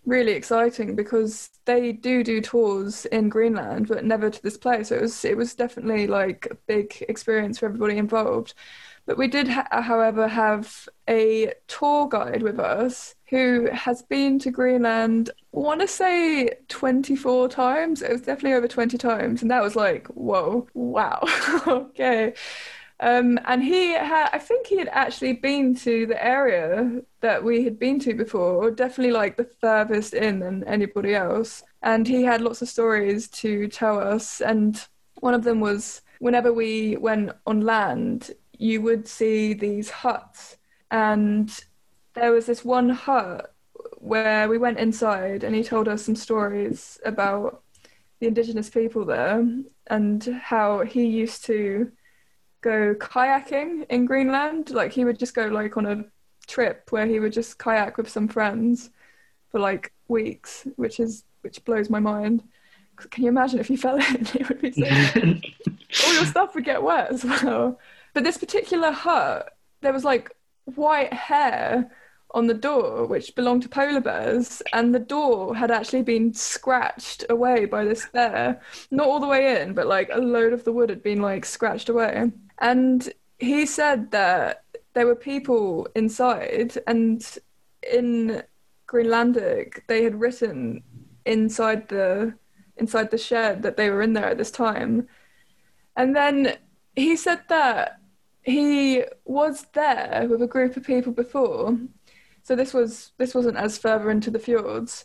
really 0.04 0.32
exciting 0.32 0.96
because 0.96 1.50
they 1.64 1.92
do 1.92 2.24
do 2.24 2.40
tours 2.40 3.06
in 3.06 3.28
Greenland 3.28 3.86
but 3.88 4.04
never 4.04 4.30
to 4.30 4.42
this 4.42 4.56
place 4.56 4.88
so 4.88 4.96
it 4.96 5.02
was 5.02 5.24
it 5.24 5.36
was 5.36 5.54
definitely 5.54 6.06
like 6.06 6.48
a 6.50 6.54
big 6.66 7.04
experience 7.08 7.58
for 7.58 7.66
everybody 7.66 7.96
involved 7.98 8.54
but 9.06 9.18
we 9.18 9.28
did 9.28 9.48
ha- 9.48 9.82
however 9.82 10.28
have 10.28 10.88
a 11.08 11.52
tour 11.66 12.08
guide 12.08 12.42
with 12.42 12.58
us 12.60 13.14
who 13.30 13.68
has 13.72 14.02
been 14.02 14.38
to 14.38 14.50
Greenland, 14.50 15.30
I 15.54 15.58
want 15.58 15.80
to 15.80 15.88
say 15.88 16.50
24 16.68 17.48
times. 17.48 18.02
It 18.02 18.12
was 18.12 18.20
definitely 18.20 18.52
over 18.52 18.68
20 18.68 18.98
times. 18.98 19.40
And 19.42 19.50
that 19.50 19.62
was 19.62 19.74
like, 19.74 20.06
whoa, 20.08 20.68
wow, 20.74 21.20
okay. 21.66 22.34
Um, 23.02 23.36
and 23.46 23.60
he 23.64 23.94
had, 23.94 24.30
I 24.32 24.38
think 24.38 24.68
he 24.68 24.78
had 24.78 24.88
actually 24.92 25.32
been 25.32 25.74
to 25.78 26.06
the 26.06 26.24
area 26.24 27.02
that 27.20 27.42
we 27.42 27.64
had 27.64 27.76
been 27.76 27.98
to 27.98 28.14
before, 28.14 28.70
definitely 28.70 29.10
like 29.10 29.36
the 29.36 29.50
furthest 29.60 30.14
in 30.14 30.38
than 30.38 30.62
anybody 30.68 31.16
else. 31.16 31.64
And 31.82 32.06
he 32.06 32.22
had 32.22 32.40
lots 32.40 32.62
of 32.62 32.68
stories 32.68 33.26
to 33.30 33.66
tell 33.66 33.98
us. 33.98 34.40
And 34.40 34.80
one 35.16 35.34
of 35.34 35.42
them 35.42 35.58
was 35.58 36.02
whenever 36.20 36.52
we 36.52 36.96
went 36.96 37.32
on 37.44 37.62
land, 37.62 38.30
you 38.56 38.80
would 38.82 39.08
see 39.08 39.52
these 39.52 39.90
huts. 39.90 40.56
And 40.92 41.52
there 42.14 42.30
was 42.30 42.46
this 42.46 42.64
one 42.64 42.88
hut 42.88 43.52
where 43.98 44.48
we 44.48 44.58
went 44.58 44.78
inside 44.78 45.42
and 45.42 45.56
he 45.56 45.64
told 45.64 45.88
us 45.88 46.04
some 46.04 46.14
stories 46.14 47.00
about 47.04 47.64
the 48.20 48.28
indigenous 48.28 48.70
people 48.70 49.04
there 49.04 49.44
and 49.88 50.40
how 50.40 50.84
he 50.84 51.04
used 51.04 51.44
to 51.46 51.90
go 52.62 52.94
kayaking 52.94 53.86
in 53.90 54.06
Greenland. 54.06 54.70
Like 54.70 54.92
he 54.92 55.04
would 55.04 55.18
just 55.18 55.34
go 55.34 55.46
like 55.46 55.76
on 55.76 55.86
a 55.86 56.04
trip 56.46 56.88
where 56.90 57.06
he 57.06 57.20
would 57.20 57.32
just 57.32 57.58
kayak 57.58 57.96
with 57.96 58.08
some 58.08 58.28
friends 58.28 58.90
for 59.50 59.60
like 59.60 59.92
weeks, 60.08 60.66
which 60.76 60.98
is 60.98 61.24
which 61.42 61.64
blows 61.64 61.90
my 61.90 62.00
mind. 62.00 62.42
Can 63.10 63.24
you 63.24 63.30
imagine 63.30 63.58
if 63.58 63.70
you 63.70 63.76
fell 63.86 63.96
in? 63.96 64.26
It 64.34 64.48
would 64.48 64.60
be 64.60 64.72
so 64.72 66.06
all 66.06 66.14
your 66.14 66.26
stuff 66.26 66.54
would 66.54 66.64
get 66.64 66.82
wet 66.82 67.10
as 67.10 67.24
well. 67.24 67.78
But 68.14 68.24
this 68.24 68.38
particular 68.38 68.92
hut, 68.92 69.56
there 69.80 69.92
was 69.92 70.04
like 70.04 70.30
white 70.64 71.12
hair 71.12 71.90
on 72.34 72.46
the 72.46 72.54
door, 72.54 73.04
which 73.06 73.34
belonged 73.34 73.62
to 73.62 73.68
polar 73.68 74.00
bears, 74.00 74.62
and 74.72 74.94
the 74.94 74.98
door 74.98 75.54
had 75.54 75.70
actually 75.70 76.02
been 76.02 76.32
scratched 76.32 77.24
away 77.28 77.66
by 77.66 77.84
this 77.84 78.06
bear. 78.06 78.60
Not 78.90 79.06
all 79.06 79.20
the 79.20 79.26
way 79.26 79.60
in, 79.60 79.74
but 79.74 79.86
like 79.86 80.08
a 80.12 80.18
load 80.18 80.52
of 80.52 80.64
the 80.64 80.72
wood 80.72 80.88
had 80.90 81.02
been 81.02 81.20
like 81.20 81.44
scratched 81.44 81.88
away. 81.88 82.30
And 82.62 83.12
he 83.38 83.66
said 83.66 84.10
that 84.12 84.64
there 84.94 85.06
were 85.06 85.16
people 85.16 85.86
inside, 85.94 86.78
and 86.86 87.22
in 87.82 88.42
Greenlandic, 88.86 89.82
they 89.88 90.02
had 90.04 90.18
written 90.18 90.82
inside 91.26 91.88
the 91.88 92.34
inside 92.78 93.10
the 93.10 93.18
shed 93.18 93.62
that 93.62 93.76
they 93.76 93.90
were 93.90 94.00
in 94.00 94.14
there 94.14 94.30
at 94.30 94.38
this 94.38 94.50
time. 94.50 95.06
And 95.96 96.16
then 96.16 96.56
he 96.96 97.16
said 97.16 97.42
that 97.48 98.00
he 98.42 99.04
was 99.26 99.66
there 99.74 100.26
with 100.28 100.40
a 100.42 100.46
group 100.46 100.76
of 100.76 100.84
people 100.84 101.12
before 101.12 101.76
so 102.42 102.56
this 102.56 102.74
was 102.74 103.12
this 103.18 103.34
wasn't 103.34 103.56
as 103.56 103.78
further 103.78 104.10
into 104.10 104.30
the 104.30 104.38
fjords, 104.38 105.04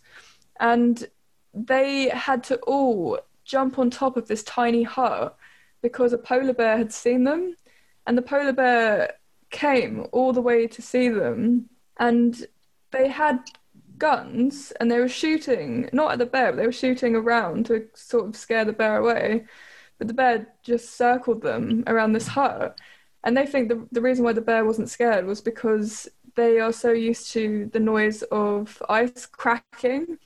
and 0.60 1.08
they 1.54 2.10
had 2.10 2.44
to 2.46 2.58
all 2.62 3.20
jump 3.46 3.80
on 3.80 3.90
top 3.90 4.18
of 4.18 4.28
this 4.28 4.44
tiny 4.44 4.84
hut 4.84 5.38
because 5.88 6.14
a 6.14 6.18
polar 6.18 6.54
bear 6.54 6.78
had 6.78 6.92
seen 6.92 7.24
them, 7.24 7.56
and 8.06 8.18
the 8.18 8.22
polar 8.22 8.54
bear 8.54 9.14
came 9.50 10.06
all 10.12 10.34
the 10.34 10.42
way 10.42 10.68
to 10.68 10.82
see 10.82 11.10
them, 11.10 11.70
and 11.98 12.46
they 12.92 13.08
had 13.08 13.40
guns 13.98 14.72
and 14.80 14.92
they 14.92 15.00
were 15.00 15.10
shooting 15.10 15.90
not 15.92 16.12
at 16.12 16.20
the 16.20 16.26
bear, 16.26 16.52
but 16.52 16.58
they 16.58 16.66
were 16.66 16.72
shooting 16.72 17.16
around 17.16 17.66
to 17.66 17.88
sort 17.94 18.28
of 18.28 18.36
scare 18.36 18.66
the 18.66 18.74
bear 18.74 18.98
away. 18.98 19.46
But 19.98 20.08
the 20.08 20.14
bear 20.14 20.48
just 20.64 20.96
circled 20.96 21.42
them 21.42 21.84
around 21.88 22.14
this 22.14 22.28
hut. 22.28 22.78
And 23.24 23.36
they 23.36 23.46
think 23.48 23.70
the, 23.70 23.88
the 23.92 24.02
reason 24.02 24.24
why 24.24 24.34
the 24.34 24.42
bear 24.42 24.64
wasn't 24.64 24.90
scared 24.90 25.26
was 25.26 25.42
because 25.42 26.08
they 26.36 26.60
are 26.60 26.72
so 26.72 26.92
used 26.92 27.32
to 27.32 27.70
the 27.74 27.80
noise 27.80 28.22
of 28.24 28.82
ice 28.88 29.26
cracking 29.26 30.20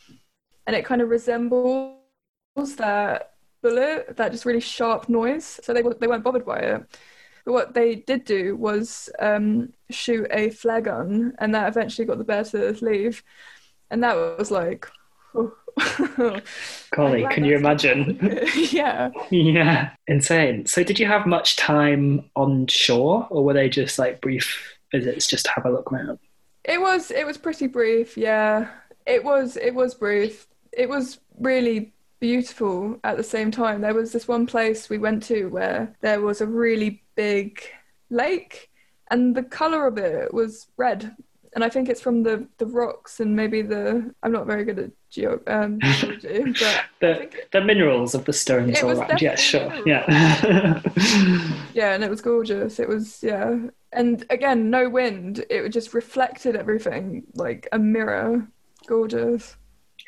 and 0.67 0.75
it 0.75 0.85
kind 0.85 1.01
of 1.01 1.09
resembles 1.09 1.95
that 2.75 3.30
bullet, 3.61 4.17
that 4.17 4.31
just 4.31 4.45
really 4.45 4.59
sharp 4.59 5.09
noise. 5.09 5.59
So 5.63 5.73
they, 5.73 5.81
they 5.99 6.07
weren't 6.07 6.23
bothered 6.23 6.45
by 6.45 6.59
it. 6.59 6.99
But 7.45 7.53
what 7.53 7.73
they 7.73 7.95
did 7.95 8.25
do 8.25 8.55
was 8.55 9.09
um, 9.19 9.73
shoot 9.89 10.27
a 10.31 10.51
flare 10.51 10.81
gun, 10.81 11.33
and 11.39 11.55
that 11.55 11.67
eventually 11.67 12.05
got 12.05 12.17
the 12.17 12.23
bear 12.23 12.43
to 12.43 12.77
leave. 12.81 13.23
And 13.89 14.03
that 14.03 14.15
was 14.15 14.51
like, 14.51 14.87
Golly, 16.91 17.25
can 17.31 17.45
you 17.45 17.55
imagine? 17.55 18.19
yeah. 18.71 19.11
Yeah, 19.29 19.91
insane. 20.07 20.65
So, 20.65 20.83
did 20.83 20.99
you 20.99 21.05
have 21.07 21.25
much 21.25 21.55
time 21.55 22.29
on 22.35 22.67
shore, 22.67 23.27
or 23.29 23.43
were 23.43 23.53
they 23.53 23.69
just 23.69 23.97
like 23.97 24.21
brief 24.21 24.77
visits 24.91 25.27
just 25.27 25.45
to 25.45 25.51
have 25.51 25.65
a 25.65 25.71
look 25.71 25.91
around? 25.91 26.19
It 26.63 26.79
was 26.79 27.11
it 27.11 27.25
was 27.25 27.37
pretty 27.37 27.67
brief, 27.67 28.17
yeah. 28.17 28.69
It 29.05 29.23
was 29.23 29.57
it 29.57 29.73
was 29.73 29.95
brief. 29.95 30.47
It 30.73 30.89
was 30.89 31.19
really 31.39 31.93
beautiful 32.21 32.97
at 33.03 33.17
the 33.17 33.23
same 33.23 33.51
time. 33.51 33.81
There 33.81 33.93
was 33.93 34.13
this 34.13 34.29
one 34.29 34.47
place 34.47 34.89
we 34.89 34.97
went 34.97 35.23
to 35.23 35.47
where 35.47 35.93
there 35.99 36.21
was 36.21 36.39
a 36.39 36.47
really 36.47 37.03
big 37.15 37.61
lake 38.09 38.69
and 39.09 39.35
the 39.35 39.43
color 39.43 39.87
of 39.87 39.97
it 39.97 40.33
was 40.33 40.67
red 40.77 41.13
and 41.53 41.63
I 41.63 41.69
think 41.69 41.89
it's 41.89 42.01
from 42.01 42.23
the 42.23 42.47
the 42.57 42.65
rocks 42.65 43.19
and 43.19 43.35
maybe 43.35 43.61
the 43.61 44.13
I'm 44.23 44.31
not 44.31 44.47
very 44.47 44.63
good 44.63 44.79
at 44.79 44.91
geo 45.09 45.39
um, 45.47 45.79
geology, 45.99 46.53
but 46.59 46.85
the 46.99 47.29
the 47.51 47.61
minerals 47.61 48.15
of 48.15 48.25
the 48.25 48.33
stones 48.33 48.81
all 48.81 48.91
around. 48.91 49.21
Yeah, 49.21 49.35
sure. 49.35 49.69
Minerals. 49.69 49.85
Yeah. 49.85 50.81
yeah, 51.73 51.93
and 51.93 52.03
it 52.03 52.09
was 52.09 52.21
gorgeous. 52.21 52.79
It 52.79 52.87
was 52.87 53.21
yeah, 53.21 53.57
and 53.91 54.25
again, 54.29 54.69
no 54.69 54.89
wind. 54.89 55.45
It 55.49 55.67
just 55.69 55.93
reflected 55.93 56.55
everything 56.55 57.23
like 57.35 57.67
a 57.71 57.79
mirror. 57.79 58.47
Gorgeous. 58.87 59.57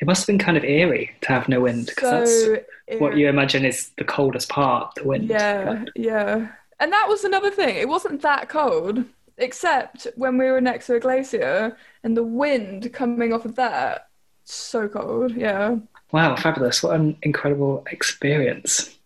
It 0.00 0.06
must 0.06 0.22
have 0.22 0.26
been 0.26 0.38
kind 0.38 0.56
of 0.56 0.64
eerie 0.64 1.14
to 1.22 1.28
have 1.28 1.48
no 1.48 1.60
wind 1.60 1.86
because 1.86 2.44
so 2.44 2.50
that's 2.52 2.64
eerie. 2.88 3.00
what 3.00 3.16
you 3.16 3.28
imagine 3.28 3.64
is 3.64 3.90
the 3.96 4.04
coldest 4.04 4.48
part, 4.48 4.94
the 4.96 5.04
wind. 5.04 5.28
Yeah, 5.28 5.84
yeah. 5.94 6.48
And 6.80 6.92
that 6.92 7.06
was 7.08 7.24
another 7.24 7.50
thing. 7.50 7.76
It 7.76 7.88
wasn't 7.88 8.22
that 8.22 8.48
cold 8.48 9.04
except 9.38 10.06
when 10.16 10.38
we 10.38 10.46
were 10.46 10.60
next 10.60 10.86
to 10.86 10.96
a 10.96 11.00
glacier 11.00 11.76
and 12.02 12.16
the 12.16 12.24
wind 12.24 12.92
coming 12.92 13.32
off 13.32 13.44
of 13.44 13.56
that, 13.56 14.08
so 14.44 14.88
cold. 14.88 15.34
Yeah. 15.34 15.76
Wow, 16.12 16.36
fabulous. 16.36 16.82
What 16.82 16.94
an 16.98 17.16
incredible 17.22 17.84
experience. 17.90 18.96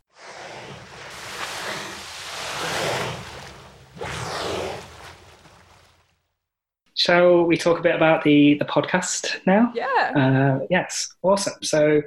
Shall 6.99 7.45
we 7.45 7.57
talk 7.57 7.79
a 7.79 7.83
bit 7.83 7.95
about 7.95 8.25
the, 8.25 8.55
the 8.55 8.65
podcast 8.65 9.47
now? 9.47 9.73
Yeah. 9.73 10.13
Uh, 10.17 10.67
yes, 10.69 11.15
awesome. 11.23 11.55
So, 11.63 12.03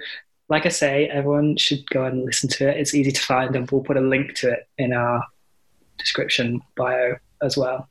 like 0.50 0.66
I 0.66 0.70
say, 0.70 1.08
everyone 1.08 1.56
should 1.56 1.90
go 1.92 2.04
and 2.04 2.26
listen 2.26 2.50
to 2.50 2.70
it. 2.70 2.76
It's 2.76 2.94
easy 2.94 3.14
to 3.14 3.22
find, 3.22 3.56
and 3.56 3.72
we'll 3.72 3.84
put 3.84 3.96
a 3.96 4.02
link 4.02 4.36
to 4.40 4.52
it 4.52 4.68
in 4.78 4.92
our 4.92 5.26
description 5.98 6.62
bio 6.76 7.16
as 7.42 7.56
well. 7.56 7.88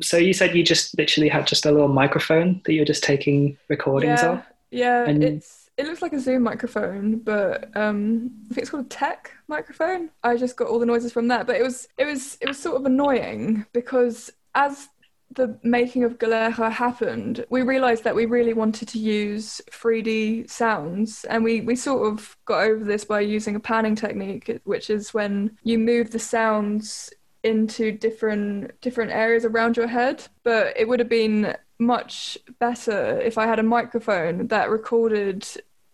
So 0.00 0.16
you 0.16 0.32
said 0.32 0.54
you 0.54 0.62
just 0.62 0.96
literally 0.96 1.28
had 1.28 1.44
just 1.44 1.66
a 1.66 1.72
little 1.72 1.88
microphone 1.88 2.60
that 2.64 2.72
you're 2.72 2.84
just 2.84 3.02
taking 3.02 3.58
recordings 3.68 4.20
yeah, 4.22 4.30
of. 4.30 4.42
Yeah, 4.70 5.08
and 5.08 5.24
it's 5.24 5.70
it 5.76 5.86
looks 5.86 6.02
like 6.02 6.12
a 6.12 6.20
Zoom 6.20 6.44
microphone, 6.44 7.18
but 7.18 7.76
um, 7.76 8.30
I 8.44 8.54
think 8.54 8.62
it's 8.62 8.70
called 8.70 8.86
a 8.86 8.88
tech 8.88 9.32
microphone. 9.48 10.10
I 10.22 10.36
just 10.36 10.56
got 10.56 10.68
all 10.68 10.78
the 10.78 10.86
noises 10.86 11.12
from 11.12 11.26
that, 11.28 11.48
but 11.48 11.56
it 11.56 11.64
was 11.64 11.88
it 11.98 12.04
was 12.04 12.38
it 12.40 12.46
was 12.46 12.60
sort 12.60 12.76
of 12.76 12.86
annoying 12.86 13.66
because 13.72 14.30
as 14.54 14.88
the 15.30 15.58
making 15.62 16.04
of 16.04 16.18
Galera 16.18 16.70
happened, 16.70 17.44
we 17.50 17.62
realized 17.62 18.04
that 18.04 18.14
we 18.14 18.26
really 18.26 18.54
wanted 18.54 18.88
to 18.88 18.98
use 18.98 19.60
3D 19.70 20.48
sounds, 20.50 21.24
and 21.24 21.44
we, 21.44 21.60
we 21.60 21.76
sort 21.76 22.10
of 22.10 22.36
got 22.44 22.64
over 22.64 22.84
this 22.84 23.04
by 23.04 23.20
using 23.20 23.54
a 23.54 23.60
panning 23.60 23.94
technique, 23.94 24.60
which 24.64 24.90
is 24.90 25.12
when 25.12 25.56
you 25.62 25.78
move 25.78 26.10
the 26.10 26.18
sounds 26.18 27.12
into 27.44 27.92
different 27.92 28.80
different 28.80 29.12
areas 29.12 29.44
around 29.44 29.76
your 29.76 29.86
head. 29.86 30.26
But 30.42 30.76
it 30.76 30.88
would 30.88 30.98
have 30.98 31.08
been 31.08 31.54
much 31.78 32.36
better 32.58 33.20
if 33.20 33.38
I 33.38 33.46
had 33.46 33.58
a 33.58 33.62
microphone 33.62 34.48
that 34.48 34.70
recorded 34.70 35.46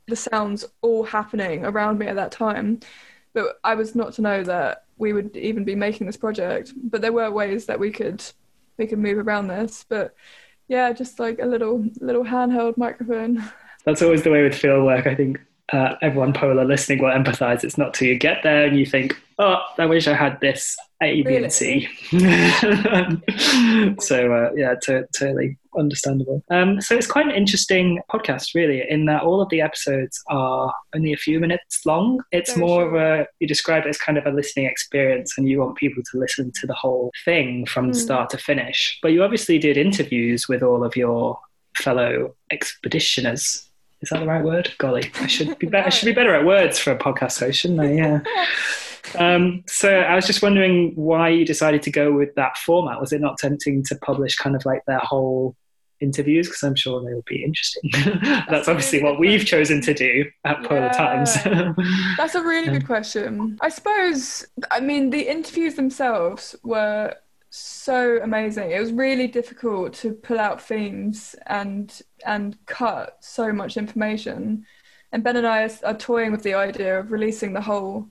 the 0.06 0.16
sounds 0.16 0.64
all 0.80 1.04
happening 1.04 1.64
around 1.64 1.98
me 1.98 2.06
at 2.06 2.16
that 2.16 2.32
time. 2.32 2.80
But 3.32 3.58
I 3.64 3.74
was 3.74 3.94
not 3.94 4.14
to 4.14 4.22
know 4.22 4.44
that 4.44 4.84
we 4.96 5.12
would 5.12 5.36
even 5.36 5.64
be 5.64 5.74
making 5.74 6.06
this 6.06 6.16
project. 6.16 6.72
But 6.76 7.00
there 7.02 7.12
were 7.12 7.30
ways 7.30 7.66
that 7.66 7.80
we 7.80 7.90
could 7.90 8.22
we 8.78 8.86
can 8.86 9.00
move 9.00 9.18
around 9.18 9.48
this. 9.48 9.84
But 9.88 10.14
yeah, 10.68 10.92
just 10.92 11.18
like 11.18 11.38
a 11.40 11.46
little 11.46 11.84
little 12.00 12.24
handheld 12.24 12.76
microphone. 12.76 13.42
That's 13.84 14.02
always 14.02 14.22
the 14.22 14.30
way 14.30 14.42
with 14.42 14.54
field 14.54 14.84
work. 14.84 15.06
I 15.06 15.14
think 15.14 15.40
uh, 15.72 15.94
everyone 16.02 16.32
polar 16.32 16.64
listening 16.64 17.02
will 17.02 17.10
empathize. 17.10 17.64
It's 17.64 17.78
not 17.78 17.94
till 17.94 18.08
you 18.08 18.18
get 18.18 18.42
there 18.42 18.66
and 18.66 18.78
you 18.78 18.86
think, 18.86 19.20
oh, 19.38 19.58
I 19.78 19.86
wish 19.86 20.06
I 20.06 20.14
had 20.14 20.40
this 20.40 20.76
A, 21.02 21.22
B, 21.22 21.28
really? 21.28 21.44
and 21.44 21.52
C. 21.52 21.88
so 24.00 24.32
uh, 24.32 24.50
yeah, 24.54 24.74
t- 24.80 25.02
totally 25.16 25.58
understandable. 25.78 26.42
Um, 26.50 26.80
so 26.80 26.96
it's 26.96 27.06
quite 27.06 27.26
an 27.26 27.34
interesting 27.34 28.00
podcast, 28.10 28.54
really, 28.54 28.82
in 28.88 29.06
that 29.06 29.22
all 29.22 29.40
of 29.40 29.48
the 29.48 29.60
episodes 29.60 30.22
are 30.28 30.72
only 30.94 31.12
a 31.12 31.16
few 31.16 31.40
minutes 31.40 31.84
long. 31.84 32.20
It's 32.32 32.54
Very 32.54 32.66
more 32.66 32.86
of 32.86 32.94
a 32.94 33.26
you 33.40 33.46
describe 33.46 33.84
it 33.84 33.88
as 33.88 33.98
kind 33.98 34.18
of 34.18 34.26
a 34.26 34.30
listening 34.30 34.66
experience, 34.66 35.36
and 35.36 35.48
you 35.48 35.60
want 35.60 35.76
people 35.76 36.02
to 36.10 36.18
listen 36.18 36.52
to 36.60 36.66
the 36.66 36.74
whole 36.74 37.10
thing 37.24 37.66
from 37.66 37.90
mm. 37.90 37.96
start 37.96 38.30
to 38.30 38.38
finish. 38.38 38.98
But 39.02 39.12
you 39.12 39.22
obviously 39.22 39.58
did 39.58 39.76
interviews 39.76 40.48
with 40.48 40.62
all 40.62 40.84
of 40.84 40.96
your 40.96 41.38
fellow 41.76 42.34
expeditioners. 42.52 43.66
Is 44.00 44.10
that 44.10 44.20
the 44.20 44.26
right 44.26 44.44
word? 44.44 44.72
Golly, 44.78 45.10
I 45.20 45.26
should 45.26 45.58
be 45.58 45.66
better. 45.66 45.86
I 45.86 45.90
should 45.90 46.06
be 46.06 46.12
better 46.12 46.34
at 46.34 46.44
words 46.44 46.78
for 46.78 46.92
a 46.92 46.98
podcast 46.98 47.40
host, 47.40 47.60
shouldn't 47.60 47.80
I? 47.80 47.92
Yeah. 47.92 48.20
Um, 49.16 49.62
so 49.66 49.90
I 49.90 50.14
was 50.14 50.26
just 50.26 50.42
wondering 50.42 50.92
why 50.94 51.28
you 51.28 51.44
decided 51.44 51.82
to 51.82 51.90
go 51.90 52.12
with 52.12 52.34
that 52.34 52.56
format. 52.56 53.00
Was 53.00 53.12
it 53.12 53.20
not 53.20 53.38
tempting 53.38 53.84
to 53.84 53.96
publish 53.96 54.36
kind 54.36 54.56
of 54.56 54.64
like 54.64 54.84
their 54.86 54.98
whole 54.98 55.56
interviews 56.00 56.48
because 56.48 56.62
I'm 56.62 56.74
sure 56.74 57.02
they 57.04 57.14
will 57.14 57.24
be 57.26 57.44
interesting. 57.44 57.90
That's, 57.92 58.46
That's 58.50 58.68
obviously 58.68 58.98
really 58.98 59.10
what 59.10 59.20
we've 59.20 59.40
question. 59.40 59.58
chosen 59.58 59.80
to 59.82 59.94
do 59.94 60.24
at 60.44 60.62
yeah. 60.62 60.68
Polar 60.68 60.90
Times. 60.90 61.34
That's 62.16 62.34
a 62.34 62.42
really 62.42 62.70
good 62.70 62.86
question. 62.86 63.58
I 63.60 63.68
suppose, 63.68 64.46
I 64.70 64.80
mean, 64.80 65.10
the 65.10 65.28
interviews 65.28 65.74
themselves 65.74 66.54
were 66.62 67.14
so 67.50 68.18
amazing. 68.22 68.72
It 68.72 68.80
was 68.80 68.92
really 68.92 69.28
difficult 69.28 69.94
to 69.94 70.12
pull 70.12 70.40
out 70.40 70.60
themes 70.60 71.36
and 71.46 72.02
and 72.26 72.56
cut 72.66 73.18
so 73.20 73.52
much 73.52 73.76
information. 73.76 74.66
And 75.12 75.22
Ben 75.22 75.36
and 75.36 75.46
I 75.46 75.62
are, 75.62 75.70
are 75.84 75.94
toying 75.96 76.32
with 76.32 76.42
the 76.42 76.54
idea 76.54 76.98
of 76.98 77.12
releasing 77.12 77.52
the 77.52 77.60
whole 77.60 78.08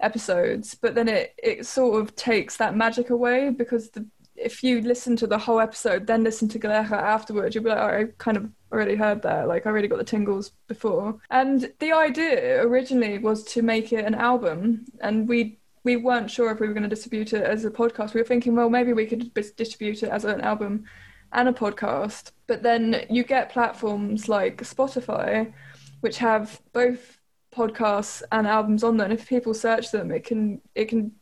episodes, 0.00 0.76
but 0.76 0.94
then 0.94 1.08
it 1.08 1.34
it 1.38 1.66
sort 1.66 2.00
of 2.00 2.14
takes 2.14 2.56
that 2.58 2.76
magic 2.76 3.10
away 3.10 3.50
because 3.50 3.90
the 3.90 4.06
if 4.36 4.62
you 4.62 4.80
listen 4.80 5.16
to 5.16 5.26
the 5.26 5.38
whole 5.38 5.60
episode, 5.60 6.06
then 6.06 6.24
listen 6.24 6.48
to 6.48 6.58
Galecha 6.58 6.92
afterwards, 6.92 7.54
you'll 7.54 7.64
be 7.64 7.70
like, 7.70 7.78
oh, 7.78 7.98
I 7.98 8.04
kind 8.18 8.36
of 8.36 8.50
already 8.72 8.94
heard 8.94 9.22
that. 9.22 9.48
Like, 9.48 9.66
I 9.66 9.70
already 9.70 9.88
got 9.88 9.98
the 9.98 10.04
tingles 10.04 10.52
before. 10.66 11.18
And 11.30 11.72
the 11.78 11.92
idea 11.92 12.62
originally 12.62 13.18
was 13.18 13.44
to 13.44 13.62
make 13.62 13.92
it 13.92 14.04
an 14.04 14.14
album, 14.14 14.86
and 15.00 15.28
we 15.28 15.58
we 15.84 15.96
weren't 15.96 16.30
sure 16.30 16.50
if 16.50 16.60
we 16.60 16.66
were 16.66 16.72
going 16.72 16.82
to 16.82 16.88
distribute 16.88 17.34
it 17.34 17.44
as 17.44 17.64
a 17.64 17.70
podcast. 17.70 18.14
We 18.14 18.20
were 18.20 18.26
thinking, 18.26 18.56
well, 18.56 18.70
maybe 18.70 18.94
we 18.94 19.06
could 19.06 19.32
distribute 19.34 20.02
it 20.02 20.08
as 20.08 20.24
an 20.24 20.40
album 20.40 20.84
and 21.32 21.48
a 21.48 21.52
podcast. 21.52 22.30
But 22.46 22.62
then 22.62 23.04
you 23.10 23.22
get 23.22 23.52
platforms 23.52 24.26
like 24.28 24.62
Spotify, 24.62 25.52
which 26.00 26.16
have 26.18 26.60
both 26.72 27.20
podcasts 27.54 28.22
and 28.32 28.46
albums 28.46 28.82
on 28.82 28.96
there. 28.96 29.04
And 29.04 29.12
if 29.18 29.28
people 29.28 29.52
search 29.52 29.90
them, 29.90 30.10
it 30.10 30.24
can 30.24 30.62
it 30.74 30.86
can 30.86 31.12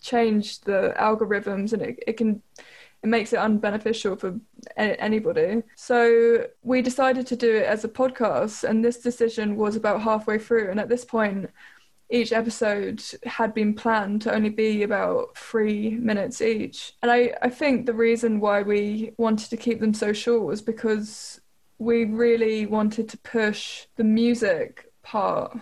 change 0.00 0.60
the 0.60 0.94
algorithms 0.98 1.72
and 1.72 1.82
it, 1.82 2.02
it 2.06 2.16
can 2.16 2.42
it 3.02 3.08
makes 3.08 3.32
it 3.32 3.38
unbeneficial 3.38 4.18
for 4.18 4.40
anybody. 4.76 5.62
So 5.76 6.46
we 6.62 6.82
decided 6.82 7.26
to 7.28 7.36
do 7.36 7.56
it 7.56 7.66
as 7.66 7.84
a 7.84 7.88
podcast, 7.88 8.64
and 8.64 8.84
this 8.84 8.98
decision 8.98 9.56
was 9.56 9.76
about 9.76 10.02
halfway 10.02 10.38
through. 10.38 10.70
And 10.70 10.80
at 10.80 10.88
this 10.88 11.04
point, 11.04 11.50
each 12.10 12.32
episode 12.32 13.02
had 13.24 13.52
been 13.52 13.74
planned 13.74 14.22
to 14.22 14.34
only 14.34 14.48
be 14.48 14.82
about 14.82 15.36
three 15.36 15.90
minutes 15.90 16.40
each. 16.40 16.94
And 17.02 17.10
I, 17.10 17.32
I 17.42 17.50
think 17.50 17.86
the 17.86 17.94
reason 17.94 18.40
why 18.40 18.62
we 18.62 19.12
wanted 19.18 19.50
to 19.50 19.56
keep 19.56 19.80
them 19.80 19.94
so 19.94 20.12
short 20.12 20.44
was 20.44 20.62
because 20.62 21.40
we 21.78 22.04
really 22.04 22.66
wanted 22.66 23.08
to 23.10 23.18
push 23.18 23.86
the 23.96 24.04
music 24.04 24.92
part 25.02 25.56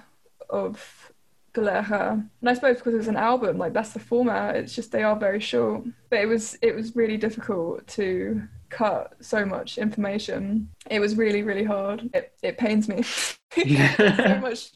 of 0.49 1.13
Galecha. 1.55 2.13
And 2.41 2.51
I 2.51 2.55
suppose 2.55 2.77
because 2.77 2.95
it's 2.95 3.09
an 3.09 3.17
album, 3.17 3.59
like 3.59 3.73
that's 3.73 3.93
the 3.93 4.01
format. 4.01 4.57
It's 4.57 4.75
just 4.75 4.93
they 4.93 5.03
are 5.03 5.17
very 5.17 5.41
short. 5.41 5.85
But 6.11 6.21
it 6.21 6.27
was 6.27 6.59
it 6.61 6.75
was 6.75 6.95
really 6.97 7.17
difficult 7.17 7.87
to 7.89 8.43
cut 8.71 9.15
so 9.21 9.47
much 9.47 9.79
information. 9.79 10.69
It 10.91 11.01
was 11.01 11.17
really 11.17 11.43
really 11.43 11.65
hard. 11.65 12.11
It 12.13 12.33
it 12.43 12.59
pains 12.59 12.89
me. 12.89 13.03
so 13.53 14.39
much 14.41 14.71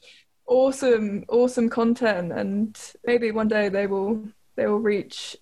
awesome 0.47 1.25
awesome 1.29 1.69
content, 1.69 2.33
and 2.33 2.79
maybe 3.05 3.33
one 3.33 3.49
day 3.49 3.69
they 3.69 3.87
will 3.87 4.23
they 4.57 4.67
will 4.67 4.81
reach 4.81 5.37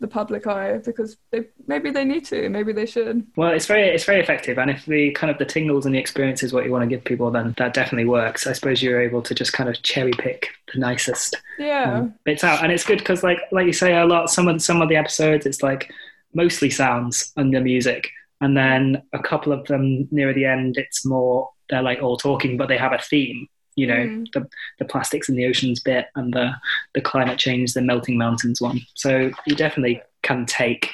the 0.00 0.08
public 0.08 0.46
eye 0.46 0.78
because 0.78 1.16
they 1.30 1.46
maybe 1.66 1.90
they 1.90 2.04
need 2.04 2.24
to 2.26 2.48
maybe 2.48 2.72
they 2.72 2.86
should. 2.86 3.26
Well 3.36 3.50
it's 3.52 3.66
very 3.66 3.88
it's 3.88 4.04
very 4.04 4.20
effective 4.20 4.58
and 4.58 4.70
if 4.70 4.86
the 4.86 5.12
kind 5.12 5.30
of 5.30 5.38
the 5.38 5.44
tingles 5.44 5.86
and 5.86 5.94
the 5.94 5.98
experience 5.98 6.42
is 6.42 6.52
what 6.52 6.64
you 6.64 6.72
want 6.72 6.82
to 6.82 6.88
give 6.88 7.04
people 7.04 7.30
then 7.30 7.54
that 7.58 7.74
definitely 7.74 8.08
works. 8.08 8.46
I 8.46 8.52
suppose 8.52 8.82
you're 8.82 9.00
able 9.00 9.22
to 9.22 9.34
just 9.34 9.52
kind 9.52 9.68
of 9.68 9.82
cherry 9.82 10.12
pick 10.12 10.48
the 10.72 10.80
nicest. 10.80 11.36
Yeah. 11.58 11.98
Um, 11.98 12.14
bits 12.24 12.44
out 12.44 12.62
and 12.62 12.72
it's 12.72 12.84
good 12.84 12.98
because 12.98 13.22
like 13.22 13.38
like 13.52 13.66
you 13.66 13.72
say 13.72 13.96
a 13.96 14.06
lot 14.06 14.30
some 14.30 14.48
of 14.48 14.62
some 14.62 14.82
of 14.82 14.88
the 14.88 14.96
episodes 14.96 15.46
it's 15.46 15.62
like 15.62 15.90
mostly 16.34 16.70
sounds 16.70 17.32
and 17.36 17.54
the 17.54 17.60
music 17.60 18.10
and 18.40 18.56
then 18.56 19.02
a 19.12 19.18
couple 19.18 19.52
of 19.52 19.66
them 19.66 20.08
near 20.10 20.32
the 20.32 20.44
end 20.44 20.76
it's 20.76 21.04
more 21.04 21.50
they're 21.68 21.82
like 21.82 22.02
all 22.02 22.16
talking 22.16 22.56
but 22.56 22.68
they 22.68 22.76
have 22.78 22.92
a 22.92 22.98
theme 22.98 23.46
you 23.80 23.86
know 23.86 23.96
mm. 23.96 24.26
the 24.32 24.46
the 24.78 24.84
plastics 24.84 25.28
in 25.28 25.36
the 25.36 25.46
oceans 25.46 25.80
bit 25.80 26.08
and 26.14 26.34
the 26.34 26.52
the 26.94 27.00
climate 27.00 27.38
change 27.38 27.72
the 27.72 27.80
melting 27.80 28.18
mountains 28.18 28.60
one 28.60 28.80
so 28.94 29.30
you 29.46 29.56
definitely 29.56 30.02
can 30.22 30.44
take 30.44 30.90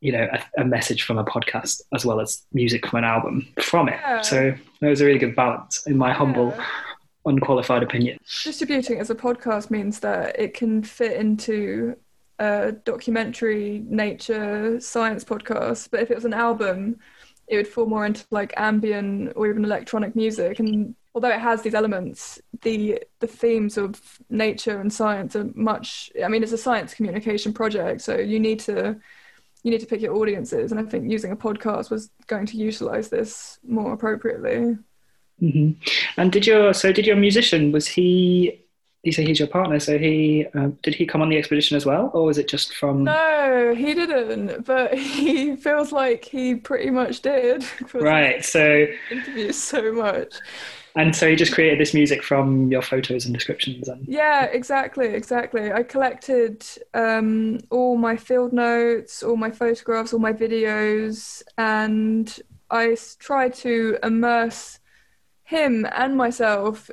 you 0.00 0.10
know 0.10 0.28
a, 0.32 0.62
a 0.62 0.64
message 0.64 1.04
from 1.04 1.16
a 1.16 1.24
podcast 1.24 1.80
as 1.94 2.04
well 2.04 2.20
as 2.20 2.42
music 2.52 2.86
from 2.86 2.98
an 2.98 3.04
album 3.04 3.46
from 3.60 3.88
it 3.88 3.98
yeah. 4.02 4.20
so 4.20 4.52
that 4.80 4.88
was 4.88 5.00
a 5.00 5.04
really 5.04 5.18
good 5.18 5.36
balance 5.36 5.86
in 5.86 5.96
my 5.96 6.12
humble 6.12 6.48
yeah. 6.48 6.66
unqualified 7.26 7.84
opinion 7.84 8.18
distributing 8.42 8.98
as 8.98 9.10
a 9.10 9.14
podcast 9.14 9.70
means 9.70 10.00
that 10.00 10.38
it 10.38 10.54
can 10.54 10.82
fit 10.82 11.12
into 11.12 11.96
a 12.40 12.72
documentary 12.84 13.84
nature 13.88 14.80
science 14.80 15.22
podcast 15.22 15.88
but 15.92 16.00
if 16.00 16.10
it 16.10 16.16
was 16.16 16.24
an 16.24 16.34
album 16.34 16.96
it 17.46 17.56
would 17.56 17.68
fall 17.68 17.86
more 17.86 18.04
into 18.04 18.24
like 18.30 18.52
ambient 18.56 19.32
or 19.36 19.46
even 19.46 19.64
electronic 19.64 20.16
music 20.16 20.58
and 20.58 20.96
although 21.14 21.30
it 21.30 21.40
has 21.40 21.62
these 21.62 21.74
elements, 21.74 22.40
the 22.62 23.02
the 23.20 23.26
themes 23.26 23.78
of 23.78 24.20
nature 24.28 24.80
and 24.80 24.92
science 24.92 25.36
are 25.36 25.48
much. 25.54 26.10
I 26.22 26.28
mean, 26.28 26.42
it's 26.42 26.52
a 26.52 26.58
science 26.58 26.94
communication 26.94 27.52
project, 27.52 28.02
so 28.02 28.16
you 28.16 28.40
need 28.40 28.60
to 28.60 28.96
you 29.62 29.70
need 29.70 29.80
to 29.80 29.86
pick 29.86 30.02
your 30.02 30.14
audiences, 30.16 30.72
and 30.72 30.80
I 30.80 30.84
think 30.84 31.10
using 31.10 31.32
a 31.32 31.36
podcast 31.36 31.90
was 31.90 32.10
going 32.26 32.46
to 32.46 32.56
utilize 32.56 33.08
this 33.08 33.58
more 33.66 33.92
appropriately. 33.92 34.76
Mm-hmm. 35.40 35.72
And 36.16 36.32
did 36.32 36.46
your 36.46 36.74
so 36.74 36.92
did 36.92 37.06
your 37.06 37.16
musician 37.16 37.72
was 37.72 37.86
he? 37.86 38.60
You 39.04 39.12
say 39.12 39.26
he's 39.26 39.38
your 39.38 39.48
partner, 39.48 39.78
so 39.80 39.98
he 39.98 40.46
um, 40.54 40.78
did 40.82 40.94
he 40.94 41.06
come 41.06 41.20
on 41.20 41.28
the 41.28 41.36
expedition 41.36 41.76
as 41.76 41.84
well, 41.84 42.10
or 42.14 42.24
was 42.24 42.38
it 42.38 42.48
just 42.48 42.74
from? 42.74 43.04
No, 43.04 43.74
he 43.76 43.94
didn't, 43.94 44.64
but 44.64 44.94
he 44.98 45.56
feels 45.56 45.92
like 45.92 46.24
he 46.24 46.54
pretty 46.56 46.90
much 46.90 47.20
did. 47.20 47.64
Right. 47.94 48.44
So 48.44 48.86
interviews 49.10 49.56
so 49.56 49.92
much. 49.92 50.34
And 50.96 51.14
so 51.14 51.26
you 51.26 51.34
just 51.34 51.52
created 51.52 51.80
this 51.80 51.92
music 51.92 52.22
from 52.22 52.70
your 52.70 52.82
photos 52.82 53.24
and 53.24 53.34
descriptions. 53.34 53.88
And... 53.88 54.06
Yeah, 54.06 54.44
exactly, 54.44 55.08
exactly. 55.08 55.72
I 55.72 55.82
collected 55.82 56.64
um, 56.94 57.58
all 57.70 57.96
my 57.96 58.16
field 58.16 58.52
notes, 58.52 59.22
all 59.22 59.36
my 59.36 59.50
photographs, 59.50 60.12
all 60.12 60.20
my 60.20 60.32
videos, 60.32 61.42
and 61.58 62.38
I 62.70 62.96
tried 63.18 63.54
to 63.54 63.98
immerse 64.04 64.78
him 65.42 65.84
and 65.92 66.16
myself 66.16 66.88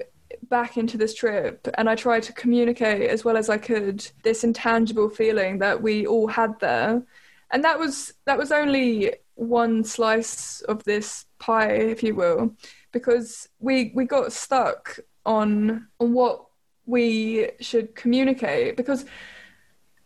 back 0.50 0.78
into 0.78 0.98
this 0.98 1.14
trip 1.14 1.68
and 1.78 1.90
I 1.90 1.96
tried 1.96 2.24
to 2.24 2.34
communicate 2.34 3.10
as 3.10 3.24
well 3.24 3.38
as 3.38 3.50
I 3.50 3.58
could 3.58 4.06
this 4.24 4.44
intangible 4.44 5.10
feeling 5.10 5.60
that 5.60 5.82
we 5.82 6.06
all 6.06 6.28
had 6.28 6.60
there. 6.60 7.04
And 7.52 7.64
that 7.64 7.80
was 7.80 8.14
that 8.26 8.38
was 8.38 8.52
only 8.52 9.14
one 9.36 9.84
slice 9.84 10.62
of 10.62 10.84
this 10.84 11.26
pie, 11.40 11.72
if 11.72 12.04
you 12.04 12.16
will 12.16 12.56
because 12.92 13.50
we 13.60 13.92
we 13.96 14.06
got 14.06 14.34
stuck 14.34 15.00
on 15.26 15.88
on 16.00 16.14
what 16.14 16.46
we 16.86 17.52
should 17.60 17.96
communicate 17.96 18.76
because 18.76 19.06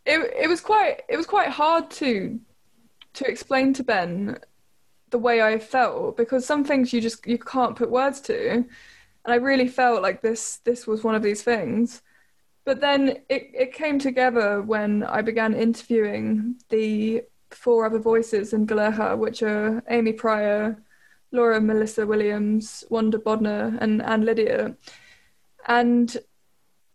it 0.05 0.19
it 0.39 0.47
was 0.47 0.61
quite 0.61 1.01
it 1.09 1.17
was 1.17 1.25
quite 1.25 1.49
hard 1.49 1.89
to 1.89 2.39
to 3.13 3.25
explain 3.25 3.73
to 3.73 3.83
Ben 3.83 4.37
the 5.09 5.19
way 5.19 5.41
I 5.41 5.59
felt 5.59 6.17
because 6.17 6.45
some 6.45 6.63
things 6.63 6.91
you 6.93 7.01
just 7.01 7.25
you 7.25 7.37
can't 7.37 7.75
put 7.75 7.89
words 7.89 8.21
to. 8.21 8.51
And 8.51 9.33
I 9.33 9.35
really 9.35 9.67
felt 9.67 10.01
like 10.01 10.21
this 10.21 10.57
this 10.65 10.85
was 10.85 11.03
one 11.03 11.15
of 11.15 11.23
these 11.23 11.41
things. 11.41 12.01
But 12.65 12.81
then 12.81 13.19
it, 13.29 13.51
it 13.53 13.73
came 13.73 13.99
together 13.99 14.61
when 14.61 15.03
I 15.03 15.21
began 15.21 15.53
interviewing 15.53 16.55
the 16.69 17.23
four 17.51 17.85
other 17.85 17.99
voices 17.99 18.53
in 18.53 18.65
Galecha, 18.67 19.17
which 19.17 19.43
are 19.43 19.83
Amy 19.89 20.13
Pryor, 20.13 20.83
Laura 21.35 21.61
Melissa 21.61 22.05
Williams, 22.05 22.83
Wanda 22.89 23.17
Bodner, 23.17 23.77
and 23.81 24.01
Anne 24.01 24.25
Lydia. 24.25 24.75
And 25.67 26.17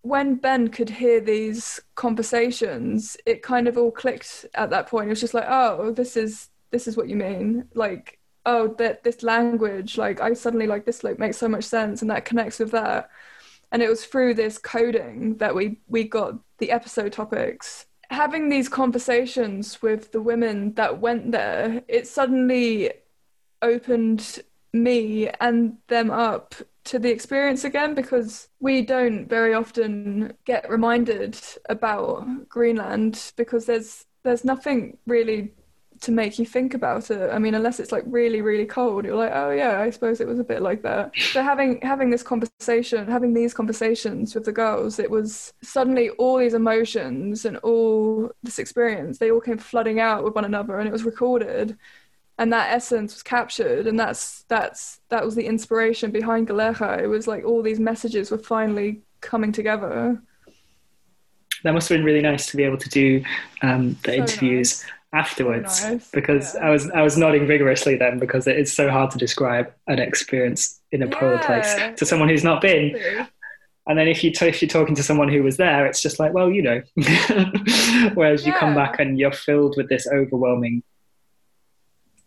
when 0.02 0.36
Ben 0.36 0.68
could 0.68 0.88
hear 0.88 1.20
these 1.20 1.80
conversations, 1.94 3.16
it 3.26 3.42
kind 3.42 3.68
of 3.68 3.76
all 3.76 3.90
clicked 3.90 4.46
at 4.54 4.70
that 4.70 4.88
point. 4.88 5.06
It 5.06 5.10
was 5.10 5.20
just 5.20 5.34
like, 5.34 5.46
oh, 5.48 5.92
this 5.92 6.16
is 6.16 6.48
this 6.70 6.86
is 6.86 6.96
what 6.96 7.08
you 7.08 7.16
mean. 7.16 7.68
Like, 7.74 8.18
oh, 8.46 8.68
that 8.78 9.04
this 9.04 9.22
language, 9.22 9.98
like 9.98 10.20
I 10.20 10.32
suddenly 10.34 10.66
like 10.66 10.86
this 10.86 11.04
like 11.04 11.18
makes 11.18 11.36
so 11.36 11.48
much 11.48 11.64
sense 11.64 12.00
and 12.02 12.10
that 12.10 12.24
connects 12.24 12.58
with 12.58 12.70
that. 12.72 13.10
And 13.72 13.82
it 13.82 13.88
was 13.88 14.04
through 14.04 14.34
this 14.34 14.58
coding 14.58 15.36
that 15.38 15.54
we 15.54 15.78
we 15.88 16.04
got 16.04 16.34
the 16.58 16.70
episode 16.70 17.12
topics. 17.12 17.86
Having 18.10 18.48
these 18.48 18.68
conversations 18.68 19.80
with 19.82 20.10
the 20.12 20.22
women 20.22 20.74
that 20.74 21.00
went 21.00 21.30
there, 21.30 21.82
it 21.86 22.08
suddenly 22.08 22.90
opened 23.62 24.40
me 24.72 25.28
and 25.40 25.76
them 25.88 26.10
up 26.10 26.54
to 26.84 26.98
the 26.98 27.10
experience 27.10 27.64
again 27.64 27.94
because 27.94 28.48
we 28.60 28.82
don't 28.82 29.28
very 29.28 29.54
often 29.54 30.32
get 30.44 30.68
reminded 30.70 31.38
about 31.68 32.48
Greenland 32.48 33.32
because 33.36 33.66
there's 33.66 34.06
there's 34.22 34.44
nothing 34.44 34.96
really 35.06 35.52
to 36.00 36.12
make 36.12 36.38
you 36.38 36.46
think 36.46 36.72
about 36.72 37.10
it. 37.10 37.30
I 37.30 37.38
mean, 37.38 37.54
unless 37.54 37.78
it's 37.78 37.92
like 37.92 38.04
really, 38.06 38.40
really 38.40 38.64
cold, 38.64 39.04
you're 39.04 39.16
like, 39.16 39.32
oh 39.34 39.50
yeah, 39.50 39.80
I 39.80 39.90
suppose 39.90 40.20
it 40.20 40.26
was 40.26 40.38
a 40.38 40.44
bit 40.44 40.62
like 40.62 40.82
that. 40.82 41.12
So 41.30 41.42
having 41.42 41.80
having 41.82 42.10
this 42.10 42.22
conversation, 42.22 43.06
having 43.06 43.34
these 43.34 43.54
conversations 43.54 44.34
with 44.34 44.44
the 44.44 44.52
girls, 44.52 44.98
it 44.98 45.10
was 45.10 45.52
suddenly 45.62 46.10
all 46.10 46.38
these 46.38 46.54
emotions 46.54 47.44
and 47.44 47.56
all 47.58 48.32
this 48.42 48.58
experience, 48.58 49.18
they 49.18 49.30
all 49.30 49.40
came 49.40 49.58
flooding 49.58 50.00
out 50.00 50.24
with 50.24 50.34
one 50.34 50.44
another, 50.44 50.78
and 50.78 50.88
it 50.88 50.92
was 50.92 51.04
recorded 51.04 51.76
and 52.40 52.50
that 52.54 52.72
essence 52.74 53.14
was 53.14 53.22
captured 53.22 53.86
and 53.86 54.00
that's 54.00 54.44
that's 54.48 55.00
that 55.10 55.22
was 55.22 55.34
the 55.34 55.44
inspiration 55.44 56.10
behind 56.10 56.48
Galecha. 56.48 56.98
It 56.98 57.06
was 57.06 57.28
like 57.28 57.44
all 57.44 57.62
these 57.62 57.78
messages 57.78 58.30
were 58.30 58.38
finally 58.38 59.02
coming 59.20 59.52
together. 59.52 60.20
That 61.62 61.74
must 61.74 61.90
have 61.90 61.98
been 61.98 62.04
really 62.04 62.22
nice 62.22 62.46
to 62.46 62.56
be 62.56 62.64
able 62.64 62.78
to 62.78 62.88
do 62.88 63.22
um, 63.60 63.94
the 64.04 64.12
so 64.12 64.14
interviews 64.14 64.82
nice. 64.82 64.90
afterwards 65.12 65.80
so 65.80 65.92
nice. 65.92 66.10
because 66.12 66.54
yeah. 66.54 66.66
I 66.66 66.70
was 66.70 66.90
I 66.90 67.02
was 67.02 67.18
nodding 67.18 67.46
vigorously 67.46 67.96
then 67.96 68.18
because 68.18 68.46
it's 68.46 68.72
so 68.72 68.88
hard 68.88 69.10
to 69.10 69.18
describe 69.18 69.70
an 69.86 69.98
experience 69.98 70.80
in 70.92 71.02
a 71.02 71.06
yeah. 71.06 71.18
polar 71.18 71.38
place 71.40 71.76
to 71.98 72.06
someone 72.06 72.30
who's 72.30 72.44
not 72.44 72.62
been. 72.62 72.96
And 73.86 73.98
then 73.98 74.08
if 74.08 74.24
you 74.24 74.30
t- 74.30 74.46
if 74.46 74.62
you're 74.62 74.68
talking 74.68 74.94
to 74.94 75.02
someone 75.02 75.28
who 75.28 75.42
was 75.42 75.58
there, 75.58 75.84
it's 75.84 76.00
just 76.00 76.18
like, 76.18 76.32
well, 76.32 76.50
you 76.50 76.62
know. 76.62 76.82
Whereas 78.14 78.46
yeah. 78.46 78.52
you 78.52 78.58
come 78.58 78.74
back 78.74 78.98
and 78.98 79.18
you're 79.18 79.32
filled 79.32 79.74
with 79.76 79.90
this 79.90 80.06
overwhelming 80.06 80.82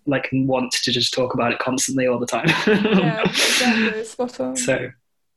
like 0.06 0.30
want 0.32 0.72
to 0.72 0.92
just 0.92 1.14
talk 1.14 1.34
about 1.34 1.52
it 1.52 1.60
constantly 1.60 2.08
all 2.08 2.20
the 2.20 2.26
time. 2.26 2.48
yeah, 2.68 3.22
exactly. 3.26 4.04
Spot 4.04 4.40
on. 4.40 4.58
So, 4.58 4.90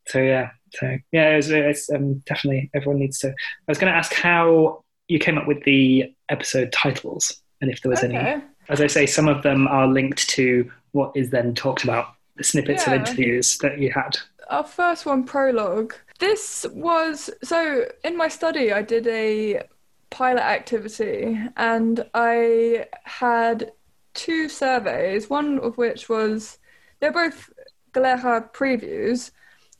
so 0.09 0.19
yeah, 0.19 0.51
so 0.75 0.97
yeah, 1.13 1.37
it's, 1.37 1.49
it's 1.49 1.91
um, 1.91 2.19
definitely 2.27 2.71
everyone 2.75 2.99
needs 2.99 3.19
to. 3.21 3.29
I 3.29 3.33
was 3.69 3.79
going 3.79 3.93
to 3.93 3.97
ask 3.97 4.13
how 4.13 4.83
you 5.09 5.19
came 5.19 5.39
up 5.39 5.47
with 5.47 5.63
the 5.65 6.13
episode 6.29 6.73
titles 6.73 7.43
and 7.61 7.71
if 7.71 7.81
there 7.83 7.91
was 7.91 8.03
okay. 8.03 8.17
any. 8.17 8.43
As 8.69 8.81
I 8.81 8.89
say, 8.89 9.07
some 9.07 9.29
of 9.29 9.43
them 9.43 9.69
are 9.69 9.87
linked 9.87 10.29
to 10.31 10.71
what 10.93 11.13
is 11.15 11.31
then 11.31 11.55
talked 11.55 11.85
about, 11.85 12.15
the 12.37 12.45
snippets 12.45 12.87
yeah. 12.87 12.95
of 12.95 13.01
interviews 13.01 13.59
that 13.59 13.79
you 13.79 13.93
had. 13.93 14.19
Our 14.49 14.65
first 14.65 15.07
one, 15.07 15.25
prologue. 15.25 15.95
This 16.19 16.67
was 16.73 17.31
so 17.43 17.85
in 18.05 18.17
my 18.17 18.29
study. 18.29 18.73
I 18.73 18.83
did 18.83 19.07
a 19.07 19.63
pilot 20.11 20.43
activity 20.43 21.39
and 21.57 22.05
I 22.15 22.87
had 23.05 23.73
two 24.17 24.49
surveys, 24.49 25.31
one 25.31 25.61
of 25.61 25.79
which 25.79 26.09
was 26.09 26.59
they're 26.99 27.13
both 27.13 27.51
Galera 27.93 28.51
previews, 28.53 29.31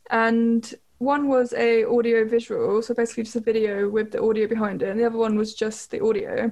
and 0.09 0.73
one 0.99 1.27
was 1.27 1.53
a 1.53 1.83
audio 1.83 2.25
visual, 2.27 2.81
so 2.81 2.93
basically 2.93 3.23
just 3.23 3.35
a 3.35 3.41
video 3.41 3.89
with 3.89 4.11
the 4.11 4.21
audio 4.21 4.47
behind 4.47 4.81
it, 4.81 4.89
and 4.89 4.99
the 4.99 5.05
other 5.05 5.17
one 5.17 5.37
was 5.37 5.53
just 5.53 5.91
the 5.91 6.03
audio. 6.03 6.51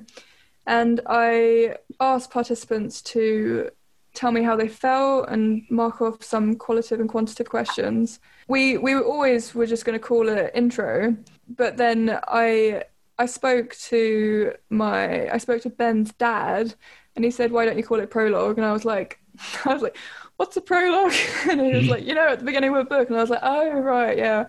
And 0.67 0.99
I 1.07 1.77
asked 1.99 2.31
participants 2.31 3.01
to 3.13 3.69
tell 4.13 4.31
me 4.31 4.41
how 4.43 4.55
they 4.55 4.67
felt 4.67 5.29
and 5.29 5.63
mark 5.69 6.01
off 6.01 6.23
some 6.23 6.55
qualitative 6.55 6.99
and 6.99 7.09
quantitative 7.09 7.49
questions. 7.49 8.19
We 8.47 8.77
we 8.77 8.95
always 8.95 9.53
were 9.53 9.67
just 9.67 9.85
going 9.85 9.99
to 9.99 10.05
call 10.05 10.29
it 10.29 10.51
intro, 10.55 11.15
but 11.47 11.77
then 11.77 12.19
I 12.27 12.83
I 13.19 13.25
spoke 13.27 13.75
to 13.89 14.53
my 14.69 15.29
I 15.29 15.37
spoke 15.37 15.61
to 15.63 15.69
Ben's 15.69 16.11
dad 16.13 16.75
and 17.15 17.23
he 17.23 17.31
said, 17.31 17.51
"Why 17.51 17.65
don't 17.65 17.77
you 17.77 17.83
call 17.83 17.99
it 17.99 18.09
prologue?" 18.09 18.57
And 18.57 18.65
I 18.65 18.73
was 18.73 18.85
like, 18.85 19.19
I 19.65 19.73
was 19.73 19.81
like, 19.81 19.97
"What's 20.37 20.57
a 20.57 20.61
prologue?" 20.61 21.13
And 21.49 21.61
he 21.61 21.73
was 21.73 21.87
like, 21.87 22.05
"You 22.05 22.13
know, 22.13 22.27
at 22.29 22.39
the 22.39 22.45
beginning 22.45 22.71
of 22.71 22.77
a 22.77 22.85
book." 22.85 23.09
And 23.09 23.17
I 23.17 23.21
was 23.21 23.29
like, 23.29 23.39
"Oh, 23.43 23.71
right, 23.71 24.17
yeah." 24.17 24.45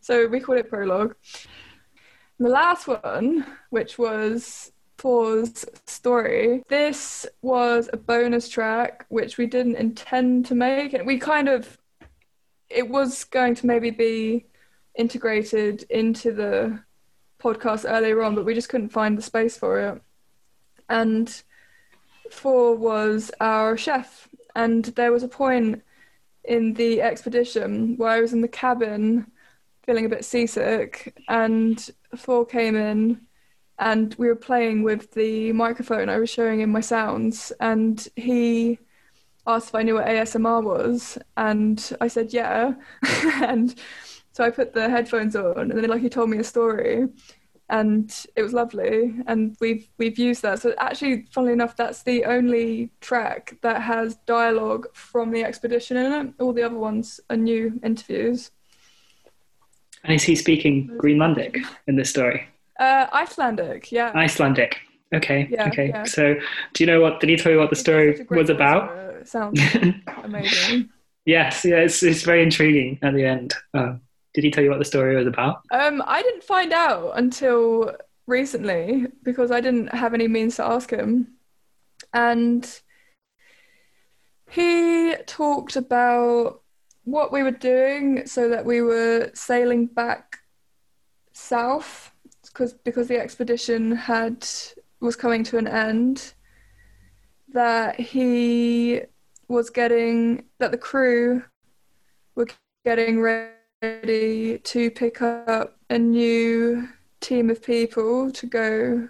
So 0.00 0.26
we 0.26 0.40
called 0.40 0.58
it 0.58 0.68
prologue. 0.68 1.14
And 2.38 2.46
the 2.46 2.52
last 2.52 2.86
one, 2.86 3.46
which 3.70 3.98
was 3.98 4.72
Paul's 4.96 5.64
story, 5.86 6.62
this 6.68 7.26
was 7.40 7.88
a 7.92 7.96
bonus 7.96 8.48
track 8.48 9.06
which 9.08 9.38
we 9.38 9.46
didn't 9.46 9.76
intend 9.76 10.46
to 10.46 10.54
make, 10.54 10.92
and 10.92 11.06
we 11.06 11.18
kind 11.18 11.48
of, 11.48 11.78
it 12.68 12.88
was 12.88 13.24
going 13.24 13.54
to 13.56 13.66
maybe 13.66 13.90
be 13.90 14.46
integrated 14.94 15.84
into 15.90 16.32
the 16.32 16.80
podcast 17.40 17.88
earlier 17.88 18.22
on, 18.22 18.34
but 18.34 18.44
we 18.44 18.54
just 18.54 18.68
couldn't 18.68 18.90
find 18.90 19.16
the 19.18 19.22
space 19.22 19.56
for 19.56 19.80
it. 19.80 20.02
And 20.88 21.42
four 22.32 22.74
was 22.74 23.30
our 23.40 23.76
chef, 23.76 24.28
and 24.54 24.84
there 24.86 25.12
was 25.12 25.22
a 25.22 25.28
point 25.28 25.82
in 26.44 26.74
the 26.74 27.02
expedition 27.02 27.96
where 27.96 28.10
I 28.10 28.20
was 28.20 28.32
in 28.32 28.40
the 28.40 28.48
cabin 28.48 29.30
feeling 29.84 30.06
a 30.06 30.08
bit 30.08 30.24
seasick, 30.24 31.14
and 31.28 31.90
four 32.16 32.44
came 32.46 32.76
in 32.76 33.20
and 33.78 34.14
we 34.16 34.28
were 34.28 34.36
playing 34.36 34.82
with 34.82 35.12
the 35.12 35.52
microphone. 35.52 36.08
I 36.08 36.18
was 36.18 36.30
showing 36.30 36.60
him 36.60 36.70
my 36.70 36.80
sounds, 36.80 37.52
and 37.60 38.06
he 38.16 38.78
asked 39.46 39.70
if 39.70 39.74
I 39.74 39.82
knew 39.82 39.94
what 39.94 40.06
ASMR 40.06 40.62
was, 40.62 41.18
and 41.36 41.96
I 42.00 42.08
said 42.08 42.32
yeah. 42.32 42.74
and 43.42 43.74
so 44.32 44.44
I 44.44 44.50
put 44.50 44.72
the 44.72 44.88
headphones 44.88 45.34
on, 45.36 45.70
and 45.70 45.72
then 45.72 45.90
like 45.90 46.02
he 46.02 46.08
told 46.08 46.30
me 46.30 46.38
a 46.38 46.44
story, 46.44 47.08
and 47.72 48.26
it 48.36 48.42
was 48.42 48.52
lovely 48.52 49.14
and 49.26 49.56
we've 49.58 49.88
we've 49.96 50.18
used 50.18 50.42
that. 50.42 50.60
So 50.60 50.74
actually 50.78 51.24
funnily 51.32 51.54
enough 51.54 51.74
that's 51.74 52.02
the 52.02 52.26
only 52.26 52.90
track 53.00 53.56
that 53.62 53.80
has 53.82 54.16
dialogue 54.26 54.86
from 54.92 55.30
the 55.30 55.42
expedition 55.42 55.96
in 55.96 56.12
it. 56.12 56.34
All 56.38 56.52
the 56.52 56.62
other 56.62 56.76
ones 56.76 57.18
are 57.30 57.36
new 57.36 57.80
interviews. 57.82 58.50
And 60.04 60.14
is 60.14 60.22
he 60.22 60.36
speaking 60.36 60.88
greenlandic 60.98 61.56
in 61.86 61.96
this 61.96 62.10
story? 62.10 62.46
Uh, 62.78 63.06
icelandic 63.12 63.90
yeah. 63.90 64.12
Icelandic. 64.14 64.76
Okay 65.14 65.48
yeah, 65.50 65.68
okay. 65.68 65.88
yeah. 65.88 66.04
so 66.04 66.34
do 66.74 66.84
you 66.84 66.86
know 66.86 67.00
what 67.00 67.20
did 67.20 67.30
he 67.30 67.36
tell 67.36 67.52
you 67.52 67.58
what 67.58 67.70
the 67.70 67.76
story 67.76 68.26
was 68.30 68.50
about? 68.50 68.94
it 69.22 69.28
sounds 69.28 69.58
amazing. 70.24 70.90
Yes 71.24 71.64
yeah 71.64 71.76
it's, 71.76 72.02
it's 72.02 72.22
very 72.22 72.42
intriguing 72.42 72.98
at 73.00 73.14
the 73.14 73.24
end. 73.24 73.54
Um, 73.72 74.02
did 74.34 74.44
he 74.44 74.50
tell 74.50 74.64
you 74.64 74.70
what 74.70 74.78
the 74.78 74.84
story 74.84 75.16
was 75.16 75.26
about? 75.26 75.62
Um, 75.70 76.02
I 76.06 76.22
didn't 76.22 76.44
find 76.44 76.72
out 76.72 77.12
until 77.16 77.94
recently 78.26 79.06
because 79.22 79.50
I 79.50 79.60
didn't 79.60 79.94
have 79.94 80.14
any 80.14 80.28
means 80.28 80.56
to 80.56 80.64
ask 80.64 80.90
him. 80.90 81.34
And 82.14 82.68
he 84.50 85.14
talked 85.26 85.76
about 85.76 86.62
what 87.04 87.32
we 87.32 87.42
were 87.42 87.50
doing 87.50 88.26
so 88.26 88.48
that 88.48 88.64
we 88.64 88.80
were 88.80 89.30
sailing 89.34 89.86
back 89.86 90.38
south 91.32 92.12
because 92.42 92.74
because 92.74 93.08
the 93.08 93.18
expedition 93.18 93.92
had 93.92 94.46
was 95.00 95.16
coming 95.16 95.42
to 95.42 95.56
an 95.56 95.66
end 95.66 96.34
that 97.48 97.98
he 97.98 99.00
was 99.48 99.70
getting 99.70 100.44
that 100.58 100.70
the 100.70 100.78
crew 100.78 101.42
were 102.34 102.46
getting 102.84 103.20
ready 103.20 103.52
ready 103.82 104.58
to 104.58 104.92
pick 104.92 105.20
up 105.20 105.76
a 105.90 105.98
new 105.98 106.88
team 107.20 107.50
of 107.50 107.60
people 107.60 108.30
to 108.30 108.46
go 108.46 109.08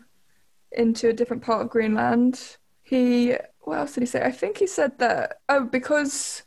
into 0.72 1.10
a 1.10 1.12
different 1.12 1.42
part 1.42 1.60
of 1.60 1.68
Greenland. 1.68 2.56
He, 2.82 3.36
what 3.60 3.78
else 3.78 3.92
did 3.92 4.00
he 4.00 4.06
say? 4.06 4.22
I 4.22 4.30
think 4.30 4.56
he 4.56 4.66
said 4.66 4.98
that, 4.98 5.40
oh, 5.50 5.64
because 5.64 6.44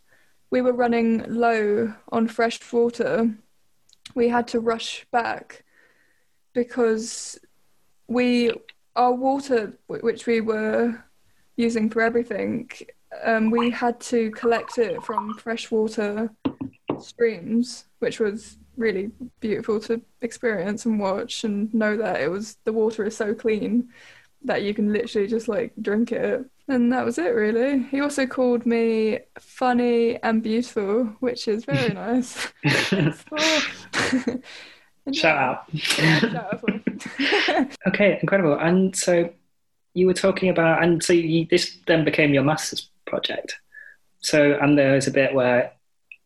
we 0.49 0.61
were 0.61 0.73
running 0.73 1.23
low 1.27 1.93
on 2.11 2.27
fresh 2.27 2.59
water, 2.73 3.29
we 4.15 4.27
had 4.27 4.47
to 4.49 4.59
rush 4.59 5.05
back 5.11 5.63
because 6.53 7.37
we, 8.07 8.51
our 8.95 9.13
water, 9.13 9.77
which 9.85 10.25
we 10.25 10.41
were 10.41 11.03
using 11.57 11.91
for 11.91 12.01
everything, 12.01 12.71
um, 13.23 13.51
we 13.51 13.69
had 13.69 13.99
to 13.99 14.31
collect 14.31 14.79
it 14.79 15.01
from 15.03 15.37
freshwater 15.37 16.31
streams, 17.05 17.85
which 17.99 18.19
was 18.19 18.57
really 18.77 19.11
beautiful 19.39 19.79
to 19.79 20.01
experience 20.21 20.85
and 20.85 20.99
watch 20.99 21.43
and 21.43 21.73
know 21.73 21.95
that 21.97 22.19
it 22.19 22.29
was 22.29 22.57
the 22.65 22.73
water 22.73 23.05
is 23.05 23.15
so 23.15 23.33
clean 23.33 23.89
that 24.43 24.63
you 24.63 24.73
can 24.73 24.91
literally 24.91 25.27
just 25.27 25.47
like 25.47 25.73
drink 25.81 26.11
it. 26.11 26.45
And 26.67 26.91
that 26.91 27.05
was 27.05 27.17
it 27.17 27.29
really. 27.29 27.83
He 27.83 28.01
also 28.01 28.25
called 28.25 28.65
me 28.65 29.19
funny 29.39 30.21
and 30.21 30.43
beautiful, 30.43 31.05
which 31.19 31.47
is 31.47 31.65
very 31.65 31.93
nice. 31.93 32.51
shout 35.13 35.37
out. 35.37 35.63
Yeah, 35.71 36.19
shout 36.19 36.35
out 36.35 36.63
okay, 37.87 38.19
incredible. 38.21 38.57
And 38.57 38.95
so 38.95 39.31
you 39.93 40.07
were 40.07 40.13
talking 40.13 40.49
about, 40.49 40.83
and 40.83 41.03
so 41.03 41.13
you, 41.13 41.47
this 41.49 41.77
then 41.87 42.05
became 42.05 42.33
your 42.33 42.43
master's 42.43 42.89
project. 43.05 43.59
So, 44.19 44.57
and 44.61 44.77
there 44.77 44.93
was 44.93 45.07
a 45.07 45.11
bit 45.11 45.33
where 45.33 45.73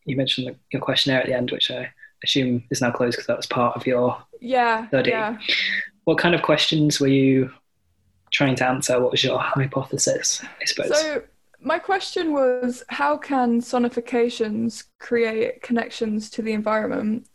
you 0.10 0.18
mentioned 0.18 0.56
your 0.72 0.82
questionnaire 0.82 1.22
at 1.22 1.28
the 1.28 1.34
end, 1.34 1.52
which 1.52 1.72
I 1.72 1.92
assume 2.24 2.64
is 2.70 2.82
now 2.82 2.92
closed 2.92 3.16
because 3.16 3.28
that 3.28 3.38
was 3.38 3.46
part 3.46 3.76
of 3.76 3.88
your 3.88 4.18
yeah 4.42 4.88
study. 4.88 5.12
Yeah. 5.12 5.38
What 6.04 6.18
kind 6.18 6.34
of 6.34 6.42
questions 6.42 7.00
were 7.00 7.08
you 7.08 7.52
trying 8.32 8.56
to 8.56 8.68
answer? 8.68 9.00
What 9.00 9.12
was 9.12 9.24
your 9.24 9.40
hypothesis? 9.40 10.42
I 10.62 10.66
suppose. 10.66 11.00
So 11.00 11.24
my 11.62 11.78
question 11.78 12.34
was, 12.34 12.84
how 12.88 13.18
can 13.18 13.62
sonifications 13.62 14.86
create 14.98 15.62
connections 15.62 16.30
to 16.32 16.42
the 16.42 16.54
environment? 16.54 17.28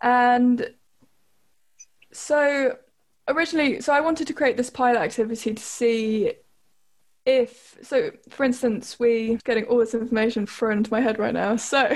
And 0.00 0.74
so 2.12 2.76
originally, 3.28 3.80
so 3.80 3.92
I 3.92 4.00
wanted 4.00 4.26
to 4.28 4.32
create 4.32 4.56
this 4.56 4.70
pilot 4.70 5.00
activity 5.00 5.54
to 5.54 5.62
see 5.62 6.32
if, 7.28 7.76
so 7.82 8.10
for 8.30 8.44
instance, 8.44 8.98
we 8.98 9.38
getting 9.44 9.64
all 9.64 9.76
this 9.76 9.92
information 9.92 10.46
thrown 10.46 10.78
into 10.78 10.90
my 10.90 11.02
head 11.02 11.18
right 11.18 11.34
now. 11.34 11.56
So 11.56 11.94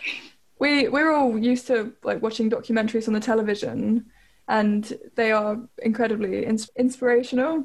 we 0.60 0.88
we're 0.88 1.12
all 1.12 1.36
used 1.36 1.66
to 1.66 1.92
like 2.04 2.22
watching 2.22 2.48
documentaries 2.48 3.08
on 3.08 3.14
the 3.14 3.20
television, 3.20 4.06
and 4.46 4.96
they 5.16 5.32
are 5.32 5.58
incredibly 5.82 6.46
ins- 6.46 6.70
inspirational, 6.76 7.64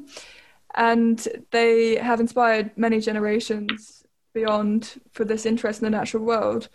and 0.74 1.28
they 1.52 1.94
have 1.94 2.18
inspired 2.18 2.76
many 2.76 2.98
generations 2.98 4.04
beyond 4.32 5.00
for 5.12 5.24
this 5.24 5.46
interest 5.46 5.80
in 5.80 5.84
the 5.84 5.96
natural 5.96 6.24
world. 6.24 6.68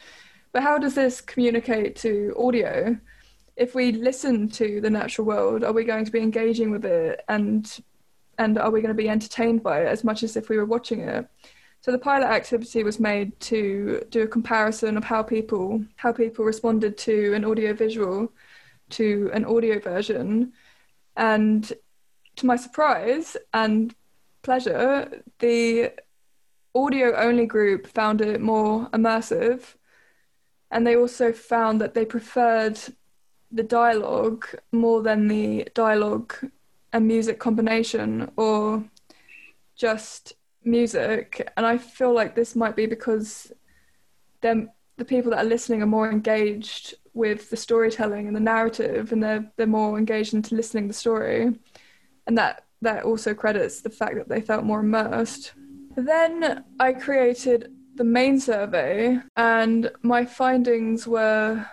But 0.53 0.63
how 0.63 0.77
does 0.77 0.95
this 0.95 1.19
communicate 1.19 1.97
to 1.97 2.33
audio? 2.39 2.97
If 3.57 3.75
we 3.75 3.91
listen 3.91 4.47
to 4.51 4.79
the 4.79 4.89
natural 4.89 5.27
world, 5.27 5.65
are 5.65 5.73
we 5.73 5.83
going 5.83 6.05
to 6.05 6.11
be 6.13 6.21
engaging 6.21 6.71
with 6.71 6.85
it 6.85 7.19
and 7.27 7.69
and 8.39 8.57
are 8.57 8.71
we 8.71 8.81
going 8.81 8.95
to 8.95 9.03
be 9.03 9.09
entertained 9.09 9.61
by 9.61 9.81
it 9.81 9.87
as 9.87 10.03
much 10.03 10.23
as 10.23 10.35
if 10.35 10.49
we 10.49 10.57
were 10.57 10.65
watching 10.65 11.01
it? 11.01 11.27
So 11.81 11.91
the 11.91 11.99
pilot 11.99 12.27
activity 12.27 12.83
was 12.83 12.99
made 12.99 13.39
to 13.41 14.03
do 14.09 14.23
a 14.23 14.27
comparison 14.27 14.97
of 14.97 15.03
how 15.03 15.21
people 15.23 15.83
how 15.97 16.11
people 16.11 16.43
responded 16.45 16.97
to 16.99 17.33
an 17.35 17.45
audio 17.45 17.73
visual 17.73 18.33
to 18.91 19.29
an 19.33 19.45
audio 19.45 19.79
version 19.79 20.53
and 21.15 21.71
to 22.37 22.45
my 22.45 22.55
surprise 22.55 23.37
and 23.53 23.93
pleasure 24.41 25.23
the 25.39 25.91
audio 26.75 27.15
only 27.15 27.45
group 27.45 27.87
found 27.87 28.21
it 28.21 28.41
more 28.41 28.89
immersive 28.89 29.75
and 30.71 30.85
they 30.85 30.95
also 30.95 31.31
found 31.31 31.79
that 31.81 31.93
they 31.93 32.05
preferred 32.05 32.77
the 33.51 33.63
dialogue 33.63 34.45
more 34.71 35.01
than 35.01 35.27
the 35.27 35.67
dialogue 35.73 36.35
and 36.93 37.07
music 37.07 37.39
combination 37.39 38.31
or 38.35 38.83
just 39.75 40.33
music. 40.63 41.49
And 41.55 41.65
i 41.65 41.77
feel 41.77 42.13
like 42.13 42.35
this 42.35 42.55
might 42.55 42.75
be 42.75 42.85
because 42.85 43.51
them 44.41 44.69
the 44.97 45.05
people 45.05 45.31
that 45.31 45.45
are 45.45 45.49
listening 45.49 45.81
are 45.81 45.87
more 45.87 46.11
engaged 46.11 46.95
with 47.13 47.49
the 47.49 47.57
storytelling 47.57 48.27
and 48.27 48.35
the 48.35 48.41
narrative 48.41 49.11
and 49.11 49.23
they're 49.23 49.51
they're 49.55 49.67
more 49.67 49.97
engaged 49.97 50.33
into 50.33 50.55
listening 50.55 50.87
the 50.87 50.93
story. 50.93 51.53
And 52.27 52.37
that 52.37 52.65
that 52.81 53.03
also 53.03 53.33
credits 53.33 53.81
the 53.81 53.89
fact 53.89 54.15
that 54.15 54.29
they 54.29 54.41
felt 54.41 54.63
more 54.63 54.79
immersed. 54.81 55.53
Then 55.95 56.63
i 56.79 56.93
created 56.93 57.71
the 57.95 58.03
main 58.05 58.39
survey, 58.39 59.19
and 59.35 59.91
my 60.03 60.23
findings 60.25 61.05
were 61.05 61.65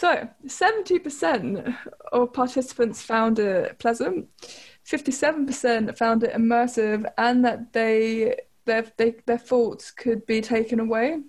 so 0.00 0.26
70% 0.46 1.76
of 2.10 2.32
participants 2.32 3.02
found 3.02 3.38
it 3.38 3.78
pleasant, 3.78 4.28
57% 4.90 5.98
found 5.98 6.24
it 6.24 6.32
immersive, 6.32 7.04
and 7.18 7.44
that 7.44 7.74
they 7.74 8.34
their 8.64 8.90
they, 8.96 9.16
their 9.26 9.36
thoughts 9.36 9.90
could 9.90 10.24
be 10.24 10.40
taken 10.40 10.80
away 10.80 11.20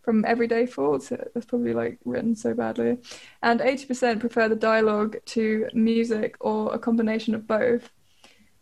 from 0.00 0.24
everyday 0.24 0.64
thoughts. 0.64 1.10
That's 1.10 1.44
probably 1.44 1.74
like 1.74 1.98
written 2.06 2.34
so 2.34 2.54
badly. 2.54 2.96
And 3.42 3.60
80% 3.60 4.18
prefer 4.18 4.48
the 4.48 4.56
dialogue 4.56 5.18
to 5.26 5.68
music 5.74 6.36
or 6.40 6.72
a 6.72 6.78
combination 6.78 7.34
of 7.34 7.46
both. 7.46 7.90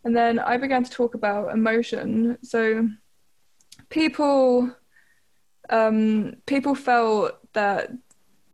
And 0.03 0.13
then 0.13 0.37
I 0.37 0.57
began 0.57 0.83
to 0.83 0.91
talk 0.91 1.15
about 1.15 1.53
emotion. 1.53 2.39
So 2.41 2.89
people 3.87 4.75
um, 5.69 6.33
people 6.45 6.75
felt 6.75 7.39
that 7.53 7.89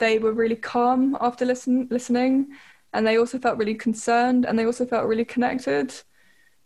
they 0.01 0.17
were 0.19 0.33
really 0.33 0.55
calm 0.55 1.15
after 1.21 1.45
listen, 1.45 1.87
listening, 1.91 2.47
and 2.91 3.05
they 3.05 3.17
also 3.17 3.37
felt 3.39 3.57
really 3.57 3.75
concerned, 3.75 4.45
and 4.45 4.57
they 4.57 4.65
also 4.65 4.85
felt 4.85 5.07
really 5.07 5.23
connected. 5.23 5.93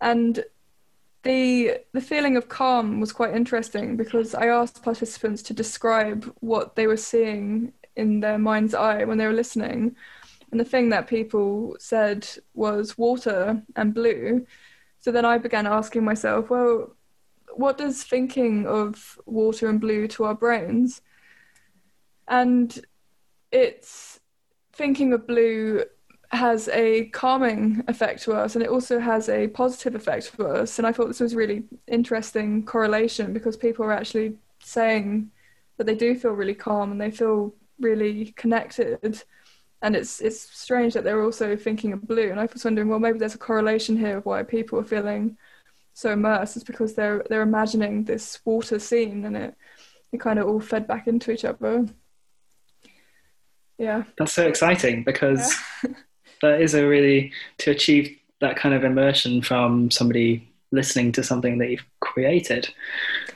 And 0.02 0.44
the 1.24 1.80
the 1.92 2.02
feeling 2.02 2.38
of 2.38 2.48
calm 2.48 3.00
was 3.00 3.12
quite 3.12 3.36
interesting 3.36 3.98
because 3.98 4.34
I 4.34 4.48
asked 4.48 4.84
participants 4.84 5.44
to 5.44 5.54
describe 5.54 6.34
what 6.40 6.76
they 6.76 6.88
were 6.88 7.04
seeing 7.12 7.74
in 7.96 8.22
their 8.22 8.40
mind's 8.40 8.74
eye 8.74 9.04
when 9.04 9.18
they 9.18 9.28
were 9.28 9.42
listening. 9.42 9.96
And 10.52 10.60
the 10.60 10.72
thing 10.74 10.90
that 10.92 11.08
people 11.08 11.76
said 11.80 12.28
was 12.54 12.98
water 12.98 13.62
and 13.76 13.94
blue. 13.94 14.46
So 15.00 15.12
then 15.12 15.26
I 15.26 15.38
began 15.38 15.68
asking 15.68 16.04
myself, 16.06 16.50
well, 16.50 16.96
what 17.56 17.78
does 17.78 18.04
thinking 18.04 18.66
of 18.68 19.20
water 19.26 19.70
and 19.70 19.82
blue 19.82 20.08
to 20.10 20.24
our 20.26 20.36
brains? 20.36 21.02
And 22.28 22.86
it's 23.56 24.20
thinking 24.74 25.14
of 25.14 25.26
blue 25.26 25.86
has 26.32 26.68
a 26.70 27.06
calming 27.06 27.84
effect 27.88 28.22
to 28.24 28.34
us 28.34 28.56
and 28.56 28.64
it 28.64 28.70
also 28.70 29.00
has 29.00 29.30
a 29.30 29.48
positive 29.48 29.96
effect 29.96 30.30
for 30.30 30.54
us. 30.58 30.78
And 30.78 30.86
I 30.86 30.92
thought 30.92 31.08
this 31.08 31.22
was 31.22 31.36
really 31.36 31.64
interesting 31.88 32.66
correlation 32.66 33.32
because 33.34 33.56
people 33.56 33.86
are 33.86 33.94
actually 33.94 34.38
saying 34.62 35.32
that 35.78 35.86
they 35.86 35.96
do 35.96 36.16
feel 36.16 36.32
really 36.32 36.56
calm 36.56 36.92
and 36.92 37.00
they 37.00 37.12
feel 37.12 37.54
really 37.80 38.34
connected. 38.36 39.24
And 39.82 39.96
it's 39.96 40.20
it's 40.22 40.42
strange 40.42 40.94
that 40.94 41.04
they're 41.04 41.24
also 41.24 41.56
thinking 41.56 41.94
of 41.94 42.08
blue. 42.08 42.32
And 42.32 42.40
I 42.40 42.48
was 42.52 42.66
wondering, 42.66 42.90
well, 42.90 43.00
maybe 43.00 43.20
there's 43.20 43.36
a 43.36 43.38
correlation 43.50 43.98
here 43.98 44.18
of 44.18 44.26
why 44.26 44.44
people 44.44 44.80
are 44.80 44.84
feeling 44.84 45.38
so 45.94 46.12
immersed 46.12 46.58
is 46.58 46.64
because 46.64 46.96
they're 46.96 47.24
they're 47.30 47.42
imagining 47.44 48.04
this 48.04 48.40
water 48.46 48.80
scene 48.80 49.26
and 49.26 49.38
it 49.38 49.56
it 50.12 50.20
kind 50.20 50.40
of 50.40 50.48
all 50.48 50.60
fed 50.60 50.88
back 50.88 51.08
into 51.08 51.32
each 51.32 51.46
other. 51.46 51.86
Yeah. 53.78 54.04
That's 54.18 54.34
so 54.34 54.48
exciting 54.48 55.04
because 55.04 55.56
yeah. 55.84 55.92
that 56.42 56.62
is 56.62 56.74
a 56.74 56.88
really 56.88 57.32
to 57.60 57.72
achieve 57.72 58.18
that 58.42 58.56
kind 58.56 58.76
of 58.76 58.84
immersion 58.84 59.42
from 59.42 59.92
somebody 59.92 60.48
listening 60.72 61.12
to 61.14 61.24
something 61.24 61.58
that 61.58 61.70
you've 61.70 61.86
created. 62.00 62.74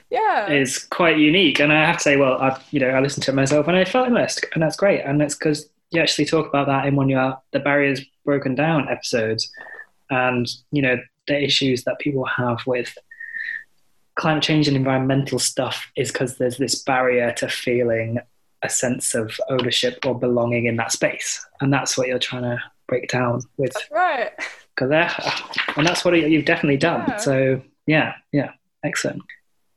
Yeah. 0.09 0.51
Is 0.51 0.79
quite 0.79 1.17
unique. 1.17 1.59
And 1.59 1.71
I 1.71 1.85
have 1.85 1.97
to 1.97 2.03
say, 2.03 2.17
well, 2.17 2.37
I've 2.39 2.61
you 2.71 2.79
know, 2.79 2.89
I 2.89 2.99
listened 2.99 3.23
to 3.25 3.31
it 3.31 3.35
myself 3.35 3.67
and 3.67 3.77
I 3.77 3.85
felt 3.85 4.07
immersed 4.07 4.45
and 4.53 4.63
that's 4.63 4.75
great. 4.75 5.01
And 5.01 5.19
that's 5.19 5.35
because 5.35 5.69
you 5.91 6.01
actually 6.01 6.25
talk 6.25 6.47
about 6.47 6.67
that 6.67 6.85
in 6.85 6.95
one 6.95 7.07
of 7.07 7.11
your 7.11 7.37
the 7.51 7.59
barriers 7.59 8.01
broken 8.25 8.55
down 8.55 8.89
episodes. 8.89 9.51
And, 10.09 10.47
you 10.71 10.81
know, 10.81 10.97
the 11.27 11.43
issues 11.43 11.83
that 11.83 11.99
people 11.99 12.25
have 12.25 12.65
with 12.65 12.97
climate 14.15 14.43
change 14.43 14.67
and 14.67 14.75
environmental 14.75 15.39
stuff 15.39 15.87
is 15.95 16.11
because 16.11 16.37
there's 16.37 16.57
this 16.57 16.83
barrier 16.83 17.31
to 17.33 17.47
feeling 17.47 18.19
a 18.63 18.69
sense 18.69 19.15
of 19.15 19.39
ownership 19.49 20.05
or 20.05 20.17
belonging 20.17 20.65
in 20.65 20.75
that 20.77 20.91
space, 20.91 21.45
and 21.61 21.71
that's 21.71 21.97
what 21.97 22.07
you're 22.07 22.19
trying 22.19 22.43
to 22.43 22.61
break 22.87 23.09
down 23.09 23.41
with. 23.57 23.73
That's 23.73 23.91
right. 23.91 24.31
And 25.75 25.85
that's 25.85 26.05
what 26.05 26.13
you've 26.17 26.45
definitely 26.45 26.77
done. 26.77 27.05
Yeah. 27.07 27.17
So 27.17 27.61
yeah, 27.85 28.13
yeah, 28.31 28.51
excellent. 28.83 29.23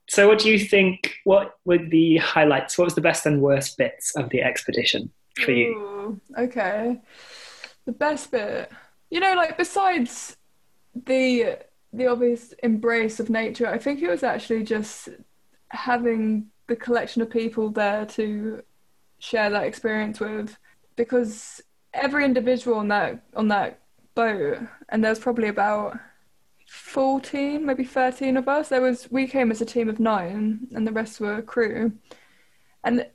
So, 0.09 0.29
what 0.29 0.39
do 0.39 0.51
you 0.51 0.59
think? 0.59 1.15
What 1.25 1.55
were 1.65 1.79
the 1.79 2.19
highlights? 2.19 2.77
What 2.77 2.85
was 2.85 2.95
the 2.95 3.01
best 3.01 3.25
and 3.25 3.41
worst 3.41 3.79
bits 3.79 4.15
of 4.17 4.29
the 4.31 4.43
expedition 4.43 5.11
for 5.43 5.53
Ooh, 5.53 5.55
you? 5.55 6.21
Okay, 6.37 7.01
the 7.87 7.93
best 7.93 8.31
bit. 8.31 8.71
You 9.11 9.21
know, 9.21 9.35
like 9.35 9.57
besides 9.57 10.37
the 10.95 11.59
the 11.93 12.07
obvious 12.07 12.53
embrace 12.63 13.21
of 13.21 13.31
nature. 13.31 13.67
I 13.67 13.79
think 13.79 14.03
it 14.03 14.09
was 14.09 14.23
actually 14.23 14.65
just 14.65 15.09
having 15.69 16.47
the 16.69 16.77
collection 16.77 17.23
of 17.23 17.31
people 17.31 17.71
there 17.71 18.07
to 18.07 18.63
share 19.29 19.51
that 19.51 19.65
experience 19.65 20.19
with, 20.21 20.57
because 20.97 21.61
every 21.95 22.25
individual 22.25 22.77
on 22.79 22.89
that 22.89 23.23
on 23.35 23.49
that 23.49 23.81
boat, 24.15 24.59
and 24.89 25.03
there 25.03 25.11
was 25.11 25.19
probably 25.19 25.49
about 25.49 25.99
14 26.67 27.67
maybe 27.67 27.85
13 27.85 28.39
of 28.39 28.49
us 28.49 28.71
there 28.71 28.81
was 28.81 29.11
we 29.11 29.27
came 29.27 29.51
as 29.51 29.61
a 29.61 29.67
team 29.67 29.91
of 29.91 30.01
nine 30.01 30.67
and 30.75 30.87
the 30.87 30.93
rest 30.93 31.21
were 31.21 31.43
crew 31.43 31.93
and 32.83 33.07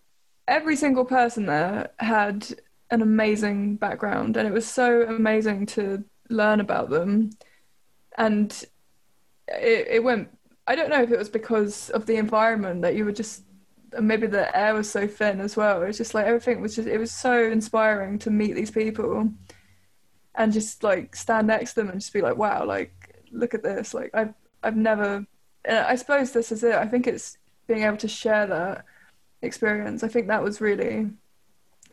every 0.48 0.76
single 0.76 1.06
person 1.06 1.46
there 1.46 1.90
had 1.98 2.48
an 2.90 3.02
amazing 3.02 3.76
background, 3.76 4.38
and 4.38 4.48
it 4.48 4.54
was 4.54 4.66
so 4.66 5.04
amazing 5.04 5.66
to 5.66 6.04
learn 6.30 6.60
about 6.60 6.90
them. 6.90 7.32
And 8.18 8.52
it, 9.48 9.88
it 9.90 10.04
went. 10.04 10.30
I 10.66 10.76
don't 10.76 10.90
know 10.90 11.02
if 11.02 11.12
it 11.12 11.18
was 11.18 11.30
because 11.30 11.90
of 11.92 12.06
the 12.06 12.18
environment 12.18 12.82
that 12.82 12.96
you 12.96 13.06
were 13.06 13.12
just 13.12 13.44
maybe 14.00 14.28
the 14.28 14.56
air 14.58 14.74
was 14.74 14.90
so 14.90 15.08
thin 15.08 15.40
as 15.40 15.56
well. 15.56 15.82
It 15.82 15.88
was 15.88 15.98
just 15.98 16.14
like 16.14 16.26
everything 16.26 16.62
was 16.62 16.76
just 16.76 16.88
it 16.88 16.98
was 16.98 17.12
so 17.12 17.44
inspiring 17.44 18.20
to 18.20 18.30
meet 18.30 18.54
these 18.54 18.72
people 18.72 19.32
and 20.36 20.54
just 20.54 20.84
like 20.84 21.16
stand 21.16 21.48
next 21.48 21.74
to 21.74 21.82
them 21.82 21.90
and 21.90 22.00
just 22.00 22.14
be 22.14 22.22
like, 22.22 22.38
wow, 22.38 22.66
like 22.66 23.24
look 23.32 23.54
at 23.54 23.64
this. 23.64 23.94
Like 23.94 24.12
I've 24.14 24.34
I've 24.64 24.78
never 24.78 25.26
I 25.68 25.96
suppose 25.96 26.32
this 26.32 26.52
is 26.52 26.64
it. 26.64 26.76
I 26.76 26.88
think 26.88 27.08
it's 27.08 27.38
being 27.68 27.84
able 27.84 27.98
to 27.98 28.08
share 28.08 28.48
that 28.48 28.86
experience. 29.42 30.04
I 30.04 30.08
think 30.08 30.28
that 30.28 30.44
was 30.44 30.62
really 30.62 31.10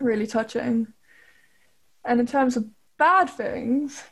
really 0.00 0.26
touching. 0.26 0.92
And 2.04 2.20
in 2.20 2.26
terms 2.26 2.56
of 2.56 2.66
bad 2.98 3.30
things, 3.30 4.02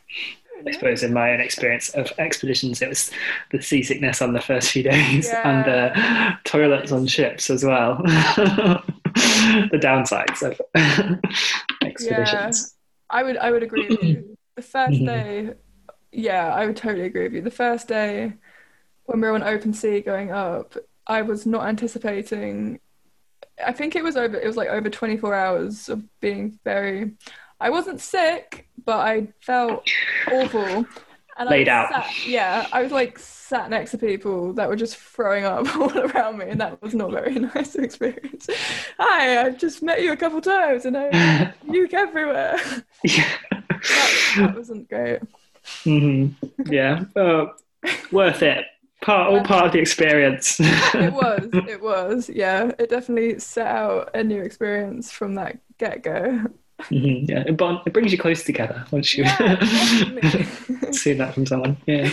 I 0.67 0.71
suppose 0.71 1.03
in 1.03 1.13
my 1.13 1.33
own 1.33 1.41
experience 1.41 1.89
of 1.89 2.11
expeditions, 2.17 2.81
it 2.81 2.89
was 2.89 3.11
the 3.51 3.61
seasickness 3.61 4.21
on 4.21 4.33
the 4.33 4.41
first 4.41 4.71
few 4.71 4.83
days 4.83 5.27
yeah. 5.27 5.49
and 5.49 5.65
the 5.65 6.37
toilets 6.49 6.91
on 6.91 7.07
ships 7.07 7.49
as 7.49 7.63
well. 7.63 7.97
the 8.03 9.79
downsides 9.79 10.41
of 10.41 10.61
expeditions. 11.81 12.75
Yeah, 13.11 13.17
I 13.17 13.23
would 13.23 13.37
I 13.37 13.51
would 13.51 13.63
agree 13.63 13.87
with 13.87 14.03
you. 14.03 14.37
The 14.55 14.61
1st 14.61 14.87
mm-hmm. 14.87 15.05
day, 15.05 15.53
yeah, 16.11 16.53
I 16.53 16.65
would 16.65 16.77
totally 16.77 17.05
agree 17.05 17.23
with 17.23 17.33
you. 17.33 17.41
The 17.41 17.51
first 17.51 17.87
day 17.87 18.33
when 19.05 19.19
we 19.21 19.27
were 19.27 19.35
on 19.35 19.43
open 19.43 19.73
sea 19.73 19.99
going 20.01 20.31
up, 20.31 20.75
I 21.07 21.21
was 21.21 21.45
not 21.45 21.67
anticipating. 21.67 22.79
I 23.63 23.71
think 23.71 23.95
it 23.95 24.03
was 24.03 24.15
over. 24.15 24.37
It 24.37 24.47
was 24.47 24.57
like 24.57 24.69
over 24.69 24.89
24 24.89 25.33
hours 25.33 25.89
of 25.89 26.03
being 26.19 26.59
very 26.63 27.13
I 27.63 27.69
wasn't 27.69 28.01
sick, 28.01 28.67
but 28.83 28.97
I 28.99 29.29
felt 29.39 29.89
awful. 30.29 30.85
And 31.37 31.49
Laid 31.49 31.69
I 31.69 31.77
out. 31.77 31.89
Sat, 31.89 32.27
yeah, 32.27 32.67
I 32.73 32.83
was 32.83 32.91
like 32.91 33.17
sat 33.17 33.69
next 33.69 33.91
to 33.91 33.97
people 33.97 34.51
that 34.53 34.67
were 34.67 34.75
just 34.75 34.97
throwing 34.97 35.45
up 35.45 35.73
all 35.77 35.97
around 35.97 36.39
me, 36.39 36.49
and 36.49 36.59
that 36.59 36.81
was 36.81 36.93
not 36.93 37.11
very 37.11 37.35
nice 37.55 37.71
to 37.71 37.81
experience. 37.81 38.49
Hi, 38.99 39.45
I've 39.45 39.57
just 39.57 39.81
met 39.81 40.01
you 40.01 40.11
a 40.11 40.17
couple 40.17 40.41
times, 40.41 40.85
and 40.85 40.97
I 40.97 41.53
puke 41.71 41.93
everywhere. 41.93 42.59
Yeah. 43.01 43.31
that, 43.49 44.33
that 44.39 44.55
wasn't 44.57 44.89
great. 44.89 45.21
Mm-hmm. 45.85 46.71
Yeah, 46.71 47.05
uh, 47.15 47.45
worth 48.11 48.43
it. 48.43 48.65
Part, 49.01 49.31
all 49.31 49.43
part 49.43 49.67
of 49.67 49.71
the 49.71 49.79
experience. 49.79 50.57
it 50.59 51.13
was. 51.13 51.49
It 51.53 51.81
was. 51.81 52.29
Yeah, 52.29 52.71
it 52.77 52.89
definitely 52.89 53.39
set 53.39 53.67
out 53.67 54.09
a 54.13 54.21
new 54.21 54.41
experience 54.41 55.11
from 55.11 55.35
that 55.35 55.59
get 55.77 56.03
go. 56.03 56.45
Mm-hmm, 56.89 57.31
yeah, 57.31 57.43
it, 57.47 57.57
bond, 57.57 57.79
it 57.85 57.93
brings 57.93 58.11
you 58.11 58.17
close 58.17 58.43
together 58.43 58.85
once 58.91 59.17
you 59.17 59.23
yeah, 59.23 59.59
see 60.91 61.13
that 61.13 61.33
from 61.33 61.45
someone. 61.45 61.77
Yeah. 61.85 62.09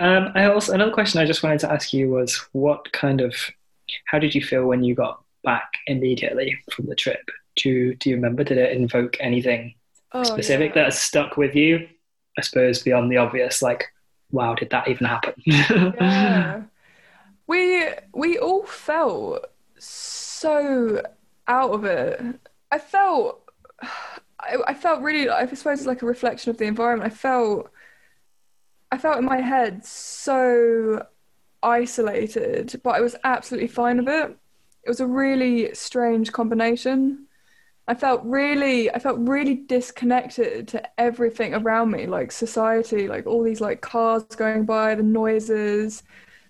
Um, 0.00 0.30
I 0.34 0.44
also 0.44 0.72
another 0.72 0.92
question 0.92 1.20
I 1.20 1.26
just 1.26 1.42
wanted 1.42 1.60
to 1.60 1.72
ask 1.72 1.92
you 1.92 2.10
was 2.10 2.36
what 2.52 2.92
kind 2.92 3.20
of 3.20 3.34
how 4.06 4.18
did 4.18 4.34
you 4.34 4.42
feel 4.42 4.66
when 4.66 4.84
you 4.84 4.94
got 4.94 5.22
back 5.42 5.72
immediately 5.86 6.56
from 6.70 6.86
the 6.86 6.94
trip? 6.94 7.20
Do 7.56 7.68
you, 7.68 7.94
do 7.96 8.10
you 8.10 8.16
remember? 8.16 8.44
Did 8.44 8.58
it 8.58 8.76
invoke 8.76 9.16
anything 9.18 9.74
oh, 10.12 10.22
specific 10.22 10.74
yeah. 10.74 10.84
that 10.84 10.94
stuck 10.94 11.36
with 11.36 11.54
you? 11.54 11.88
I 12.36 12.42
suppose 12.42 12.82
beyond 12.82 13.10
the 13.10 13.16
obvious, 13.16 13.62
like, 13.62 13.86
wow, 14.30 14.54
did 14.54 14.70
that 14.70 14.88
even 14.88 15.06
happen? 15.06 15.34
yeah. 15.44 16.62
We 17.48 17.88
we 18.12 18.38
all 18.38 18.66
felt 18.66 19.46
so 19.78 21.00
out 21.46 21.70
of 21.70 21.86
it 21.86 22.20
I 22.70 22.78
felt 22.78 23.42
I, 24.40 24.56
I 24.66 24.74
felt 24.74 25.02
really 25.02 25.28
I 25.28 25.46
suppose 25.46 25.86
like 25.86 26.02
a 26.02 26.06
reflection 26.06 26.50
of 26.50 26.58
the 26.58 26.64
environment. 26.64 27.10
I 27.10 27.14
felt 27.14 27.70
I 28.90 28.98
felt 28.98 29.18
in 29.18 29.24
my 29.24 29.40
head 29.40 29.84
so 29.84 31.04
isolated, 31.62 32.80
but 32.82 32.90
I 32.90 33.00
was 33.00 33.16
absolutely 33.24 33.68
fine 33.68 33.98
with 33.98 34.08
it. 34.08 34.36
It 34.84 34.88
was 34.88 35.00
a 35.00 35.06
really 35.06 35.74
strange 35.74 36.32
combination. 36.32 37.26
I 37.88 37.94
felt 37.94 38.22
really 38.24 38.90
I 38.90 38.98
felt 38.98 39.18
really 39.20 39.54
disconnected 39.54 40.68
to 40.68 41.00
everything 41.00 41.54
around 41.54 41.90
me, 41.90 42.06
like 42.06 42.32
society, 42.32 43.08
like 43.08 43.26
all 43.26 43.42
these 43.42 43.60
like 43.60 43.80
cars 43.80 44.24
going 44.36 44.64
by, 44.66 44.94
the 44.94 45.02
noises, 45.02 46.02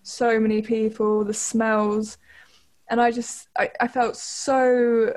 so 0.02 0.40
many 0.40 0.62
people, 0.62 1.24
the 1.24 1.34
smells. 1.34 2.18
And 2.90 3.00
I 3.00 3.10
just 3.12 3.48
I, 3.56 3.70
I 3.80 3.88
felt 3.88 4.16
so 4.16 5.14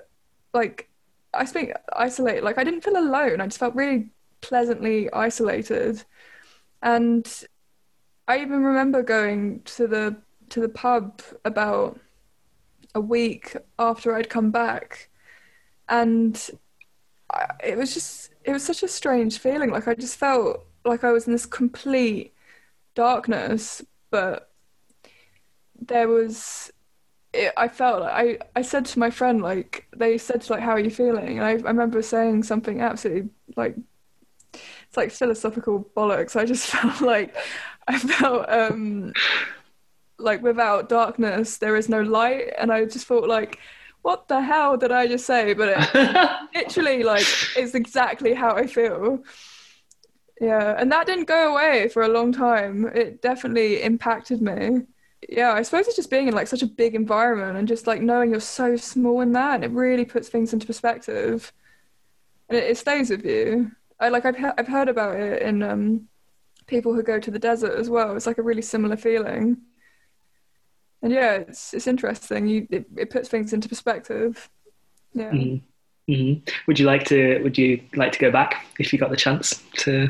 like 0.53 0.90
I 1.33 1.45
think 1.45 1.73
isolated. 1.93 2.43
Like 2.43 2.57
I 2.57 2.63
didn't 2.63 2.83
feel 2.83 2.97
alone. 2.97 3.41
I 3.41 3.45
just 3.45 3.59
felt 3.59 3.75
really 3.75 4.09
pleasantly 4.41 5.11
isolated, 5.13 6.03
and 6.81 7.27
I 8.27 8.39
even 8.41 8.63
remember 8.63 9.03
going 9.03 9.61
to 9.63 9.87
the 9.87 10.17
to 10.49 10.61
the 10.61 10.69
pub 10.69 11.21
about 11.45 11.99
a 12.95 13.01
week 13.01 13.55
after 13.79 14.15
I'd 14.15 14.29
come 14.29 14.51
back, 14.51 15.09
and 15.89 16.49
I, 17.31 17.47
it 17.63 17.77
was 17.77 17.93
just 17.93 18.31
it 18.43 18.51
was 18.51 18.63
such 18.63 18.83
a 18.83 18.87
strange 18.87 19.39
feeling. 19.39 19.71
Like 19.71 19.87
I 19.87 19.95
just 19.95 20.17
felt 20.17 20.65
like 20.85 21.03
I 21.03 21.11
was 21.11 21.27
in 21.27 21.33
this 21.33 21.45
complete 21.45 22.33
darkness, 22.95 23.83
but 24.09 24.51
there 25.79 26.07
was 26.07 26.71
it, 27.33 27.53
I 27.57 27.67
felt 27.67 28.01
like 28.01 28.13
I, 28.13 28.59
I 28.59 28.61
said 28.61 28.85
to 28.87 28.99
my 28.99 29.09
friend 29.09 29.41
like 29.41 29.87
they 29.95 30.17
said 30.17 30.41
to 30.41 30.53
like 30.53 30.61
how 30.61 30.71
are 30.71 30.79
you 30.79 30.89
feeling? 30.89 31.37
And 31.39 31.45
I, 31.45 31.51
I 31.51 31.71
remember 31.71 32.01
saying 32.01 32.43
something 32.43 32.81
absolutely 32.81 33.29
like 33.55 33.75
it's 34.53 34.97
like 34.97 35.11
philosophical 35.11 35.89
bollocks. 35.95 36.35
I 36.35 36.45
just 36.45 36.67
felt 36.71 37.01
like 37.01 37.35
I 37.87 37.97
felt 37.97 38.49
um 38.49 39.13
like 40.17 40.41
without 40.41 40.89
darkness 40.89 41.57
there 41.57 41.75
is 41.75 41.89
no 41.89 42.01
light. 42.01 42.53
And 42.57 42.71
I 42.71 42.85
just 42.85 43.07
thought 43.07 43.27
like 43.27 43.59
what 44.01 44.27
the 44.27 44.41
hell 44.41 44.77
did 44.77 44.91
I 44.91 45.07
just 45.07 45.25
say? 45.25 45.53
But 45.53 45.77
it 45.93 46.29
literally 46.55 47.03
like 47.03 47.25
is 47.55 47.75
exactly 47.75 48.33
how 48.33 48.55
I 48.55 48.67
feel. 48.67 49.23
Yeah. 50.41 50.75
And 50.77 50.91
that 50.91 51.05
didn't 51.05 51.25
go 51.25 51.53
away 51.53 51.87
for 51.87 52.01
a 52.01 52.07
long 52.07 52.31
time. 52.31 52.87
It 52.87 53.21
definitely 53.21 53.83
impacted 53.83 54.41
me 54.41 54.81
yeah, 55.29 55.53
I 55.53 55.61
suppose 55.61 55.87
it's 55.87 55.95
just 55.95 56.09
being 56.09 56.27
in 56.27 56.33
like 56.33 56.47
such 56.47 56.61
a 56.61 56.67
big 56.67 56.95
environment 56.95 57.57
and 57.57 57.67
just 57.67 57.87
like 57.87 58.01
knowing 58.01 58.31
you're 58.31 58.39
so 58.39 58.75
small 58.75 59.21
in 59.21 59.31
that, 59.33 59.55
and 59.55 59.63
it 59.63 59.71
really 59.71 60.05
puts 60.05 60.29
things 60.29 60.53
into 60.53 60.67
perspective, 60.67 61.53
and 62.49 62.57
it, 62.57 62.63
it 62.71 62.77
stays 62.77 63.09
with 63.09 63.25
you. 63.25 63.71
I 63.99 64.09
like 64.09 64.25
I've 64.25 64.35
I've 64.57 64.67
heard 64.67 64.89
about 64.89 65.19
it 65.19 65.41
in 65.41 65.61
um, 65.63 66.07
people 66.67 66.93
who 66.93 67.03
go 67.03 67.19
to 67.19 67.31
the 67.31 67.39
desert 67.39 67.77
as 67.77 67.89
well. 67.89 68.15
It's 68.15 68.27
like 68.27 68.39
a 68.39 68.43
really 68.43 68.63
similar 68.63 68.97
feeling, 68.97 69.57
and 71.01 71.11
yeah, 71.11 71.33
it's 71.33 71.73
it's 71.73 71.87
interesting. 71.87 72.47
You 72.47 72.67
it, 72.71 72.85
it 72.97 73.09
puts 73.09 73.29
things 73.29 73.53
into 73.53 73.69
perspective. 73.69 74.49
Yeah. 75.13 75.31
Mm-hmm. 75.31 75.65
Mm-hmm. 76.09 76.49
Would 76.67 76.79
you 76.79 76.85
like 76.85 77.05
to? 77.05 77.41
Would 77.43 77.57
you 77.57 77.81
like 77.95 78.11
to 78.13 78.19
go 78.19 78.31
back 78.31 78.65
if 78.79 78.91
you 78.91 78.99
got 78.99 79.11
the 79.11 79.17
chance 79.17 79.63
to 79.77 80.09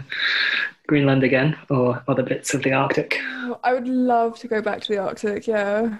Greenland 0.87 1.23
again 1.23 1.57
or 1.69 2.01
other 2.07 2.23
bits 2.23 2.53
of 2.53 2.63
the 2.63 2.73
Arctic? 2.73 3.19
I 3.63 3.73
would 3.73 3.87
love 3.87 4.39
to 4.39 4.47
go 4.47 4.61
back 4.61 4.81
to 4.81 4.87
the 4.93 4.97
Arctic, 4.97 5.47
yeah. 5.47 5.99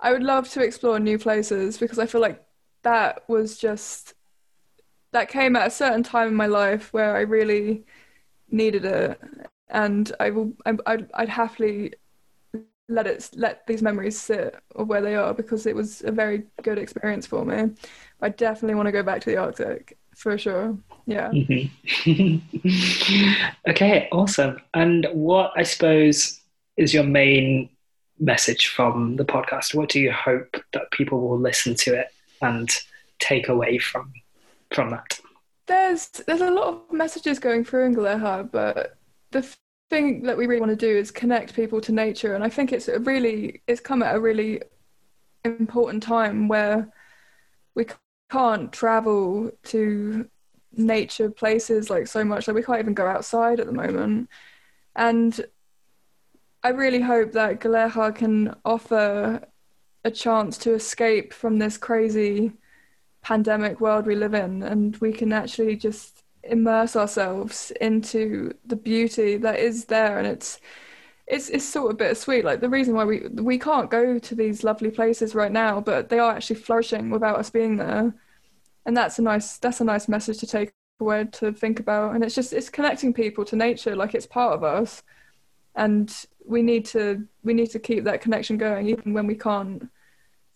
I 0.00 0.12
would 0.12 0.22
love 0.22 0.48
to 0.50 0.62
explore 0.62 0.98
new 0.98 1.18
places 1.18 1.78
because 1.78 1.98
I 1.98 2.06
feel 2.06 2.20
like 2.20 2.44
that 2.82 3.28
was 3.28 3.58
just 3.58 4.14
that 5.12 5.28
came 5.28 5.56
at 5.56 5.66
a 5.66 5.70
certain 5.70 6.02
time 6.02 6.28
in 6.28 6.34
my 6.34 6.46
life 6.46 6.92
where 6.92 7.16
I 7.16 7.20
really 7.20 7.84
needed 8.50 8.84
it, 8.84 9.20
and 9.70 10.12
I 10.20 10.30
will. 10.30 10.52
I'd, 10.64 11.08
I'd 11.14 11.28
happily 11.28 11.94
let 12.88 13.06
it 13.06 13.30
let 13.34 13.66
these 13.66 13.82
memories 13.82 14.20
sit 14.20 14.54
of 14.74 14.86
where 14.88 15.00
they 15.00 15.16
are 15.16 15.34
because 15.34 15.66
it 15.66 15.74
was 15.74 16.02
a 16.04 16.12
very 16.12 16.44
good 16.62 16.78
experience 16.78 17.26
for 17.26 17.44
me. 17.44 17.70
I 18.20 18.30
definitely 18.30 18.74
want 18.74 18.86
to 18.86 18.92
go 18.92 19.02
back 19.02 19.20
to 19.22 19.30
the 19.30 19.36
Arctic 19.36 19.98
for 20.14 20.38
sure. 20.38 20.76
Yeah. 21.06 21.30
Mm-hmm. 21.30 22.70
okay, 23.70 24.08
awesome. 24.10 24.60
And 24.74 25.06
what 25.12 25.52
I 25.56 25.62
suppose 25.62 26.40
is 26.76 26.94
your 26.94 27.04
main 27.04 27.68
message 28.18 28.68
from 28.68 29.16
the 29.16 29.24
podcast? 29.24 29.74
What 29.74 29.90
do 29.90 30.00
you 30.00 30.12
hope 30.12 30.56
that 30.72 30.90
people 30.90 31.20
will 31.20 31.38
listen 31.38 31.74
to 31.76 31.94
it 31.94 32.08
and 32.42 32.70
take 33.18 33.48
away 33.48 33.78
from 33.78 34.12
from 34.72 34.90
that? 34.90 35.20
There's 35.66 36.08
there's 36.26 36.40
a 36.40 36.50
lot 36.50 36.68
of 36.68 36.92
messages 36.92 37.38
going 37.38 37.64
through 37.64 37.86
in 37.86 37.94
Galeja, 37.94 38.50
but 38.50 38.96
the 39.32 39.46
thing 39.90 40.22
that 40.22 40.36
we 40.36 40.46
really 40.46 40.60
want 40.60 40.70
to 40.70 40.76
do 40.76 40.96
is 40.96 41.10
connect 41.10 41.54
people 41.54 41.80
to 41.82 41.92
nature, 41.92 42.34
and 42.34 42.42
I 42.42 42.48
think 42.48 42.72
it's 42.72 42.88
really 42.88 43.62
it's 43.66 43.80
come 43.80 44.02
at 44.02 44.14
a 44.14 44.20
really 44.20 44.62
important 45.44 46.02
time 46.02 46.48
where 46.48 46.92
we 47.74 47.86
can't 48.30 48.72
travel 48.72 49.50
to 49.64 50.28
nature 50.72 51.30
places 51.30 51.88
like 51.88 52.06
so 52.06 52.24
much 52.24 52.46
like 52.46 52.54
we 52.54 52.62
can't 52.62 52.80
even 52.80 52.94
go 52.94 53.06
outside 53.06 53.60
at 53.60 53.66
the 53.66 53.72
moment. 53.72 54.28
And 54.94 55.46
i 56.62 56.70
really 56.70 57.00
hope 57.00 57.32
that 57.32 57.60
Galeja 57.60 58.14
can 58.14 58.54
offer 58.64 59.40
a 60.04 60.10
chance 60.10 60.58
to 60.58 60.74
escape 60.74 61.32
from 61.32 61.58
this 61.58 61.78
crazy 61.78 62.52
pandemic 63.22 63.80
world 63.80 64.06
we 64.06 64.14
live 64.14 64.34
in, 64.34 64.62
and 64.62 64.96
we 64.98 65.12
can 65.12 65.32
actually 65.32 65.76
just 65.76 66.22
immerse 66.44 66.94
ourselves 66.94 67.72
into 67.80 68.52
the 68.64 68.76
beauty 68.76 69.36
that 69.36 69.58
is 69.58 69.86
there, 69.86 70.18
and 70.18 70.26
it's 70.26 70.60
it's 71.26 71.48
it's 71.48 71.64
sort 71.64 71.90
of 71.90 71.98
bittersweet. 71.98 72.44
Like 72.44 72.60
the 72.60 72.68
reason 72.68 72.94
why 72.94 73.04
we 73.04 73.26
we 73.34 73.58
can't 73.58 73.90
go 73.90 74.18
to 74.18 74.34
these 74.34 74.62
lovely 74.64 74.90
places 74.90 75.34
right 75.34 75.52
now, 75.52 75.80
but 75.80 76.08
they 76.08 76.18
are 76.18 76.32
actually 76.32 76.56
flourishing 76.56 77.10
without 77.10 77.38
us 77.38 77.50
being 77.50 77.76
there, 77.76 78.14
and 78.84 78.96
that's 78.96 79.18
a 79.18 79.22
nice 79.22 79.58
that's 79.58 79.80
a 79.80 79.84
nice 79.84 80.08
message 80.08 80.38
to 80.38 80.46
take 80.46 80.72
away 81.00 81.24
to 81.32 81.52
think 81.52 81.80
about. 81.80 82.14
And 82.14 82.22
it's 82.22 82.34
just 82.34 82.52
it's 82.52 82.70
connecting 82.70 83.12
people 83.12 83.44
to 83.46 83.56
nature, 83.56 83.96
like 83.96 84.14
it's 84.14 84.26
part 84.26 84.54
of 84.54 84.62
us, 84.62 85.02
and 85.74 86.14
we 86.44 86.62
need 86.62 86.84
to 86.86 87.26
we 87.42 87.54
need 87.54 87.70
to 87.70 87.78
keep 87.78 88.04
that 88.04 88.20
connection 88.20 88.56
going 88.56 88.88
even 88.88 89.12
when 89.12 89.26
we 89.26 89.34
can't 89.34 89.88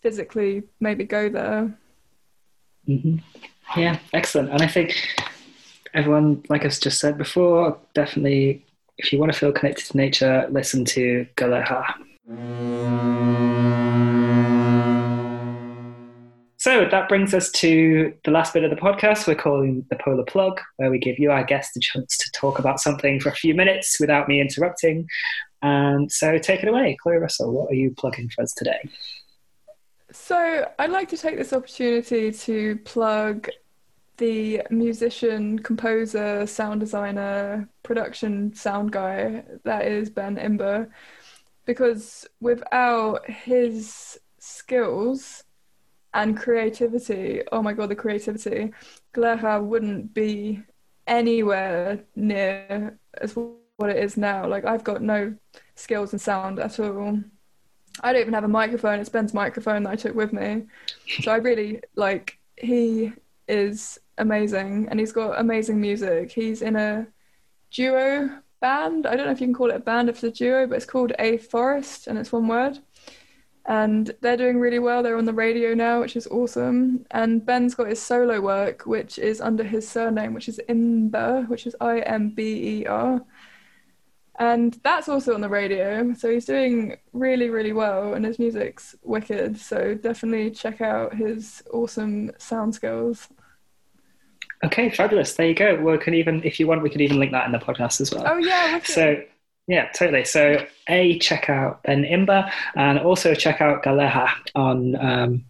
physically 0.01 0.63
maybe 0.79 1.03
go 1.03 1.29
there. 1.29 1.77
Mm-hmm. 2.87 3.17
Yeah, 3.79 3.99
excellent. 4.13 4.49
And 4.51 4.61
I 4.61 4.67
think 4.67 4.95
everyone, 5.93 6.43
like 6.49 6.65
I've 6.65 6.79
just 6.79 6.99
said 6.99 7.17
before, 7.17 7.77
definitely 7.93 8.65
if 9.01 9.11
you 9.11 9.17
want 9.17 9.33
to 9.33 9.37
feel 9.37 9.51
connected 9.51 9.87
to 9.87 9.97
nature, 9.97 10.47
listen 10.51 10.85
to 10.85 11.25
Galeha. 11.35 11.91
So 16.57 16.85
that 16.91 17.09
brings 17.09 17.33
us 17.33 17.49
to 17.53 18.13
the 18.23 18.29
last 18.29 18.53
bit 18.53 18.63
of 18.63 18.69
the 18.69 18.75
podcast 18.75 19.25
we're 19.25 19.33
calling 19.33 19.83
the 19.89 19.95
Polar 19.95 20.23
Plug, 20.23 20.61
where 20.77 20.91
we 20.91 20.99
give 20.99 21.17
you, 21.17 21.31
our 21.31 21.43
guest, 21.43 21.75
a 21.75 21.79
chance 21.79 22.15
to 22.17 22.31
talk 22.31 22.59
about 22.59 22.79
something 22.79 23.19
for 23.19 23.29
a 23.29 23.35
few 23.35 23.55
minutes 23.55 23.99
without 23.99 24.27
me 24.27 24.39
interrupting. 24.39 25.07
And 25.63 26.11
so 26.11 26.37
take 26.37 26.61
it 26.61 26.69
away. 26.69 26.95
Chloe 27.01 27.17
Russell, 27.17 27.51
what 27.51 27.71
are 27.71 27.75
you 27.75 27.95
plugging 27.97 28.29
for 28.29 28.43
us 28.43 28.53
today? 28.53 28.87
So 30.11 30.69
I'd 30.77 30.91
like 30.91 31.09
to 31.09 31.17
take 31.17 31.37
this 31.37 31.53
opportunity 31.53 32.31
to 32.31 32.75
plug 32.85 33.49
the 34.21 34.61
musician, 34.69 35.57
composer, 35.57 36.45
sound 36.45 36.79
designer, 36.79 37.67
production 37.81 38.53
sound 38.53 38.91
guy 38.91 39.43
that 39.63 39.87
is 39.87 40.11
Ben 40.11 40.37
Imber. 40.37 40.91
Because 41.65 42.27
without 42.39 43.27
his 43.27 44.19
skills 44.37 45.43
and 46.13 46.37
creativity, 46.37 47.41
oh 47.51 47.63
my 47.63 47.73
god, 47.73 47.89
the 47.89 47.95
creativity, 47.95 48.71
Galeha 49.15 49.63
wouldn't 49.63 50.13
be 50.13 50.61
anywhere 51.07 52.03
near 52.15 52.99
as 53.19 53.35
what 53.35 53.89
it 53.89 53.97
is 53.97 54.17
now. 54.17 54.47
Like 54.47 54.65
I've 54.65 54.83
got 54.83 55.01
no 55.01 55.33
skills 55.73 56.13
in 56.13 56.19
sound 56.19 56.59
at 56.59 56.79
all. 56.79 57.19
I 58.01 58.13
don't 58.13 58.21
even 58.21 58.35
have 58.35 58.43
a 58.43 58.47
microphone. 58.47 58.99
It's 58.99 59.09
Ben's 59.09 59.33
microphone 59.33 59.81
that 59.83 59.89
I 59.89 59.95
took 59.95 60.13
with 60.13 60.31
me. 60.31 60.67
So 61.21 61.31
I 61.31 61.37
really 61.37 61.81
like 61.95 62.37
he 62.55 63.13
is 63.47 63.99
amazing 64.17 64.87
and 64.89 64.99
he's 64.99 65.11
got 65.11 65.39
amazing 65.39 65.79
music. 65.79 66.31
He's 66.31 66.61
in 66.61 66.75
a 66.75 67.07
duo 67.71 68.29
band. 68.59 69.07
I 69.07 69.15
don't 69.15 69.25
know 69.25 69.31
if 69.31 69.41
you 69.41 69.47
can 69.47 69.53
call 69.53 69.71
it 69.71 69.75
a 69.75 69.79
band 69.79 70.09
if 70.09 70.15
it's 70.15 70.23
a 70.23 70.31
duo, 70.31 70.67
but 70.67 70.75
it's 70.75 70.85
called 70.85 71.13
A 71.19 71.37
Forest 71.37 72.07
and 72.07 72.17
it's 72.17 72.31
one 72.31 72.47
word. 72.47 72.79
And 73.65 74.11
they're 74.21 74.37
doing 74.37 74.59
really 74.59 74.79
well. 74.79 75.03
They're 75.03 75.17
on 75.17 75.25
the 75.25 75.33
radio 75.33 75.73
now, 75.75 76.01
which 76.01 76.15
is 76.15 76.27
awesome. 76.27 77.05
And 77.11 77.45
Ben's 77.45 77.75
got 77.75 77.89
his 77.89 78.01
solo 78.01 78.41
work, 78.41 78.87
which 78.87 79.19
is 79.19 79.39
under 79.39 79.63
his 79.63 79.87
surname, 79.87 80.33
which 80.33 80.49
is 80.49 80.59
Imber, 80.67 81.43
which 81.43 81.67
is 81.67 81.75
I 81.79 81.99
M 81.99 82.29
B 82.29 82.81
E 82.81 82.85
R. 82.87 83.21
And 84.39 84.79
that's 84.83 85.07
also 85.07 85.35
on 85.35 85.41
the 85.41 85.49
radio. 85.49 86.13
So 86.15 86.31
he's 86.31 86.45
doing 86.45 86.97
really, 87.13 87.49
really 87.51 87.73
well, 87.73 88.15
and 88.15 88.25
his 88.25 88.39
music's 88.39 88.95
wicked. 89.03 89.59
So 89.59 89.93
definitely 89.93 90.49
check 90.49 90.81
out 90.81 91.13
his 91.13 91.61
awesome 91.71 92.31
sound 92.39 92.73
skills. 92.73 93.27
Okay, 94.63 94.89
fabulous. 94.89 95.33
There 95.33 95.47
you 95.47 95.55
go. 95.55 95.75
We 95.75 95.97
can 95.97 96.13
even, 96.13 96.43
if 96.43 96.59
you 96.59 96.67
want, 96.67 96.83
we 96.83 96.89
could 96.89 97.01
even 97.01 97.19
link 97.19 97.31
that 97.31 97.45
in 97.45 97.51
the 97.51 97.59
podcast 97.59 98.01
as 98.01 98.11
well. 98.13 98.23
Oh 98.27 98.37
yeah. 98.37 98.79
So 98.83 99.21
yeah, 99.67 99.89
totally. 99.95 100.25
So 100.25 100.65
a 100.87 101.17
check 101.19 101.49
out 101.49 101.83
Ben 101.83 102.03
Imber 102.03 102.51
and 102.75 102.99
also 102.99 103.33
check 103.33 103.61
out 103.61 103.83
Galeha 103.83 104.29
on. 104.55 104.95
Um, 104.95 105.45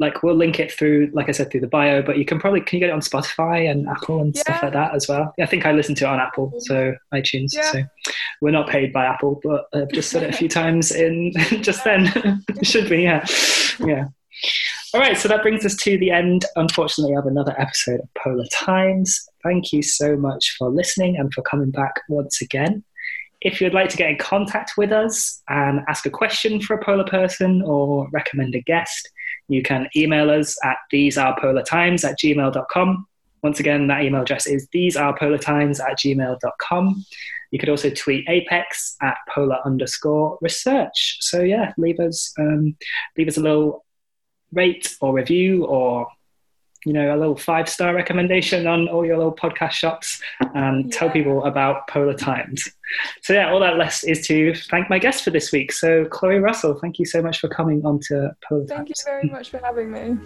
like 0.00 0.22
we'll 0.22 0.34
link 0.34 0.60
it 0.60 0.70
through, 0.72 1.10
like 1.12 1.28
I 1.28 1.32
said, 1.32 1.50
through 1.50 1.60
the 1.60 1.66
bio. 1.66 2.02
But 2.02 2.18
you 2.18 2.24
can 2.24 2.38
probably 2.38 2.60
can 2.60 2.76
you 2.76 2.80
get 2.80 2.90
it 2.90 2.92
on 2.92 3.00
Spotify 3.00 3.70
and 3.70 3.88
Apple 3.88 4.20
and 4.20 4.34
yeah. 4.34 4.42
stuff 4.42 4.62
like 4.62 4.72
that 4.72 4.94
as 4.94 5.08
well. 5.08 5.34
I 5.40 5.46
think 5.46 5.66
I 5.66 5.72
listened 5.72 5.96
to 5.98 6.04
it 6.04 6.08
on 6.08 6.20
Apple, 6.20 6.54
so 6.58 6.94
iTunes. 7.12 7.50
Yeah. 7.52 7.72
So 7.72 7.82
we're 8.40 8.52
not 8.52 8.68
paid 8.68 8.92
by 8.92 9.06
Apple, 9.06 9.40
but 9.42 9.66
I've 9.74 9.90
just 9.90 10.10
said 10.10 10.22
it 10.22 10.34
a 10.34 10.36
few 10.36 10.48
times 10.60 10.92
in 10.92 11.32
just 11.62 11.84
then. 11.84 12.42
Should 12.62 12.88
be, 12.88 13.02
yeah, 13.02 13.24
yeah. 13.80 14.08
All 14.94 15.00
right, 15.00 15.18
so 15.18 15.28
that 15.28 15.42
brings 15.42 15.66
us 15.66 15.76
to 15.76 15.98
the 15.98 16.10
end, 16.10 16.46
unfortunately, 16.56 17.14
of 17.14 17.26
another 17.26 17.54
episode 17.60 18.00
of 18.00 18.08
Polar 18.14 18.46
Times. 18.50 19.28
Thank 19.42 19.70
you 19.70 19.82
so 19.82 20.16
much 20.16 20.56
for 20.56 20.70
listening 20.70 21.18
and 21.18 21.32
for 21.34 21.42
coming 21.42 21.70
back 21.70 22.00
once 22.08 22.40
again. 22.40 22.82
If 23.42 23.60
you'd 23.60 23.74
like 23.74 23.90
to 23.90 23.98
get 23.98 24.08
in 24.08 24.16
contact 24.16 24.78
with 24.78 24.90
us 24.90 25.42
and 25.50 25.80
ask 25.88 26.06
a 26.06 26.10
question 26.10 26.58
for 26.62 26.72
a 26.74 26.82
polar 26.82 27.04
person 27.04 27.60
or 27.60 28.08
recommend 28.12 28.54
a 28.54 28.62
guest, 28.62 29.10
you 29.48 29.62
can 29.62 29.90
email 29.94 30.30
us 30.30 30.56
at 30.64 30.78
thesearepolartimes 30.90 32.08
at 32.08 32.18
gmail.com. 32.18 33.06
Once 33.42 33.60
again, 33.60 33.88
that 33.88 34.04
email 34.04 34.22
address 34.22 34.46
is 34.46 34.66
thesearepolartimes 34.74 35.80
at 35.80 35.98
gmail.com. 35.98 37.04
You 37.50 37.58
could 37.58 37.68
also 37.68 37.90
tweet 37.90 38.26
APECS 38.26 38.96
at 39.02 39.18
polar 39.28 39.58
underscore 39.66 40.38
research. 40.40 41.18
So 41.20 41.40
yeah, 41.40 41.72
leave 41.76 42.00
us 42.00 42.32
um, 42.38 42.74
leave 43.18 43.28
us 43.28 43.36
a 43.36 43.42
little 43.42 43.84
rate 44.52 44.96
or 45.00 45.12
review 45.12 45.64
or 45.66 46.08
you 46.86 46.92
know 46.92 47.14
a 47.14 47.18
little 47.18 47.36
five 47.36 47.68
star 47.68 47.94
recommendation 47.94 48.66
on 48.66 48.88
all 48.88 49.04
your 49.04 49.16
little 49.16 49.34
podcast 49.34 49.72
shops 49.72 50.22
and 50.54 50.84
yeah. 50.84 50.98
tell 50.98 51.10
people 51.10 51.44
about 51.44 51.86
polar 51.88 52.14
times 52.14 52.68
so 53.22 53.32
yeah 53.32 53.50
all 53.50 53.60
that 53.60 53.76
left 53.76 54.04
is 54.04 54.26
to 54.26 54.54
thank 54.70 54.88
my 54.88 54.98
guest 54.98 55.24
for 55.24 55.30
this 55.30 55.50
week 55.50 55.72
so 55.72 56.04
chloe 56.06 56.36
russell 56.36 56.78
thank 56.80 56.98
you 56.98 57.04
so 57.04 57.20
much 57.20 57.40
for 57.40 57.48
coming 57.48 57.84
on 57.84 57.98
to 57.98 58.30
polar 58.48 58.64
thank 58.66 58.88
times. 58.88 58.88
you 58.88 59.04
very 59.04 59.28
much 59.28 59.50
for 59.50 59.58
having 59.58 59.90
me 59.90 60.16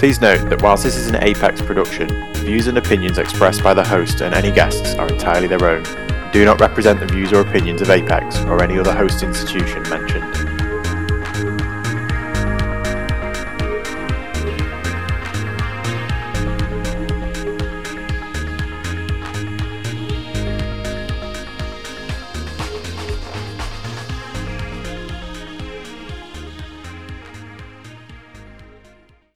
Please 0.00 0.18
note 0.18 0.48
that 0.48 0.62
whilst 0.62 0.84
this 0.84 0.96
is 0.96 1.08
an 1.08 1.16
APECS 1.16 1.66
production, 1.66 2.08
views 2.36 2.68
and 2.68 2.78
opinions 2.78 3.18
expressed 3.18 3.62
by 3.62 3.74
the 3.74 3.84
host 3.86 4.22
and 4.22 4.34
any 4.34 4.50
guests 4.50 4.94
are 4.94 5.06
entirely 5.06 5.46
their 5.46 5.62
own, 5.62 5.82
do 6.32 6.42
not 6.42 6.58
represent 6.58 7.00
the 7.00 7.06
views 7.06 7.34
or 7.34 7.42
opinions 7.42 7.82
of 7.82 7.88
APECS 7.88 8.46
or 8.46 8.62
any 8.62 8.78
other 8.78 8.94
host 8.94 9.22
institution 9.22 9.82
mentioned. 9.90 10.49